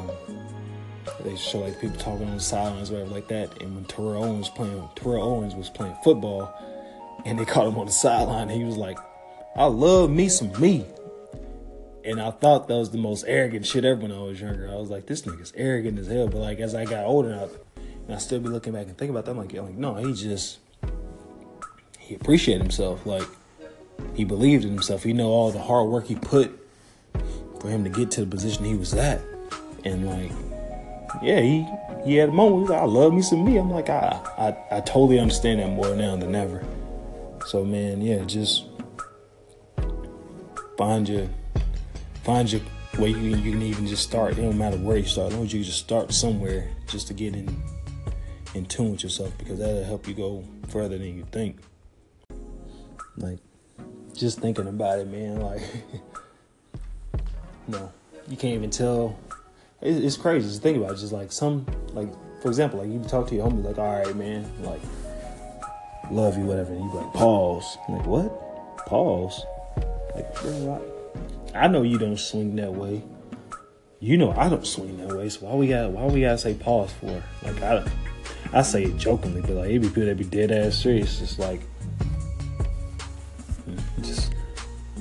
they 1.22 1.36
show 1.36 1.60
like 1.60 1.80
people 1.80 1.96
talking 1.96 2.26
on 2.28 2.34
the 2.34 2.40
sidelines 2.40 2.90
whatever 2.90 3.10
like 3.10 3.28
that, 3.28 3.62
and 3.62 3.74
when 3.74 3.84
Terrell 3.84 4.24
Owens 4.24 4.48
playing 4.48 4.88
Terrell 4.94 5.22
Owens 5.22 5.54
was 5.54 5.68
playing 5.68 5.96
football, 6.02 6.54
and 7.24 7.38
they 7.38 7.44
caught 7.46 7.66
him 7.66 7.78
on 7.78 7.86
the 7.86 7.92
sideline, 7.92 8.48
he 8.48 8.64
was 8.64 8.76
like, 8.76 8.98
"I 9.56 9.66
love 9.66 10.10
me 10.10 10.28
some 10.28 10.52
me." 10.60 10.84
And 12.04 12.20
I 12.20 12.30
thought 12.30 12.68
that 12.68 12.74
was 12.74 12.92
the 12.92 12.98
most 12.98 13.24
arrogant 13.26 13.66
shit 13.66 13.84
ever 13.84 14.00
when 14.00 14.12
I 14.12 14.18
was 14.20 14.40
younger. 14.40 14.68
I 14.70 14.76
was 14.76 14.90
like, 14.90 15.06
this 15.06 15.22
nigga's 15.22 15.52
arrogant 15.56 15.98
as 15.98 16.06
hell. 16.06 16.28
But 16.28 16.38
like 16.38 16.60
as 16.60 16.72
I 16.72 16.84
got 16.84 17.04
older, 17.04 17.30
and 17.30 17.40
I, 17.40 17.48
and 18.06 18.14
I 18.14 18.18
still 18.18 18.38
be 18.38 18.48
looking 18.48 18.74
back 18.74 18.86
and 18.86 18.96
thinking 18.96 19.10
about 19.10 19.24
that, 19.24 19.32
I'm 19.32 19.38
like, 19.38 19.52
like 19.52 19.74
no, 19.74 19.96
he 19.96 20.12
just 20.12 20.58
he 21.98 22.14
appreciated 22.14 22.62
himself. 22.62 23.04
Like 23.04 23.26
he 24.14 24.24
believed 24.24 24.64
in 24.64 24.70
himself. 24.70 25.02
He 25.02 25.12
know 25.12 25.28
all 25.28 25.50
the 25.50 25.60
hard 25.60 25.88
work 25.88 26.06
he 26.06 26.14
put 26.14 26.65
for 27.60 27.68
him 27.68 27.84
to 27.84 27.90
get 27.90 28.10
to 28.12 28.20
the 28.22 28.26
position 28.26 28.64
he 28.64 28.74
was 28.74 28.94
at. 28.94 29.20
And 29.84 30.06
like, 30.06 30.32
yeah, 31.22 31.40
he 31.40 31.66
he 32.04 32.16
had 32.16 32.28
a 32.28 32.32
moment. 32.32 32.62
He's 32.62 32.70
like, 32.70 32.82
I 32.82 32.84
love 32.84 33.12
me 33.12 33.22
some 33.22 33.44
me. 33.44 33.56
I'm 33.56 33.70
like, 33.70 33.88
I, 33.88 34.20
I 34.38 34.76
I 34.76 34.80
totally 34.80 35.18
understand 35.18 35.60
that 35.60 35.70
more 35.70 35.94
now 35.94 36.16
than 36.16 36.34
ever. 36.34 36.64
So 37.46 37.64
man, 37.64 38.00
yeah, 38.00 38.24
just 38.24 38.66
find 40.76 41.08
your 41.08 41.28
find 42.24 42.50
your 42.50 42.60
way 42.98 43.10
you, 43.10 43.36
you 43.36 43.52
can 43.52 43.62
even 43.62 43.86
just 43.86 44.02
start. 44.02 44.32
It 44.32 44.42
don't 44.42 44.58
matter 44.58 44.76
where 44.76 44.96
you 44.96 45.04
start, 45.04 45.28
as 45.28 45.34
long 45.34 45.44
as 45.46 45.52
you 45.52 45.62
just 45.62 45.78
start 45.78 46.12
somewhere 46.12 46.68
just 46.88 47.06
to 47.08 47.14
get 47.14 47.34
in 47.34 47.62
in 48.54 48.64
tune 48.64 48.92
with 48.92 49.02
yourself 49.02 49.36
because 49.38 49.58
that'll 49.58 49.84
help 49.84 50.08
you 50.08 50.14
go 50.14 50.44
further 50.68 50.96
than 50.98 51.16
you 51.16 51.26
think. 51.30 51.60
Like, 53.16 53.38
just 54.14 54.40
thinking 54.40 54.66
about 54.66 54.98
it, 54.98 55.08
man. 55.08 55.40
Like, 55.40 55.62
no, 57.68 57.92
you 58.28 58.36
can't 58.36 58.54
even 58.54 58.70
tell. 58.70 59.18
It's, 59.80 60.04
it's 60.04 60.16
crazy. 60.16 60.48
Just 60.48 60.62
think 60.62 60.76
about 60.78 60.92
it. 60.92 60.98
Just 60.98 61.12
like 61.12 61.32
some, 61.32 61.66
like 61.92 62.08
for 62.42 62.48
example, 62.48 62.80
like 62.80 62.88
you 62.88 63.00
talk 63.08 63.28
to 63.28 63.34
your 63.34 63.48
homie, 63.48 63.64
like, 63.64 63.78
all 63.78 63.98
right, 63.98 64.16
man, 64.16 64.50
like, 64.62 64.80
love 66.10 66.38
you, 66.38 66.44
whatever, 66.44 66.72
and 66.72 66.84
you 66.84 66.92
like, 66.92 67.12
pause. 67.12 67.76
I'm 67.88 67.96
like, 67.96 68.06
what? 68.06 68.76
Pause. 68.86 69.44
Like, 70.14 70.82
I, 71.54 71.68
know 71.68 71.82
you 71.82 71.98
don't 71.98 72.18
swing 72.18 72.56
that 72.56 72.72
way. 72.72 73.02
You 74.00 74.16
know 74.16 74.32
I 74.32 74.48
don't 74.48 74.66
swing 74.66 74.96
that 74.98 75.16
way. 75.16 75.28
So 75.28 75.46
why 75.46 75.54
we 75.54 75.68
got 75.68 75.90
why 75.90 76.04
we 76.06 76.20
gotta 76.20 76.38
say 76.38 76.54
pause 76.54 76.92
for? 76.92 77.22
Like 77.42 77.62
I, 77.62 77.84
I 78.52 78.62
say 78.62 78.84
it 78.84 78.96
jokingly, 78.96 79.40
but 79.40 79.50
like 79.50 79.70
it 79.70 79.80
be 79.80 79.88
people 79.88 80.04
that 80.04 80.16
be 80.16 80.24
dead 80.24 80.52
ass 80.52 80.76
serious. 80.76 81.20
It's 81.20 81.38
like 81.38 81.60
just 84.02 84.32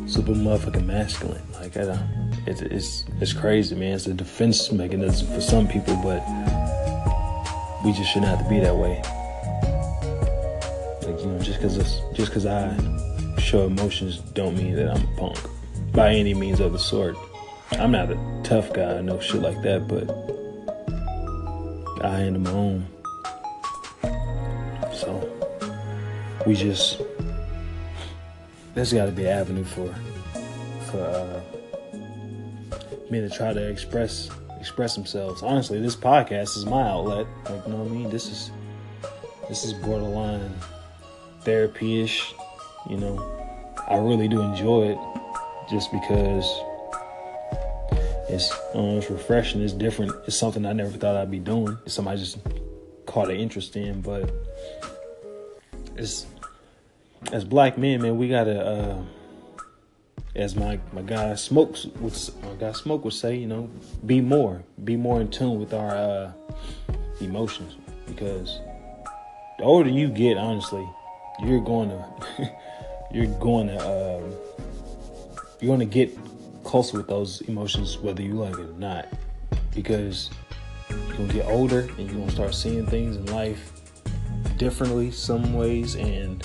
super 0.08 0.32
motherfucking 0.32 0.86
masculine. 0.86 1.42
Like 1.66 1.78
it's 2.46 3.06
it's 3.20 3.34
crazy, 3.34 3.74
man. 3.76 3.94
It's 3.94 4.06
a 4.06 4.14
defense 4.14 4.72
mechanism 4.72 5.28
for 5.30 5.42
some 5.42 5.68
people, 5.68 5.96
but 5.96 6.24
we 7.84 7.92
just 7.92 8.12
shouldn't 8.12 8.30
have 8.30 8.44
to 8.44 8.48
be 8.48 8.60
that 8.60 8.76
way. 8.76 9.02
Like 11.02 11.20
you 11.22 11.26
know, 11.26 11.40
just 11.40 11.60
because 11.60 11.78
just 12.14 12.30
because 12.30 12.46
I 12.46 12.78
show 13.40 13.66
emotions 13.66 14.20
don't 14.36 14.56
mean 14.56 14.76
that 14.76 14.92
I'm 14.92 15.04
a 15.04 15.16
punk 15.18 15.40
by 15.92 16.14
any 16.14 16.36
means 16.36 16.60
of 16.60 16.72
the 16.72 16.78
sort. 16.78 17.18
I'm 17.72 17.92
not 17.92 18.12
a 18.12 18.42
tough 18.44 18.72
guy, 18.72 19.02
no 19.02 19.20
shit 19.20 19.42
like 19.42 19.60
that, 19.64 19.88
but 19.88 20.08
I 22.06 22.22
am 22.22 22.44
my 22.44 22.52
own. 22.52 22.86
So 24.94 25.28
we 26.46 26.54
just 26.54 27.02
there's 28.76 28.94
got 28.94 29.08
to 29.08 29.12
be 29.12 29.26
an 29.26 29.40
avenue 29.40 29.64
for 29.64 29.92
for 30.92 31.00
uh, 31.02 31.55
me 33.16 33.28
to 33.28 33.34
try 33.34 33.54
to 33.54 33.70
express 33.70 34.30
express 34.60 34.96
themselves. 34.96 35.42
Honestly, 35.44 35.80
this 35.80 35.96
podcast 35.96 36.58
is 36.58 36.66
my 36.66 36.82
outlet. 36.82 37.28
Like, 37.50 37.66
you 37.66 37.72
know 37.72 37.84
what 37.84 37.92
I 37.92 37.96
mean? 37.96 38.10
This 38.10 38.28
is 38.28 38.52
this 39.48 39.64
is 39.64 39.74
borderline 39.74 40.54
therapy-ish. 41.42 42.34
You 42.90 42.98
know, 42.98 43.74
I 43.88 43.98
really 43.98 44.28
do 44.28 44.42
enjoy 44.42 44.90
it, 44.90 45.00
just 45.70 45.92
because 45.92 46.46
it's 48.30 48.52
um, 48.74 48.98
it's 48.98 49.10
refreshing. 49.10 49.62
It's 49.62 49.74
different. 49.74 50.12
It's 50.28 50.36
something 50.36 50.66
I 50.66 50.74
never 50.74 50.92
thought 50.92 51.16
I'd 51.16 51.32
be 51.32 51.40
doing. 51.40 51.78
It's 51.86 51.96
something 51.96 52.14
I 52.14 52.18
just 52.18 52.38
caught 53.06 53.30
an 53.30 53.38
interest 53.38 53.76
in, 53.76 54.02
but 54.02 54.30
it's 55.96 56.26
as 57.32 57.44
black 57.44 57.78
men, 57.78 58.02
man, 58.02 58.18
we 58.18 58.30
gotta, 58.30 58.60
uh, 58.60 59.02
as 60.36 60.56
my 60.56 60.80
my 60.92 61.02
guy 61.02 61.34
smokes 61.36 61.86
would 62.00 62.14
my 62.44 62.56
guy 62.60 62.72
smoke 62.74 63.04
would 63.04 63.14
say, 63.14 63.36
you 63.36 63.48
know, 63.48 63.70
be 64.06 64.22
more, 64.22 64.64
be 64.84 64.96
more 64.96 65.22
in 65.22 65.30
tune 65.30 65.60
with 65.60 65.74
our 65.74 65.96
uh, 65.96 66.32
emotions, 67.22 67.78
because 68.06 68.60
the 69.58 69.64
older 69.64 69.90
you 69.90 70.10
get, 70.10 70.38
honestly, 70.38 70.88
you're 71.40 71.62
going 71.62 71.90
to 71.90 72.52
you're 73.12 73.40
going 73.40 73.68
to 73.68 73.80
um, 73.80 74.34
you're 75.60 75.76
going 75.76 75.80
to 75.80 75.86
get 75.86 76.18
closer 76.64 76.98
with 76.98 77.08
those 77.08 77.42
emotions, 77.42 77.98
whether 78.00 78.22
you 78.22 78.34
like 78.34 78.56
it 78.56 78.70
or 78.70 78.74
not, 78.74 79.08
because 79.74 80.30
you're 80.90 81.18
gonna 81.18 81.34
get 81.34 81.46
older 81.46 81.82
and 81.98 82.10
you're 82.10 82.20
gonna 82.20 82.32
start 82.32 82.54
seeing 82.54 82.86
things 82.88 83.16
in 83.16 83.26
life 83.28 83.72
differently, 84.58 85.12
some 85.12 85.54
ways, 85.54 85.96
and 85.96 86.44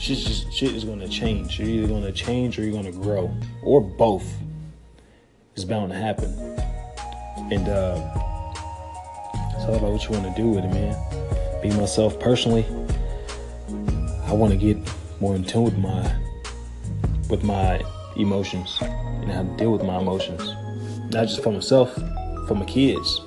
shit 0.00 0.18
just 0.18 0.52
shit 0.52 0.74
is 0.74 0.84
gonna 0.84 1.08
change. 1.08 1.60
You're 1.60 1.68
either 1.68 1.88
gonna 1.88 2.12
change 2.12 2.58
or 2.58 2.62
you're 2.62 2.72
gonna 2.72 2.90
grow, 2.90 3.30
or 3.62 3.80
both. 3.80 4.26
It's 5.54 5.64
bound 5.64 5.92
to 5.92 5.98
happen, 5.98 6.32
and 7.52 7.68
uh, 7.68 8.00
it's 9.54 9.64
all 9.66 9.74
about 9.74 9.92
what 9.92 10.04
you 10.04 10.10
want 10.18 10.34
to 10.34 10.42
do 10.42 10.48
with 10.48 10.64
it, 10.64 10.68
man. 10.68 11.60
Be 11.60 11.68
myself 11.68 12.18
personally. 12.18 12.64
I 14.24 14.32
want 14.32 14.52
to 14.52 14.56
get 14.56 14.78
more 15.20 15.34
in 15.34 15.44
tune 15.44 15.64
with 15.64 15.76
my 15.76 16.16
with 17.28 17.44
my 17.44 17.82
emotions 18.16 18.78
and 18.80 19.30
how 19.30 19.42
to 19.42 19.56
deal 19.56 19.72
with 19.72 19.82
my 19.82 19.98
emotions, 19.98 20.42
not 21.12 21.28
just 21.28 21.42
for 21.42 21.52
myself, 21.52 21.94
for 22.48 22.54
my 22.54 22.64
kids, 22.64 23.20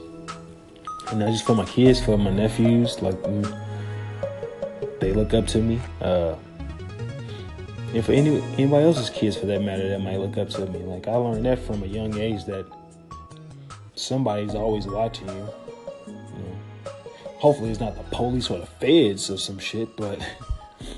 and 1.11 1.19
not 1.19 1.29
just 1.29 1.45
for 1.45 1.55
my 1.55 1.65
kids, 1.65 2.03
for 2.03 2.17
my 2.17 2.31
nephews. 2.31 2.99
Like 2.99 3.21
mm, 3.21 3.59
they 4.99 5.13
look 5.13 5.35
up 5.35 5.45
to 5.47 5.59
me. 5.59 5.79
Uh, 6.01 6.35
and 7.93 8.03
for 8.03 8.11
any 8.11 8.41
anybody 8.53 8.85
else's 8.85 9.09
kids 9.09 9.37
for 9.37 9.45
that 9.45 9.61
matter 9.61 9.87
that 9.87 9.99
might 10.01 10.19
look 10.19 10.37
up 10.37 10.49
to 10.49 10.65
me. 10.67 10.79
Like 10.79 11.07
I 11.07 11.15
learned 11.15 11.45
that 11.45 11.59
from 11.59 11.83
a 11.83 11.87
young 11.87 12.17
age 12.17 12.45
that 12.45 12.65
somebody's 13.95 14.55
always 14.55 14.87
watching 14.87 15.27
you. 15.27 15.49
you 16.07 16.13
know, 16.13 16.91
hopefully 17.37 17.69
it's 17.69 17.79
not 17.79 17.95
the 17.95 18.03
police 18.15 18.49
or 18.49 18.59
the 18.59 18.65
feds 18.65 19.29
or 19.29 19.37
some 19.37 19.59
shit, 19.59 19.95
but 19.95 20.19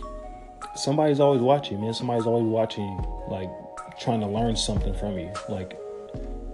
somebody's 0.76 1.20
always 1.20 1.42
watching, 1.42 1.82
man. 1.82 1.94
Somebody's 1.94 2.26
always 2.26 2.46
watching, 2.46 3.06
like 3.30 3.50
trying 4.00 4.22
to 4.22 4.28
learn 4.28 4.56
something 4.56 4.94
from 4.94 5.18
you. 5.20 5.32
Like 5.50 5.78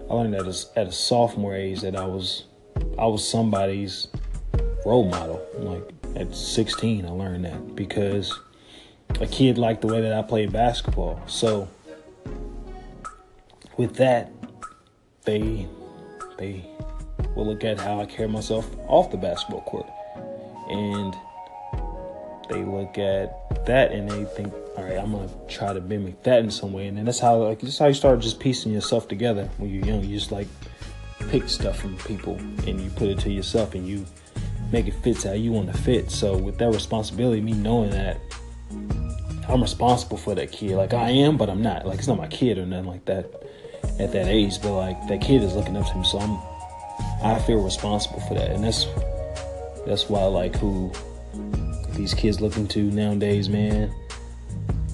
I 0.09 0.13
learned 0.13 0.35
at 0.35 0.47
a, 0.47 0.79
at 0.79 0.87
a 0.87 0.91
sophomore 0.91 1.55
age 1.55 1.81
that 1.81 1.95
I 1.95 2.05
was 2.05 2.45
I 2.97 3.05
was 3.05 3.27
somebody's 3.27 4.07
role 4.85 5.07
model. 5.07 5.39
Like 5.59 5.83
at 6.15 6.35
16, 6.35 7.05
I 7.05 7.09
learned 7.09 7.45
that 7.45 7.75
because 7.75 8.37
a 9.19 9.27
kid 9.27 9.57
liked 9.57 9.81
the 9.81 9.87
way 9.87 10.01
that 10.01 10.13
I 10.13 10.21
played 10.21 10.51
basketball. 10.51 11.21
So 11.27 11.67
with 13.77 13.95
that, 13.95 14.31
they 15.23 15.67
they 16.37 16.65
will 17.35 17.45
look 17.45 17.63
at 17.63 17.79
how 17.79 17.99
I 18.01 18.05
carry 18.05 18.27
myself 18.27 18.69
off 18.87 19.11
the 19.11 19.17
basketball 19.17 19.61
court, 19.61 19.87
and 20.69 21.15
they 22.49 22.63
look 22.63 22.97
at 22.97 23.65
that 23.65 23.91
and 23.91 24.09
they 24.09 24.25
think, 24.25 24.53
all 24.75 24.83
right, 24.83 24.97
I'm 24.97 25.11
gonna 25.11 25.29
try 25.47 25.73
to 25.73 25.81
mimic 25.81 26.23
that 26.23 26.39
in 26.39 26.51
some 26.51 26.73
way, 26.73 26.87
and 26.87 26.97
then 26.97 27.05
that's 27.05 27.19
how 27.19 27.37
like 27.37 27.59
that's 27.59 27.77
how 27.77 27.87
you 27.87 27.93
start 27.93 28.19
just 28.19 28.39
piecing 28.39 28.71
yourself 28.71 29.07
together 29.07 29.49
when 29.57 29.69
you're 29.69 29.85
young. 29.85 30.03
You 30.03 30.17
just 30.17 30.31
like 30.31 30.47
pick 31.29 31.47
stuff 31.47 31.79
from 31.79 31.97
people 31.99 32.35
and 32.67 32.81
you 32.81 32.89
put 32.91 33.07
it 33.07 33.19
to 33.19 33.31
yourself 33.31 33.75
and 33.75 33.87
you 33.87 34.05
make 34.71 34.87
it 34.87 34.93
fit 34.95 35.23
how 35.23 35.33
you 35.33 35.51
want 35.51 35.71
to 35.71 35.77
fit. 35.77 36.11
So 36.11 36.35
with 36.35 36.57
that 36.57 36.73
responsibility, 36.73 37.41
me 37.41 37.53
knowing 37.53 37.91
that 37.91 38.19
I'm 39.51 39.61
responsible 39.61 40.15
for 40.15 40.33
that 40.35 40.53
kid. 40.53 40.71
Like 40.71 40.93
I 40.93 41.09
am, 41.09 41.35
but 41.35 41.49
I'm 41.49 41.61
not. 41.61 41.85
Like 41.85 41.99
it's 41.99 42.07
not 42.07 42.17
my 42.17 42.27
kid 42.27 42.57
or 42.57 42.65
nothing 42.65 42.87
like 42.87 43.03
that 43.05 43.25
at 43.99 44.13
that 44.13 44.27
age. 44.27 44.61
But 44.61 44.73
like 44.73 45.07
that 45.09 45.19
kid 45.19 45.43
is 45.43 45.53
looking 45.55 45.75
up 45.75 45.85
to 45.91 45.97
me, 45.97 46.05
so 46.05 46.19
I'm 46.19 46.39
I 47.23 47.37
feel 47.39 47.61
responsible 47.61 48.21
for 48.21 48.35
that, 48.35 48.51
and 48.51 48.63
that's 48.63 48.87
that's 49.85 50.09
why 50.09 50.23
like 50.23 50.55
who 50.55 50.91
these 51.89 52.13
kids 52.13 52.39
looking 52.39 52.65
to 52.69 52.83
nowadays, 52.83 53.49
man. 53.49 53.93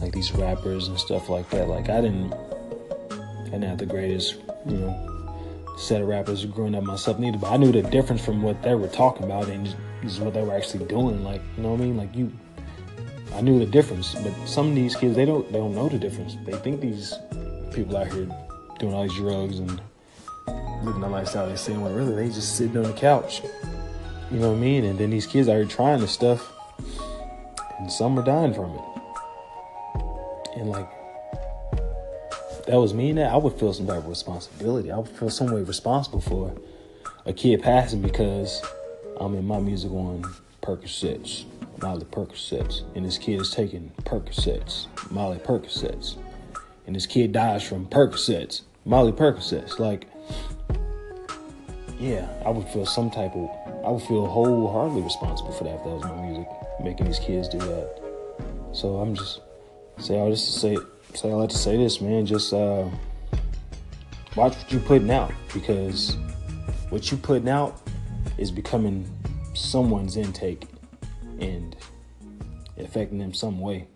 Like 0.01 0.12
these 0.12 0.32
rappers 0.32 0.88
and 0.88 0.97
stuff 0.97 1.30
like 1.30 1.49
that. 1.51 1.68
Like 1.68 1.89
I 1.89 2.01
didn't, 2.01 2.34
I 2.34 3.43
didn't 3.45 3.64
have 3.64 3.78
the 3.78 3.86
greatest, 3.86 4.38
you 4.66 4.78
know, 4.78 5.76
set 5.78 6.01
of 6.01 6.08
rappers 6.08 6.45
growing 6.45 6.74
up 6.74 6.84
myself 6.84 7.20
neither. 7.20 7.38
But 7.38 7.51
I 7.51 7.58
knew 7.58 7.72
the 7.72 7.84
difference 7.84 8.26
from 8.26 8.41
what 8.41 8.62
they 8.64 8.74
were 8.74 8.88
talking 8.88 9.24
about 9.24 9.49
and 9.49 9.74
just 10.01 10.20
what 10.20 10.34
they 10.34 10.41
were 10.41 10.55
actually 10.55 10.86
doing. 10.86 11.24
Like 11.24 11.41
you 11.55 11.64
know 11.64 11.74
what 11.74 11.82
I 11.82 11.84
mean? 11.84 11.97
Like 11.97 12.16
you 12.16 12.32
I 13.34 13.42
knew 13.42 13.60
the 13.60 13.66
difference, 13.66 14.16
but 14.16 14.34
some 14.46 14.70
of 14.70 14.76
these 14.76 14.96
kids 14.96 15.16
they 15.16 15.26
don't 15.26 15.52
they 15.52 15.60
don't 15.60 15.76
know 15.76 15.90
the 15.90 16.00
difference. 16.00 16.38
They 16.46 16.54
think 16.54 16.82
these 16.82 17.14
people 17.74 17.98
out 17.98 18.12
here 18.12 18.28
doing 18.80 18.94
all 18.94 19.04
these 19.04 19.16
drugs 19.16 19.60
and 19.60 19.82
living 20.84 21.02
the 21.02 21.10
lifestyle 21.10 21.48
they're 21.48 21.58
saying 21.58 21.82
when 21.82 21.94
really 21.94 22.16
they 22.16 22.28
just 22.28 22.56
sitting 22.56 22.78
on 22.78 22.84
the 22.84 22.94
couch. 22.94 23.42
You 24.32 24.40
know 24.40 24.50
what 24.50 24.58
I 24.58 24.60
mean? 24.60 24.86
And 24.86 24.98
then 24.98 25.10
these 25.10 25.26
kids 25.26 25.48
are 25.48 25.64
trying 25.66 26.02
this 26.02 26.12
stuff 26.12 26.52
and 27.80 27.92
some 27.92 28.18
are 28.18 28.24
dying 28.24 28.54
from 28.54 28.72
it. 28.72 28.82
And 30.58 30.70
like 30.70 30.90
that 32.68 32.76
was 32.76 32.94
me 32.94 33.10
and 33.10 33.20
that, 33.20 33.32
I 33.32 33.38
would 33.38 33.54
feel 33.54 33.74
some 33.74 33.88
type 33.88 34.00
of 34.00 34.08
responsibility. 34.08 34.92
I 34.92 34.98
would 34.98 35.10
feel 35.10 35.30
some 35.30 35.52
way 35.52 35.62
responsible 35.62 36.22
for 36.22 36.54
a 37.26 37.34
kid 37.34 37.62
passing 37.62 38.02
because 38.02 38.62
I'm 39.20 39.36
in 39.36 39.46
my 39.46 39.60
music 39.60 39.92
on 39.92 40.24
Percocets. 40.62 41.46
Molly 41.82 42.06
Percocets, 42.06 42.84
and 42.96 43.06
this 43.06 43.18
kid 43.18 43.42
is 43.42 43.52
taking 43.52 43.92
Percocets, 44.04 44.88
Molly 45.12 45.38
Percocets, 45.38 46.18
and 46.86 46.96
this 46.96 47.06
kid 47.06 47.32
dies 47.32 47.64
from 47.64 47.86
Percocets, 47.86 48.62
Molly 48.86 49.12
Percocets. 49.12 49.80
Like, 49.80 50.08
yeah, 52.00 52.28
I 52.46 52.50
would 52.50 52.68
feel 52.70 52.86
some 52.86 53.10
type 53.10 53.36
of, 53.36 53.50
I 53.86 53.90
would 53.90 54.04
feel 54.04 54.26
wholeheartedly 54.26 55.02
responsible 55.02 55.52
for 55.52 55.64
that 55.66 55.76
if 55.76 55.84
that 55.84 55.90
was 55.90 56.04
my 56.04 56.22
music, 56.22 56.48
making 56.84 57.06
these 57.06 57.20
kids 57.20 57.48
do 57.48 57.60
that. 57.60 58.02
So 58.74 58.98
I'm 58.98 59.16
just 59.16 59.42
say 60.00 60.20
I 60.22 60.30
just 60.30 60.62
say 60.62 60.78
say 61.14 61.32
I 61.32 61.34
like 61.34 61.50
to 61.50 61.58
say 61.58 61.78
this, 61.78 62.02
man. 62.02 62.26
Just 62.26 62.54
uh, 62.54 62.88
watch 64.36 64.56
what 64.56 64.72
you're 64.72 64.82
putting 64.82 65.10
out 65.10 65.32
because 65.54 66.16
what 66.90 67.12
you 67.12 67.18
putting 67.18 67.50
out 67.50 67.82
is 68.38 68.52
becoming 68.52 69.10
someone's 69.54 70.18
intake 70.18 70.68
and 71.40 71.76
affecting 72.78 73.20
them 73.20 73.34
some 73.34 73.60
way. 73.60 73.88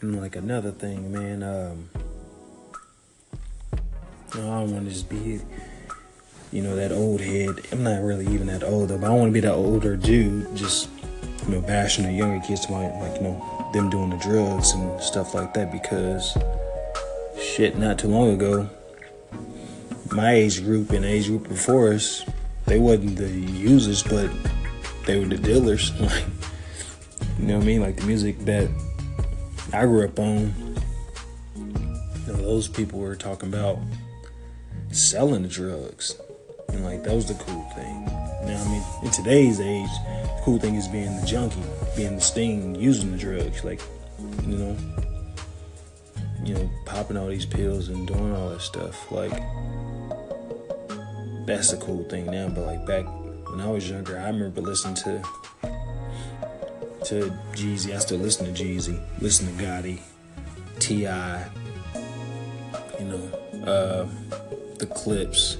And 0.00 0.20
like 0.20 0.36
another 0.36 0.70
thing, 0.70 1.12
man, 1.12 1.42
um, 1.42 1.88
I 4.32 4.36
don't 4.36 4.72
want 4.72 4.84
to 4.86 4.90
just 4.90 5.08
be, 5.08 5.40
you 6.52 6.62
know, 6.62 6.76
that 6.76 6.92
old 6.92 7.20
head. 7.20 7.60
I'm 7.72 7.84
not 7.84 8.02
really 8.02 8.26
even 8.26 8.48
that 8.48 8.62
older, 8.62 8.98
but 8.98 9.10
I 9.10 9.14
want 9.14 9.28
to 9.28 9.32
be 9.32 9.40
that 9.40 9.54
older 9.54 9.96
dude, 9.96 10.54
just 10.56 10.88
you 11.46 11.54
know, 11.54 11.60
bashing 11.60 12.04
the 12.04 12.12
younger 12.12 12.44
kids 12.44 12.64
about 12.66 12.94
like 13.00 13.16
you 13.16 13.22
know 13.22 13.70
them 13.72 13.90
doing 13.90 14.10
the 14.10 14.16
drugs 14.16 14.72
and 14.72 15.00
stuff 15.00 15.34
like 15.34 15.54
that 15.54 15.72
because 15.72 16.36
shit, 17.40 17.76
not 17.78 17.98
too 17.98 18.08
long 18.08 18.30
ago, 18.30 18.68
my 20.12 20.32
age 20.32 20.62
group 20.62 20.90
and 20.90 21.04
age 21.04 21.26
group 21.26 21.48
before 21.48 21.92
us, 21.92 22.24
they 22.66 22.78
wasn't 22.78 23.16
the 23.16 23.28
users, 23.28 24.02
but 24.02 24.30
they 25.04 25.18
were 25.18 25.26
the 25.26 25.38
dealers. 25.38 25.92
Like, 26.00 26.24
you 27.38 27.46
know 27.46 27.56
what 27.56 27.62
I 27.62 27.66
mean? 27.66 27.80
Like 27.80 27.96
the 27.96 28.06
music 28.06 28.38
that 28.40 28.68
I 29.72 29.86
grew 29.86 30.04
up 30.04 30.18
on, 30.18 30.54
you 31.56 32.32
know, 32.32 32.36
those 32.36 32.68
people 32.68 32.98
were 32.98 33.16
talking 33.16 33.48
about 33.48 33.78
selling 34.90 35.42
the 35.42 35.48
drugs. 35.48 36.16
And 36.68 36.84
like 36.84 37.02
that 37.04 37.14
was 37.14 37.26
the 37.26 37.34
cool 37.34 37.62
thing. 37.74 38.04
Now 38.04 38.62
I 38.62 38.68
mean, 38.68 38.82
in 39.02 39.10
today's 39.10 39.60
age, 39.60 39.90
the 40.06 40.40
cool 40.44 40.58
thing 40.58 40.74
is 40.74 40.88
being 40.88 41.16
the 41.20 41.26
junkie, 41.26 41.62
being 41.96 42.16
the 42.16 42.20
sting, 42.20 42.74
using 42.74 43.12
the 43.12 43.18
drugs. 43.18 43.64
Like, 43.64 43.80
you 44.46 44.56
know, 44.56 44.76
you 46.44 46.54
know, 46.54 46.70
popping 46.84 47.16
all 47.16 47.28
these 47.28 47.46
pills 47.46 47.88
and 47.88 48.06
doing 48.06 48.34
all 48.34 48.50
that 48.50 48.60
stuff. 48.60 49.10
Like, 49.10 49.32
that's 51.46 51.70
the 51.70 51.78
cool 51.80 52.04
thing 52.04 52.26
now. 52.26 52.48
But 52.48 52.66
like 52.66 52.86
back 52.86 53.06
when 53.54 53.64
I 53.64 53.70
was 53.70 53.88
younger, 53.88 54.18
I 54.18 54.26
remember 54.26 54.60
listening 54.60 54.96
to 54.96 55.22
to 57.04 57.30
Jeezy. 57.52 57.94
I 57.94 57.98
still 57.98 58.18
listen 58.18 58.52
to 58.52 58.64
Jeezy. 58.64 59.00
Listen 59.20 59.46
to 59.46 59.62
Gotti, 59.62 60.00
T.I., 60.80 61.48
you 62.98 63.04
know, 63.04 63.64
uh, 63.64 64.08
the 64.78 64.86
Clipse. 64.86 65.58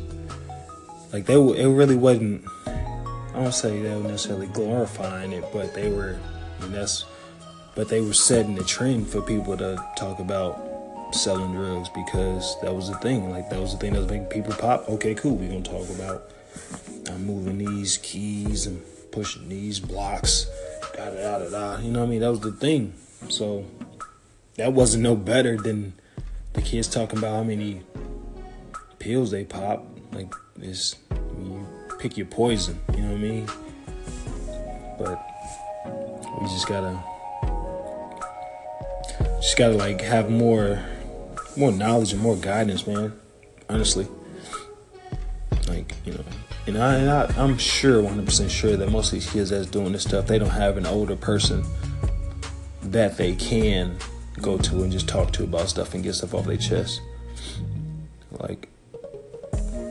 Like 1.12 1.26
they, 1.26 1.34
it 1.34 1.68
really 1.68 1.96
wasn't. 1.96 2.44
I 2.66 3.42
don't 3.42 3.52
say 3.52 3.80
they 3.80 3.94
were 3.94 4.08
necessarily 4.08 4.48
glorifying 4.48 5.32
it, 5.32 5.44
but 5.52 5.74
they 5.74 5.90
were. 5.90 6.18
I 6.58 6.62
mean, 6.62 6.72
that's. 6.72 7.04
But 7.76 7.88
they 7.88 8.00
were 8.00 8.14
setting 8.14 8.54
the 8.54 8.64
trend 8.64 9.08
for 9.08 9.20
people 9.20 9.56
to 9.56 9.76
talk 9.96 10.20
about 10.20 10.60
selling 11.12 11.52
drugs 11.52 11.88
because 11.88 12.60
that 12.62 12.74
was 12.74 12.88
the 12.88 12.96
thing. 12.98 13.30
Like 13.30 13.50
that 13.50 13.60
was 13.60 13.72
the 13.72 13.78
thing 13.78 13.92
that 13.92 14.00
was 14.00 14.10
making 14.10 14.26
people 14.26 14.52
pop. 14.54 14.88
Okay, 14.88 15.14
cool. 15.14 15.36
We're 15.36 15.48
gonna 15.48 15.62
talk 15.62 15.88
about 15.90 16.30
I'm 17.08 17.26
moving 17.26 17.58
these 17.58 17.98
keys 17.98 18.66
and 18.66 18.82
pushing 19.12 19.48
these 19.48 19.80
blocks. 19.80 20.46
Da 20.96 21.10
da 21.10 21.38
da 21.38 21.50
da. 21.50 21.78
You 21.80 21.90
know 21.90 22.00
what 22.00 22.06
I 22.06 22.10
mean? 22.10 22.20
That 22.20 22.30
was 22.30 22.40
the 22.40 22.52
thing. 22.52 22.94
So 23.28 23.64
that 24.56 24.72
wasn't 24.72 25.02
no 25.02 25.16
better 25.16 25.56
than 25.56 25.94
the 26.52 26.62
kids 26.62 26.88
talking 26.88 27.18
about 27.18 27.32
how 27.32 27.42
many 27.42 27.82
pills 28.98 29.30
they 29.30 29.44
pop. 29.44 29.86
Like 30.12 30.32
this, 30.56 30.96
you 31.10 31.66
pick 31.98 32.16
your 32.16 32.26
poison. 32.26 32.80
You 32.94 33.02
know 33.02 33.08
what 33.08 33.16
I 33.16 33.20
mean? 33.20 33.46
But 34.98 36.40
we 36.40 36.48
just 36.48 36.68
gotta, 36.68 37.02
just 39.40 39.56
gotta 39.56 39.74
like 39.74 40.00
have 40.00 40.30
more, 40.30 40.82
more 41.56 41.72
knowledge 41.72 42.12
and 42.12 42.22
more 42.22 42.36
guidance, 42.36 42.86
man. 42.86 43.12
Honestly, 43.68 44.06
like 45.68 45.94
you 46.04 46.12
know. 46.12 46.24
And, 46.66 46.78
I, 46.78 46.94
and 46.94 47.10
I, 47.10 47.24
I'm 47.36 47.58
sure, 47.58 48.02
100% 48.02 48.48
sure 48.48 48.76
that 48.76 48.90
most 48.90 49.08
of 49.08 49.12
these 49.12 49.30
kids 49.30 49.50
that's 49.50 49.66
doing 49.66 49.92
this 49.92 50.02
stuff, 50.02 50.26
they 50.26 50.38
don't 50.38 50.50
have 50.50 50.76
an 50.78 50.86
older 50.86 51.14
person 51.14 51.62
that 52.82 53.16
they 53.16 53.34
can 53.34 53.96
go 54.40 54.56
to 54.58 54.82
and 54.82 54.90
just 54.90 55.08
talk 55.08 55.32
to 55.32 55.44
about 55.44 55.68
stuff 55.68 55.94
and 55.94 56.02
get 56.02 56.14
stuff 56.14 56.34
off 56.34 56.46
their 56.46 56.56
chest. 56.56 57.00
Like 58.32 58.68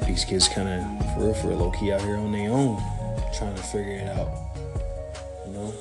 these 0.08 0.26
kids 0.26 0.48
kind 0.48 0.68
of 0.68 1.14
for 1.14 1.26
real, 1.26 1.34
for 1.34 1.48
real, 1.50 1.58
low 1.58 1.72
key 1.72 1.92
out 1.92 2.02
here 2.02 2.16
on 2.16 2.32
their 2.32 2.50
own, 2.50 2.82
trying 3.38 3.56
to 3.56 3.64
figure 3.64 3.94
it 3.94 4.08
out. 4.10 4.28
You 5.46 5.54
know, 5.54 5.74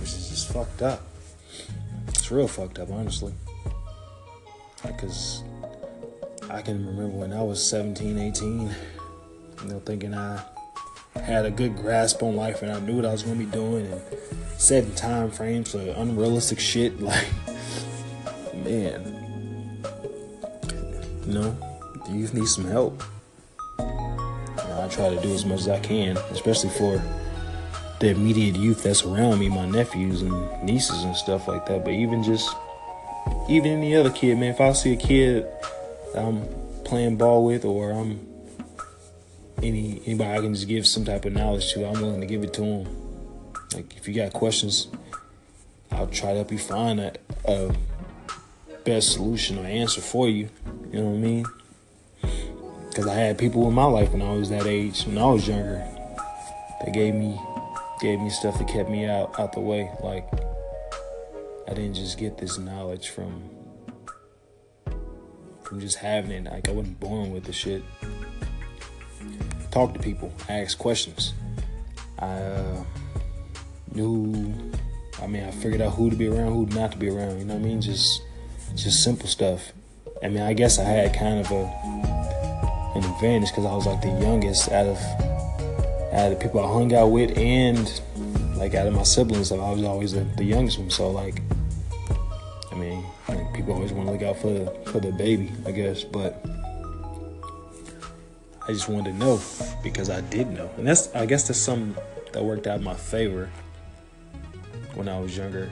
which 0.00 0.10
is 0.10 0.28
just 0.28 0.52
fucked 0.52 0.82
up. 0.82 1.02
It's 2.08 2.30
real 2.30 2.48
fucked 2.48 2.78
up, 2.78 2.90
honestly. 2.90 3.32
Because 4.82 5.42
I 6.50 6.60
can 6.60 6.86
remember 6.86 7.16
when 7.16 7.32
I 7.32 7.42
was 7.42 7.64
17, 7.64 8.18
18 8.18 8.74
you 9.62 9.68
know, 9.68 9.80
thinking 9.80 10.14
I 10.14 10.42
had 11.14 11.46
a 11.46 11.50
good 11.50 11.76
grasp 11.76 12.22
on 12.22 12.36
life 12.36 12.62
and 12.62 12.72
I 12.72 12.80
knew 12.80 12.96
what 12.96 13.04
I 13.04 13.12
was 13.12 13.22
gonna 13.22 13.36
be 13.36 13.46
doing 13.46 13.86
and 13.86 14.00
setting 14.58 14.94
time 14.94 15.30
frames 15.30 15.72
for 15.72 15.80
unrealistic 15.80 16.58
shit. 16.58 16.94
Like, 17.00 17.26
man, 18.64 19.82
you 21.26 21.34
know, 21.34 21.56
you 22.08 22.28
need 22.28 22.46
some 22.46 22.64
help. 22.64 23.02
I 23.78 24.88
try 24.88 25.14
to 25.14 25.20
do 25.20 25.32
as 25.34 25.44
much 25.44 25.60
as 25.60 25.68
I 25.68 25.80
can, 25.80 26.16
especially 26.30 26.70
for 26.70 27.02
the 28.00 28.10
immediate 28.10 28.56
youth 28.56 28.82
that's 28.82 29.04
around 29.04 29.38
me, 29.40 29.48
my 29.48 29.66
nephews 29.66 30.22
and 30.22 30.62
nieces 30.62 31.02
and 31.02 31.16
stuff 31.16 31.48
like 31.48 31.66
that. 31.66 31.84
But 31.84 31.94
even 31.94 32.22
just, 32.22 32.54
even 33.48 33.72
any 33.72 33.96
other 33.96 34.10
kid, 34.10 34.38
man, 34.38 34.50
if 34.50 34.60
I 34.60 34.72
see 34.72 34.92
a 34.92 34.96
kid 34.96 35.46
I'm 36.14 36.46
playing 36.84 37.16
ball 37.16 37.44
with 37.44 37.64
or 37.64 37.90
I'm 37.92 38.26
any 39.62 40.02
anybody 40.06 40.30
I 40.30 40.40
can 40.40 40.54
just 40.54 40.68
give 40.68 40.86
some 40.86 41.04
type 41.04 41.24
of 41.24 41.32
knowledge 41.32 41.72
to, 41.72 41.86
I'm 41.86 42.00
willing 42.00 42.20
to 42.20 42.26
give 42.26 42.42
it 42.42 42.52
to 42.54 42.60
them. 42.60 43.52
Like 43.74 43.96
if 43.96 44.08
you 44.08 44.14
got 44.14 44.32
questions, 44.32 44.88
I'll 45.90 46.08
try 46.08 46.30
to 46.30 46.36
help 46.36 46.52
you 46.52 46.58
find 46.58 47.00
a, 47.00 47.14
a 47.44 47.74
best 48.84 49.12
solution 49.12 49.58
or 49.58 49.66
answer 49.66 50.00
for 50.00 50.28
you. 50.28 50.48
You 50.90 51.00
know 51.00 51.10
what 51.10 51.16
I 51.16 51.18
mean? 51.18 51.46
Because 52.88 53.06
I 53.06 53.14
had 53.14 53.38
people 53.38 53.66
in 53.68 53.74
my 53.74 53.84
life 53.84 54.12
when 54.12 54.20
I 54.20 54.32
was 54.32 54.50
that 54.50 54.66
age, 54.66 55.06
when 55.06 55.16
I 55.16 55.26
was 55.26 55.48
younger, 55.48 55.86
they 56.84 56.92
gave 56.92 57.14
me 57.14 57.40
gave 58.00 58.20
me 58.20 58.30
stuff 58.30 58.58
that 58.58 58.68
kept 58.68 58.90
me 58.90 59.06
out 59.06 59.38
out 59.38 59.52
the 59.52 59.60
way. 59.60 59.90
Like 60.02 60.28
I 61.68 61.74
didn't 61.74 61.94
just 61.94 62.18
get 62.18 62.36
this 62.36 62.58
knowledge 62.58 63.10
from 63.10 63.48
from 65.62 65.80
just 65.80 65.98
having 65.98 66.32
it. 66.32 66.44
Like 66.44 66.68
I 66.68 66.72
wasn't 66.72 67.00
born 67.00 67.32
with 67.32 67.44
the 67.44 67.52
shit 67.52 67.82
talk 69.72 69.94
to 69.94 69.98
people, 69.98 70.32
ask 70.48 70.78
questions. 70.78 71.32
I 72.18 72.26
uh, 72.26 72.84
knew, 73.92 74.54
I 75.20 75.26
mean, 75.26 75.44
I 75.44 75.50
figured 75.50 75.80
out 75.80 75.94
who 75.94 76.10
to 76.10 76.14
be 76.14 76.28
around, 76.28 76.52
who 76.52 76.66
not 76.66 76.92
to 76.92 76.98
be 76.98 77.08
around. 77.08 77.38
You 77.38 77.46
know 77.46 77.54
what 77.54 77.62
I 77.62 77.64
mean? 77.64 77.80
Just, 77.80 78.22
just 78.76 79.02
simple 79.02 79.26
stuff. 79.26 79.72
I 80.22 80.28
mean, 80.28 80.42
I 80.42 80.52
guess 80.52 80.78
I 80.78 80.84
had 80.84 81.14
kind 81.14 81.40
of 81.40 81.50
a 81.50 82.12
an 82.94 83.02
advantage 83.04 83.48
because 83.48 83.64
I 83.64 83.74
was 83.74 83.86
like 83.86 84.02
the 84.02 84.08
youngest 84.20 84.70
out 84.70 84.86
of 84.86 84.98
out 86.12 86.30
of 86.30 86.38
the 86.38 86.44
people 86.44 86.60
I 86.60 86.70
hung 86.70 86.94
out 86.94 87.08
with, 87.08 87.36
and 87.38 87.90
like 88.56 88.74
out 88.74 88.86
of 88.86 88.92
my 88.94 89.02
siblings, 89.02 89.50
I 89.50 89.56
was 89.56 89.82
always 89.82 90.12
the, 90.12 90.20
the 90.36 90.44
youngest 90.44 90.78
one. 90.78 90.90
So 90.90 91.10
like, 91.10 91.40
I 92.70 92.74
mean, 92.74 93.02
like 93.28 93.52
people 93.54 93.72
always 93.72 93.92
want 93.92 94.08
to 94.08 94.12
look 94.12 94.22
out 94.22 94.36
for 94.36 94.48
the, 94.48 94.90
for 94.90 95.00
the 95.00 95.10
baby, 95.12 95.50
I 95.66 95.70
guess, 95.70 96.04
but 96.04 96.44
I 98.64 98.72
just 98.72 98.88
wanted 98.88 99.12
to 99.12 99.18
know 99.18 99.40
because 99.82 100.08
I 100.08 100.20
did 100.20 100.50
know, 100.50 100.70
and 100.76 100.86
that's 100.86 101.12
I 101.14 101.26
guess 101.26 101.48
that's 101.48 101.58
something 101.58 102.00
that 102.32 102.42
worked 102.42 102.66
out 102.66 102.78
in 102.78 102.84
my 102.84 102.94
favor 102.94 103.50
when 104.94 105.08
I 105.08 105.18
was 105.18 105.36
younger. 105.36 105.68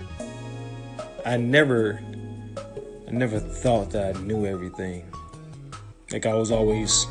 I 1.24 1.36
never, 1.36 2.00
I 3.06 3.10
never 3.12 3.38
thought 3.38 3.90
that 3.90 4.16
I 4.16 4.20
knew 4.20 4.44
everything. 4.46 5.04
Like 6.10 6.26
I 6.26 6.34
was 6.34 6.50
always, 6.50 7.06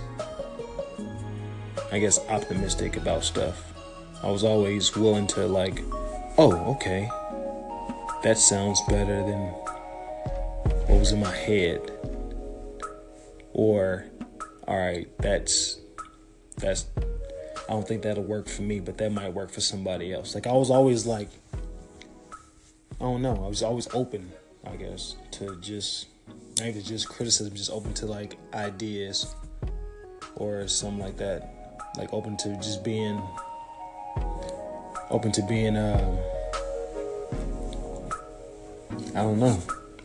I 1.91 1.99
guess, 1.99 2.19
optimistic 2.27 2.97
about 2.97 3.23
stuff. 3.23 3.73
I 4.21 4.29
was 4.29 4.43
always 4.43 4.95
willing 4.97 5.27
to 5.27 5.47
like, 5.47 5.81
oh, 6.37 6.75
okay, 6.75 7.09
that 8.23 8.37
sounds 8.37 8.81
better 8.89 9.23
than 9.23 9.39
what 10.87 10.99
was 10.99 11.13
in 11.13 11.21
my 11.21 11.33
head, 11.33 11.89
or 13.53 14.05
all 14.69 14.77
right, 14.77 15.09
that's 15.17 15.79
that's 16.57 16.85
I 17.67 17.71
don't 17.71 17.87
think 17.87 18.03
that'll 18.03 18.23
work 18.23 18.47
for 18.47 18.61
me, 18.61 18.79
but 18.79 18.99
that 18.99 19.11
might 19.11 19.33
work 19.33 19.49
for 19.49 19.61
somebody 19.61 20.13
else. 20.13 20.35
Like 20.35 20.45
I 20.45 20.51
was 20.51 20.69
always 20.69 21.07
like 21.07 21.29
I 22.31 22.99
don't 22.99 23.23
know, 23.23 23.43
I 23.43 23.47
was 23.47 23.63
always 23.63 23.87
open, 23.95 24.31
I 24.63 24.75
guess, 24.75 25.15
to 25.31 25.55
just 25.59 26.05
not 26.59 26.71
just 26.83 27.09
criticism, 27.09 27.55
just 27.55 27.71
open 27.71 27.95
to 27.95 28.05
like 28.05 28.37
ideas 28.53 29.33
or 30.35 30.67
something 30.67 30.99
like 30.99 31.17
that. 31.17 31.81
Like 31.97 32.13
open 32.13 32.37
to 32.37 32.55
just 32.57 32.83
being 32.83 33.19
open 35.09 35.31
to 35.31 35.41
being 35.41 35.77
um 35.77 36.19
I 39.15 39.23
don't 39.23 39.39
know. 39.39 39.59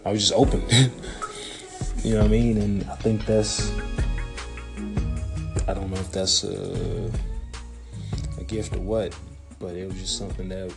I 0.06 0.12
was 0.12 0.22
just 0.22 0.32
open. 0.32 0.62
you 2.02 2.14
know 2.14 2.20
what 2.20 2.24
I 2.24 2.28
mean? 2.28 2.56
And 2.56 2.84
I 2.84 2.94
think 2.96 3.26
that's 3.26 3.70
if 6.04 6.12
that's 6.12 6.44
a, 6.44 7.10
a 8.38 8.44
gift 8.44 8.76
or 8.76 8.80
what, 8.80 9.16
but 9.58 9.74
it 9.74 9.86
was 9.86 9.98
just 9.98 10.18
something 10.18 10.48
that 10.50 10.72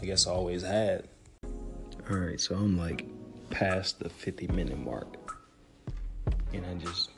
I 0.00 0.04
guess 0.04 0.26
I 0.26 0.30
always 0.30 0.62
had. 0.62 1.08
All 2.10 2.16
right, 2.16 2.40
so 2.40 2.54
I'm 2.54 2.76
like 2.76 3.06
past 3.50 4.00
the 4.00 4.08
50 4.10 4.48
minute 4.48 4.78
mark. 4.78 5.40
And 6.52 6.66
I 6.66 6.74
just, 6.74 7.10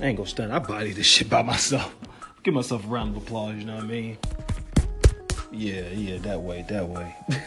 I 0.00 0.06
ain't 0.06 0.16
gonna 0.16 0.28
stunt. 0.28 0.52
I 0.52 0.58
body 0.58 0.92
this 0.92 1.06
shit 1.06 1.28
by 1.28 1.42
myself. 1.42 1.94
Give 2.42 2.54
myself 2.54 2.84
a 2.84 2.88
round 2.88 3.16
of 3.16 3.22
applause, 3.22 3.56
you 3.56 3.64
know 3.64 3.74
what 3.74 3.84
I 3.84 3.86
mean? 3.86 4.18
Yeah, 5.52 5.88
yeah, 5.90 6.18
that 6.18 6.40
way, 6.40 6.64
that 6.68 6.88
way. 6.88 7.14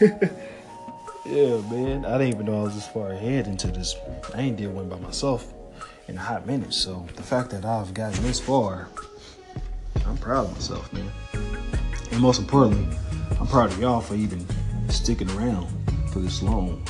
yeah, 1.26 1.60
man. 1.70 2.04
I 2.04 2.18
didn't 2.18 2.34
even 2.34 2.46
know 2.46 2.60
I 2.60 2.62
was 2.62 2.76
this 2.76 2.86
far 2.86 3.10
ahead 3.10 3.48
into 3.48 3.66
this. 3.68 3.96
I 4.34 4.42
ain't 4.42 4.56
did 4.56 4.72
one 4.72 4.88
by 4.88 4.98
myself 4.98 5.52
in 6.06 6.16
a 6.16 6.20
hot 6.20 6.46
minute. 6.46 6.72
So 6.72 7.06
the 7.16 7.22
fact 7.22 7.50
that 7.50 7.64
I've 7.64 7.92
gotten 7.92 8.22
this 8.22 8.38
far, 8.38 8.88
I'm 10.06 10.16
proud 10.18 10.46
of 10.46 10.52
myself, 10.54 10.92
man. 10.92 11.10
And 12.12 12.20
most 12.20 12.38
importantly, 12.40 12.96
I'm 13.40 13.46
proud 13.46 13.72
of 13.72 13.80
y'all 13.80 14.00
for 14.00 14.14
even 14.14 14.46
sticking 14.88 15.30
around 15.32 15.66
for 16.12 16.20
this 16.20 16.42
long. 16.42 16.82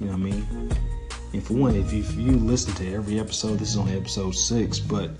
You 0.00 0.06
know 0.06 0.12
what 0.12 0.20
I 0.20 0.24
mean? 0.24 0.72
And 1.32 1.42
for 1.42 1.54
one, 1.54 1.76
if 1.76 1.92
you, 1.92 2.00
if 2.00 2.14
you 2.16 2.32
listen 2.32 2.74
to 2.74 2.92
every 2.92 3.18
episode, 3.18 3.58
this 3.58 3.70
is 3.70 3.76
only 3.76 3.96
episode 3.96 4.34
six, 4.34 4.78
but 4.78 5.10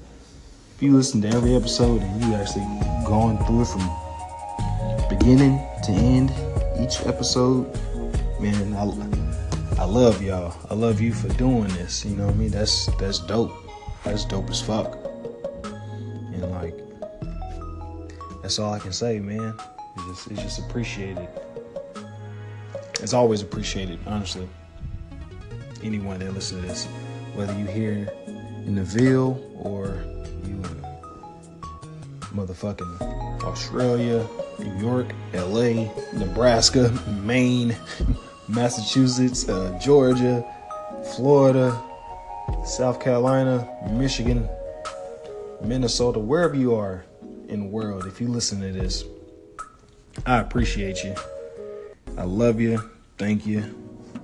if 0.76 0.82
you 0.82 0.92
listen 0.96 1.22
to 1.22 1.28
every 1.28 1.54
episode 1.54 2.02
and 2.02 2.24
you 2.24 2.34
actually 2.34 2.66
going 3.06 3.38
through 3.44 3.62
it 3.62 3.68
from 3.68 5.08
beginning 5.08 5.58
to 5.84 5.92
end, 5.92 6.32
each 6.80 7.06
episode, 7.06 7.72
man, 8.40 8.74
I, 8.74 9.80
I 9.80 9.84
love 9.84 10.22
y'all. 10.22 10.54
I 10.70 10.74
love 10.74 11.00
you 11.00 11.12
for 11.12 11.28
doing 11.28 11.68
this. 11.68 12.04
You 12.04 12.16
know 12.16 12.26
what 12.26 12.34
I 12.34 12.38
mean? 12.38 12.50
That's 12.50 12.86
that's 12.96 13.18
dope. 13.20 13.52
That's 14.04 14.24
dope 14.24 14.50
as 14.50 14.60
fuck. 14.60 14.98
And 15.64 16.50
like, 16.50 16.78
that's 18.42 18.58
all 18.58 18.72
I 18.72 18.78
can 18.78 18.92
say, 18.92 19.20
man. 19.20 19.54
It's 19.96 20.06
just, 20.06 20.30
it's 20.30 20.42
just 20.42 20.58
appreciated. 20.58 21.28
It's 23.00 23.12
always 23.12 23.42
appreciated, 23.42 23.98
honestly 24.06 24.48
anyone 25.82 26.18
that 26.20 26.32
listens 26.32 26.62
to 26.62 26.66
this, 26.66 26.86
whether 27.34 27.56
you 27.58 27.66
here 27.66 28.08
in 28.66 28.74
the 28.74 28.84
Ville 28.84 29.42
or 29.58 30.02
you 30.44 30.54
in 30.54 30.84
motherfucking 32.34 33.42
Australia, 33.42 34.26
New 34.58 34.78
York, 34.78 35.12
LA, 35.34 35.90
Nebraska, 36.12 36.90
Maine, 37.22 37.76
Massachusetts, 38.48 39.48
uh, 39.48 39.78
Georgia, 39.82 40.44
Florida, 41.16 41.80
South 42.64 43.00
Carolina, 43.00 43.68
Michigan, 43.90 44.48
Minnesota, 45.62 46.18
wherever 46.18 46.54
you 46.54 46.74
are 46.74 47.04
in 47.48 47.60
the 47.60 47.66
world, 47.66 48.06
if 48.06 48.20
you 48.20 48.28
listen 48.28 48.60
to 48.60 48.72
this, 48.72 49.04
I 50.26 50.38
appreciate 50.38 51.02
you. 51.04 51.14
I 52.16 52.24
love 52.24 52.60
you. 52.60 52.90
Thank 53.18 53.46
you 53.46 53.62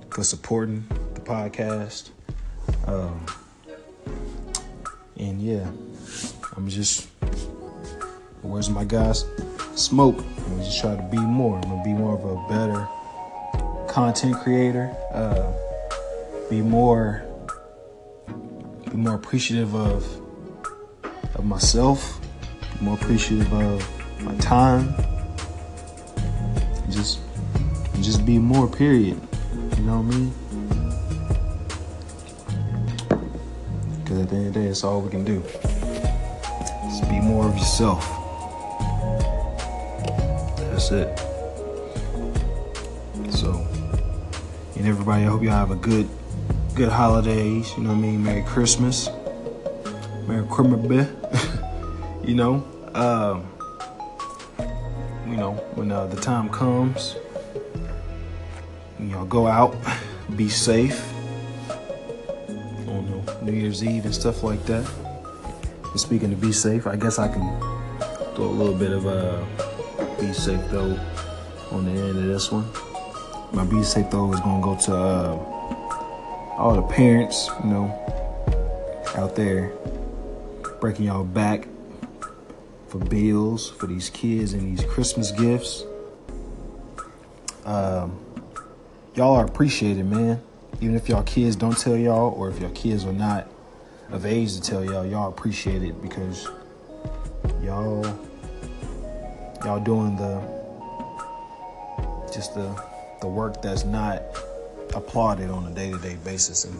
for 0.09 0.23
supporting 0.23 0.85
the 1.13 1.21
podcast. 1.21 2.09
Um, 2.85 3.25
and 5.17 5.41
yeah, 5.41 5.67
I'm 6.55 6.67
just, 6.67 7.07
where's 8.41 8.69
my 8.69 8.83
guys? 8.83 9.25
Smoke. 9.75 10.23
I'm 10.47 10.59
just 10.59 10.79
try 10.81 10.95
to 10.95 11.03
be 11.03 11.17
more. 11.19 11.55
I'm 11.57 11.61
gonna 11.69 11.83
be 11.83 11.93
more 11.93 12.15
of 12.15 12.25
a 12.25 12.47
better 12.49 12.87
content 13.87 14.35
creator. 14.37 14.95
Uh, 15.13 15.51
be 16.49 16.61
more, 16.61 17.23
be 18.89 18.97
more 18.97 19.15
appreciative 19.15 19.75
of 19.75 20.05
of 21.35 21.45
myself. 21.45 22.18
More 22.81 22.95
appreciative 22.95 23.51
of 23.53 24.23
my 24.23 24.35
time. 24.37 24.93
Just, 26.89 27.19
just 28.01 28.25
be 28.25 28.37
more. 28.37 28.67
Period. 28.67 29.19
You 29.77 29.83
know 29.83 29.99
what 29.99 30.15
I 30.15 30.17
mean? 30.17 30.33
Because 34.03 34.19
at 34.19 34.29
the 34.29 34.35
end 34.35 34.47
of 34.47 34.53
the 34.53 34.59
day, 34.61 34.67
it's 34.67 34.83
all 34.83 35.01
we 35.01 35.09
can 35.09 35.25
do. 35.25 35.41
Just 36.83 37.03
be 37.09 37.19
more 37.19 37.47
of 37.47 37.57
yourself. 37.57 38.07
That's 40.57 40.91
it. 40.91 41.19
So, 43.31 43.67
and 44.75 44.87
everybody, 44.87 45.23
I 45.23 45.27
hope 45.27 45.43
y'all 45.43 45.51
have 45.51 45.71
a 45.71 45.75
good, 45.75 46.09
good 46.75 46.89
holidays. 46.89 47.73
You 47.75 47.83
know 47.83 47.89
what 47.89 47.97
I 47.97 48.01
mean? 48.01 48.23
Merry 48.23 48.43
Christmas. 48.43 49.09
Merry 50.27 50.47
Christmas. 50.47 51.45
you 52.29 52.35
know, 52.35 52.63
um, 52.93 53.43
you 55.27 55.35
know, 55.35 55.53
when 55.73 55.91
uh, 55.91 56.05
the 56.05 56.21
time 56.21 56.47
comes, 56.47 57.15
you 58.99 59.07
know, 59.07 59.25
go 59.25 59.47
out, 59.47 59.75
be 60.35 60.47
safe 60.47 61.11
on 62.87 63.25
New 63.41 63.53
Year's 63.53 63.83
Eve 63.83 64.05
and 64.05 64.13
stuff 64.13 64.43
like 64.43 64.63
that. 64.67 64.87
And 65.85 65.99
speaking 65.99 66.29
to 66.29 66.35
be 66.35 66.51
safe, 66.51 66.85
I 66.85 66.97
guess 66.97 67.17
I 67.17 67.29
can 67.29 67.41
throw 68.35 68.45
a 68.45 68.57
little 68.61 68.75
bit 68.75 68.91
of 68.91 69.07
a 69.07 69.43
uh, 69.99 70.21
be 70.21 70.31
safe 70.31 70.61
though 70.69 70.99
on 71.71 71.85
the 71.85 71.99
end 71.99 72.15
of 72.15 72.25
this 72.25 72.51
one. 72.51 72.69
My 73.53 73.65
be 73.65 73.81
safe 73.81 74.11
though 74.11 74.31
is 74.33 74.39
gonna 74.41 74.63
go 74.63 74.75
to 74.75 74.95
uh, 74.95 76.55
all 76.59 76.75
the 76.75 76.93
parents, 76.93 77.49
you 77.63 77.71
know, 77.71 79.15
out 79.15 79.35
there 79.35 79.71
breaking 80.79 81.05
y'all 81.05 81.23
back 81.23 81.67
for 82.89 82.97
bills 82.97 83.69
for 83.69 83.87
these 83.87 84.09
kids 84.09 84.53
and 84.53 84.77
these 84.77 84.85
Christmas 84.85 85.31
gifts. 85.31 85.85
Um, 87.65 88.19
y'all 89.15 89.35
are 89.35 89.45
appreciated, 89.45 90.05
man. 90.05 90.41
Even 90.81 90.95
if 90.95 91.07
y'all 91.07 91.23
kids 91.23 91.55
don't 91.55 91.77
tell 91.77 91.95
y'all, 91.95 92.33
or 92.33 92.49
if 92.49 92.59
your 92.59 92.71
kids 92.71 93.05
are 93.05 93.13
not 93.13 93.47
of 94.11 94.25
age 94.25 94.55
to 94.55 94.61
tell 94.61 94.83
y'all, 94.83 95.05
y'all 95.05 95.29
appreciate 95.29 95.83
it 95.83 96.01
because 96.01 96.47
y'all 97.61 98.03
y'all 99.63 99.79
doing 99.79 100.15
the 100.15 100.41
just 102.33 102.55
the 102.55 102.83
the 103.21 103.27
work 103.27 103.61
that's 103.61 103.83
not 103.83 104.23
applauded 104.95 105.49
on 105.49 105.67
a 105.67 105.75
day-to-day 105.75 106.17
basis 106.23 106.65
and 106.65 106.75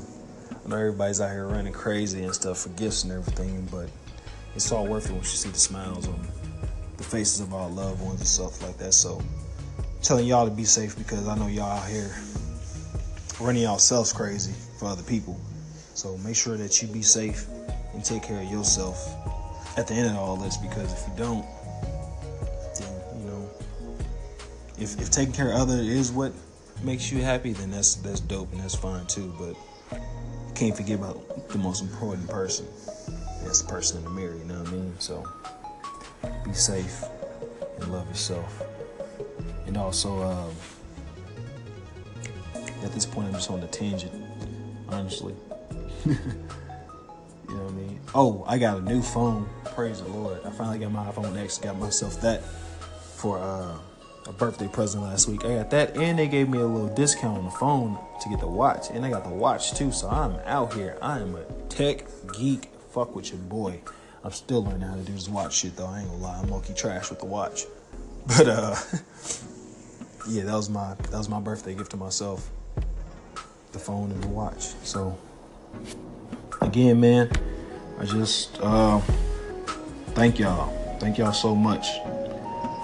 I 0.52 0.70
know 0.70 0.78
everybody's 0.78 1.22
out 1.22 1.32
here 1.32 1.48
running 1.48 1.74
crazy 1.74 2.24
and 2.24 2.34
stuff 2.34 2.60
for 2.60 2.70
gifts 2.70 3.04
and 3.04 3.12
everything 3.12 3.68
but 3.70 3.90
it's 4.56 4.72
all 4.72 4.86
worth 4.86 5.10
it 5.10 5.14
once 5.14 5.32
you 5.32 5.38
see 5.38 5.50
the 5.50 5.58
smiles 5.58 6.08
on 6.08 6.20
the 6.98 7.04
faces 7.04 7.40
of 7.40 7.54
our 7.54 7.70
loved 7.70 8.02
ones 8.02 8.20
and 8.20 8.28
stuff 8.28 8.62
like 8.62 8.78
that 8.78 8.94
so 8.94 9.22
telling 10.02 10.26
y'all 10.26 10.46
to 10.46 10.52
be 10.52 10.64
safe 10.64 10.98
because 10.98 11.28
I 11.28 11.36
know 11.36 11.48
y'all 11.48 11.78
out 11.78 11.88
here 11.88 12.12
running 13.40 13.64
yourselves 13.64 14.14
crazy 14.14 14.54
for 14.78 14.88
other 14.88 15.04
people. 15.04 15.40
So 15.94 16.18
make 16.20 16.36
sure 16.36 16.58
that 16.58 16.82
you 16.82 16.88
be 16.88 17.02
safe 17.02 17.48
and 17.94 18.04
take 18.04 18.24
care 18.24 18.40
of 18.40 18.50
yourself 18.50 19.14
at 19.78 19.88
the 19.88 19.94
end 19.94 20.10
of 20.10 20.16
all 20.16 20.36
this 20.36 20.58
because 20.58 20.92
if 20.94 21.08
you 21.08 21.14
don't, 21.18 21.46
then 22.80 23.20
you 23.20 23.26
know, 23.30 23.50
if, 24.78 25.00
if 25.00 25.10
taking 25.10 25.34
care 25.34 25.50
of 25.50 25.56
others 25.56 25.88
is 25.88 26.12
what 26.12 26.32
makes 26.84 27.12
you 27.12 27.22
happy, 27.22 27.54
then 27.54 27.72
that's 27.72 27.96
that's 27.96 28.22
dope 28.22 28.52
and 28.54 28.62
that's 28.62 28.76
fine 28.76 29.06
too. 29.06 29.34
But 29.38 29.56
you 29.92 30.54
can't 30.56 30.76
forget 30.76 31.00
about 31.00 31.50
the 31.50 31.58
most 31.58 31.82
important 31.82 32.30
person. 32.30 32.66
The 33.50 33.64
person 33.68 33.98
in 33.98 34.04
the 34.04 34.12
mirror, 34.12 34.36
you 34.36 34.44
know 34.44 34.60
what 34.60 34.68
I 34.68 34.72
mean? 34.72 34.96
So 35.00 35.26
be 36.46 36.54
safe 36.54 37.04
and 37.80 37.92
love 37.92 38.08
yourself. 38.08 38.62
And 39.66 39.76
also, 39.76 40.22
um, 40.22 40.52
at 42.84 42.92
this 42.94 43.08
point, 43.08 43.28
I'm 43.28 43.34
just 43.34 43.50
on 43.50 43.60
the 43.60 43.66
tangent, 43.66 44.14
honestly. 44.88 45.34
you 46.06 46.14
know 46.14 47.64
what 47.64 47.70
I 47.70 47.72
mean? 47.72 48.00
Oh, 48.14 48.44
I 48.48 48.60
got 48.60 48.78
a 48.78 48.82
new 48.82 49.02
phone. 49.02 49.50
Praise 49.66 50.00
the 50.00 50.10
Lord. 50.10 50.40
I 50.46 50.52
finally 50.52 50.78
got 50.78 50.92
my 50.92 51.10
iPhone 51.10 51.36
X. 51.36 51.58
Got 51.58 51.80
myself 51.80 52.22
that 52.22 52.44
for 53.16 53.40
uh, 53.40 53.78
a 54.28 54.32
birthday 54.32 54.68
present 54.68 55.04
last 55.04 55.28
week. 55.28 55.44
I 55.44 55.56
got 55.56 55.72
that, 55.72 55.98
and 55.98 56.20
they 56.20 56.28
gave 56.28 56.50
me 56.50 56.60
a 56.60 56.68
little 56.68 56.94
discount 56.96 57.40
on 57.40 57.46
the 57.46 57.52
phone 57.52 57.98
to 58.22 58.30
get 58.30 58.42
the 58.42 58.48
watch, 58.48 58.92
and 58.92 59.04
I 59.04 59.10
got 59.10 59.24
the 59.24 59.32
watch 59.32 59.74
too. 59.74 59.92
So 59.92 60.08
I'm 60.08 60.36
out 60.46 60.74
here. 60.76 61.00
I 61.02 61.20
am 61.20 61.36
a 61.36 61.44
tech 61.68 62.06
geek. 62.38 62.70
Fuck 62.92 63.16
with 63.16 63.30
your 63.30 63.38
boy. 63.38 63.82
I'm 64.24 64.32
still 64.32 64.64
learning 64.64 64.82
how 64.82 64.96
to 64.96 65.02
do 65.02 65.14
this 65.14 65.30
watch 65.30 65.58
shit 65.58 65.76
though. 65.76 65.86
I 65.86 66.00
ain't 66.00 66.10
gonna 66.10 66.22
lie. 66.22 66.40
I'm 66.40 66.50
monkey 66.50 66.74
trash 66.74 67.10
with 67.10 67.20
the 67.20 67.26
watch. 67.26 67.66
But 68.28 68.48
uh, 68.48 68.76
yeah, 70.30 70.44
that 70.44 70.54
was 70.54 70.70
my 70.70 70.94
that 70.94 71.18
was 71.18 71.30
my 71.30 71.40
birthday 71.40 71.74
gift 71.74 71.92
to 71.92 71.98
myself 71.98 72.52
the 73.72 73.80
phone 73.80 74.12
and 74.12 74.24
the 74.24 74.28
watch. 74.28 74.62
So 74.84 75.18
again, 76.62 77.00
man, 77.00 77.32
I 78.00 78.06
just 78.06 78.60
uh, 78.62 79.00
thank 80.10 80.38
y'all. 80.38 80.70
Thank 81.00 81.18
y'all 81.18 81.34
so 81.34 81.56
much. 81.56 81.88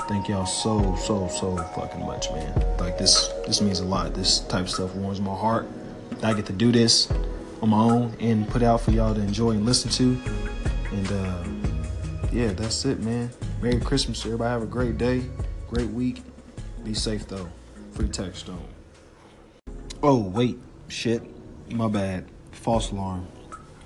Thank 0.07 0.29
y'all 0.29 0.47
so 0.47 0.95
so 0.95 1.27
so 1.27 1.57
fucking 1.75 2.03
much, 2.03 2.31
man. 2.31 2.77
Like 2.79 2.97
this 2.97 3.27
this 3.45 3.61
means 3.61 3.81
a 3.81 3.85
lot. 3.85 4.15
This 4.15 4.39
type 4.39 4.61
of 4.61 4.69
stuff 4.71 4.95
warms 4.95 5.21
my 5.21 5.35
heart. 5.35 5.67
I 6.23 6.33
get 6.33 6.47
to 6.47 6.53
do 6.53 6.71
this 6.71 7.11
on 7.61 7.69
my 7.69 7.81
own 7.81 8.15
and 8.19 8.47
put 8.47 8.61
out 8.63 8.81
for 8.81 8.91
y'all 8.91 9.13
to 9.13 9.21
enjoy 9.21 9.51
and 9.51 9.65
listen 9.65 9.91
to. 9.91 10.21
And 10.91 11.11
uh, 11.11 11.43
yeah, 12.31 12.53
that's 12.53 12.85
it, 12.85 13.01
man. 13.01 13.29
Merry 13.61 13.79
Christmas, 13.79 14.25
everybody. 14.25 14.49
Have 14.49 14.63
a 14.63 14.65
great 14.65 14.97
day, 14.97 15.23
great 15.69 15.89
week. 15.89 16.21
Be 16.83 16.93
safe 16.93 17.27
though. 17.27 17.49
Free 17.91 18.07
Taxstone. 18.07 18.59
Oh 20.03 20.21
wait, 20.21 20.59
shit, 20.87 21.23
my 21.71 21.87
bad. 21.87 22.25
False 22.51 22.91
alarm. 22.91 23.27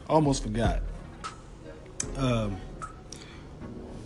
Almost 0.10 0.44
forgot. 0.44 0.82
Um, 2.18 2.58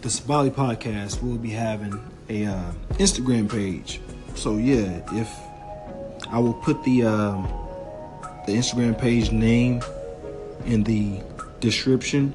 the 0.02 0.10
Sabali 0.10 0.52
podcast 0.52 1.24
will 1.24 1.38
be 1.38 1.52
having 1.52 2.00
a 2.30 2.46
uh, 2.46 2.72
Instagram 2.94 3.50
page. 3.50 4.02
So 4.36 4.58
yeah, 4.58 5.02
if 5.14 5.34
I 6.30 6.40
will 6.40 6.54
put 6.54 6.84
the 6.84 7.06
um, 7.06 7.63
the 8.46 8.54
Instagram 8.54 8.98
page 9.00 9.32
name 9.32 9.82
in 10.66 10.84
the 10.84 11.22
description 11.60 12.34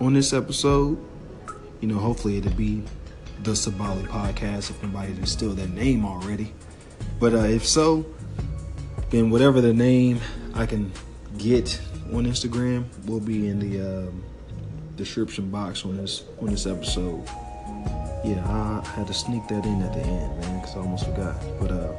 on 0.00 0.14
this 0.14 0.32
episode. 0.32 0.98
You 1.80 1.88
know, 1.88 1.98
hopefully 1.98 2.38
it'll 2.38 2.52
be 2.52 2.82
the 3.42 3.52
Sabali 3.52 4.06
podcast 4.06 4.70
if 4.70 4.82
nobody 4.82 5.14
has 5.14 5.30
still 5.30 5.52
that 5.54 5.70
name 5.70 6.04
already. 6.04 6.52
But 7.20 7.34
uh, 7.34 7.38
if 7.38 7.66
so, 7.66 8.06
then 9.10 9.30
whatever 9.30 9.60
the 9.60 9.74
name 9.74 10.20
I 10.54 10.66
can 10.66 10.90
get 11.38 11.80
on 12.12 12.24
Instagram 12.24 12.84
will 13.06 13.20
be 13.20 13.48
in 13.48 13.58
the 13.58 14.08
um, 14.08 14.24
description 14.96 15.50
box 15.50 15.84
on 15.84 15.96
this 15.96 16.24
on 16.40 16.46
this 16.46 16.66
episode. 16.66 17.24
Yeah, 18.24 18.42
I 18.48 18.86
had 18.96 19.06
to 19.06 19.14
sneak 19.14 19.46
that 19.48 19.64
in 19.64 19.82
at 19.82 19.92
the 19.92 20.00
end, 20.00 20.40
man, 20.40 20.60
because 20.60 20.76
I 20.76 20.80
almost 20.80 21.04
forgot. 21.04 21.36
But 21.60 21.70
uh, 21.70 21.92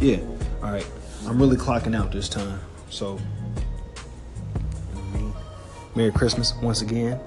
yeah, 0.00 0.18
all 0.62 0.72
right, 0.72 0.86
I'm 1.28 1.38
really 1.38 1.58
clocking 1.58 1.94
out 1.94 2.10
this 2.10 2.26
time. 2.26 2.58
So, 2.88 3.20
Merry 5.94 6.10
Christmas 6.10 6.54
once 6.62 6.80
again, 6.80 7.20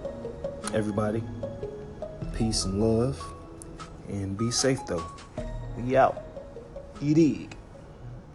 everybody. 0.74 1.22
Peace 2.34 2.66
and 2.66 2.82
love, 2.82 3.22
and 4.08 4.36
be 4.36 4.49
safe 4.49 4.80
though. 4.88 5.06
We 5.78 5.95
out. 5.95 6.20
You 6.99 7.14
dig? 7.14 7.56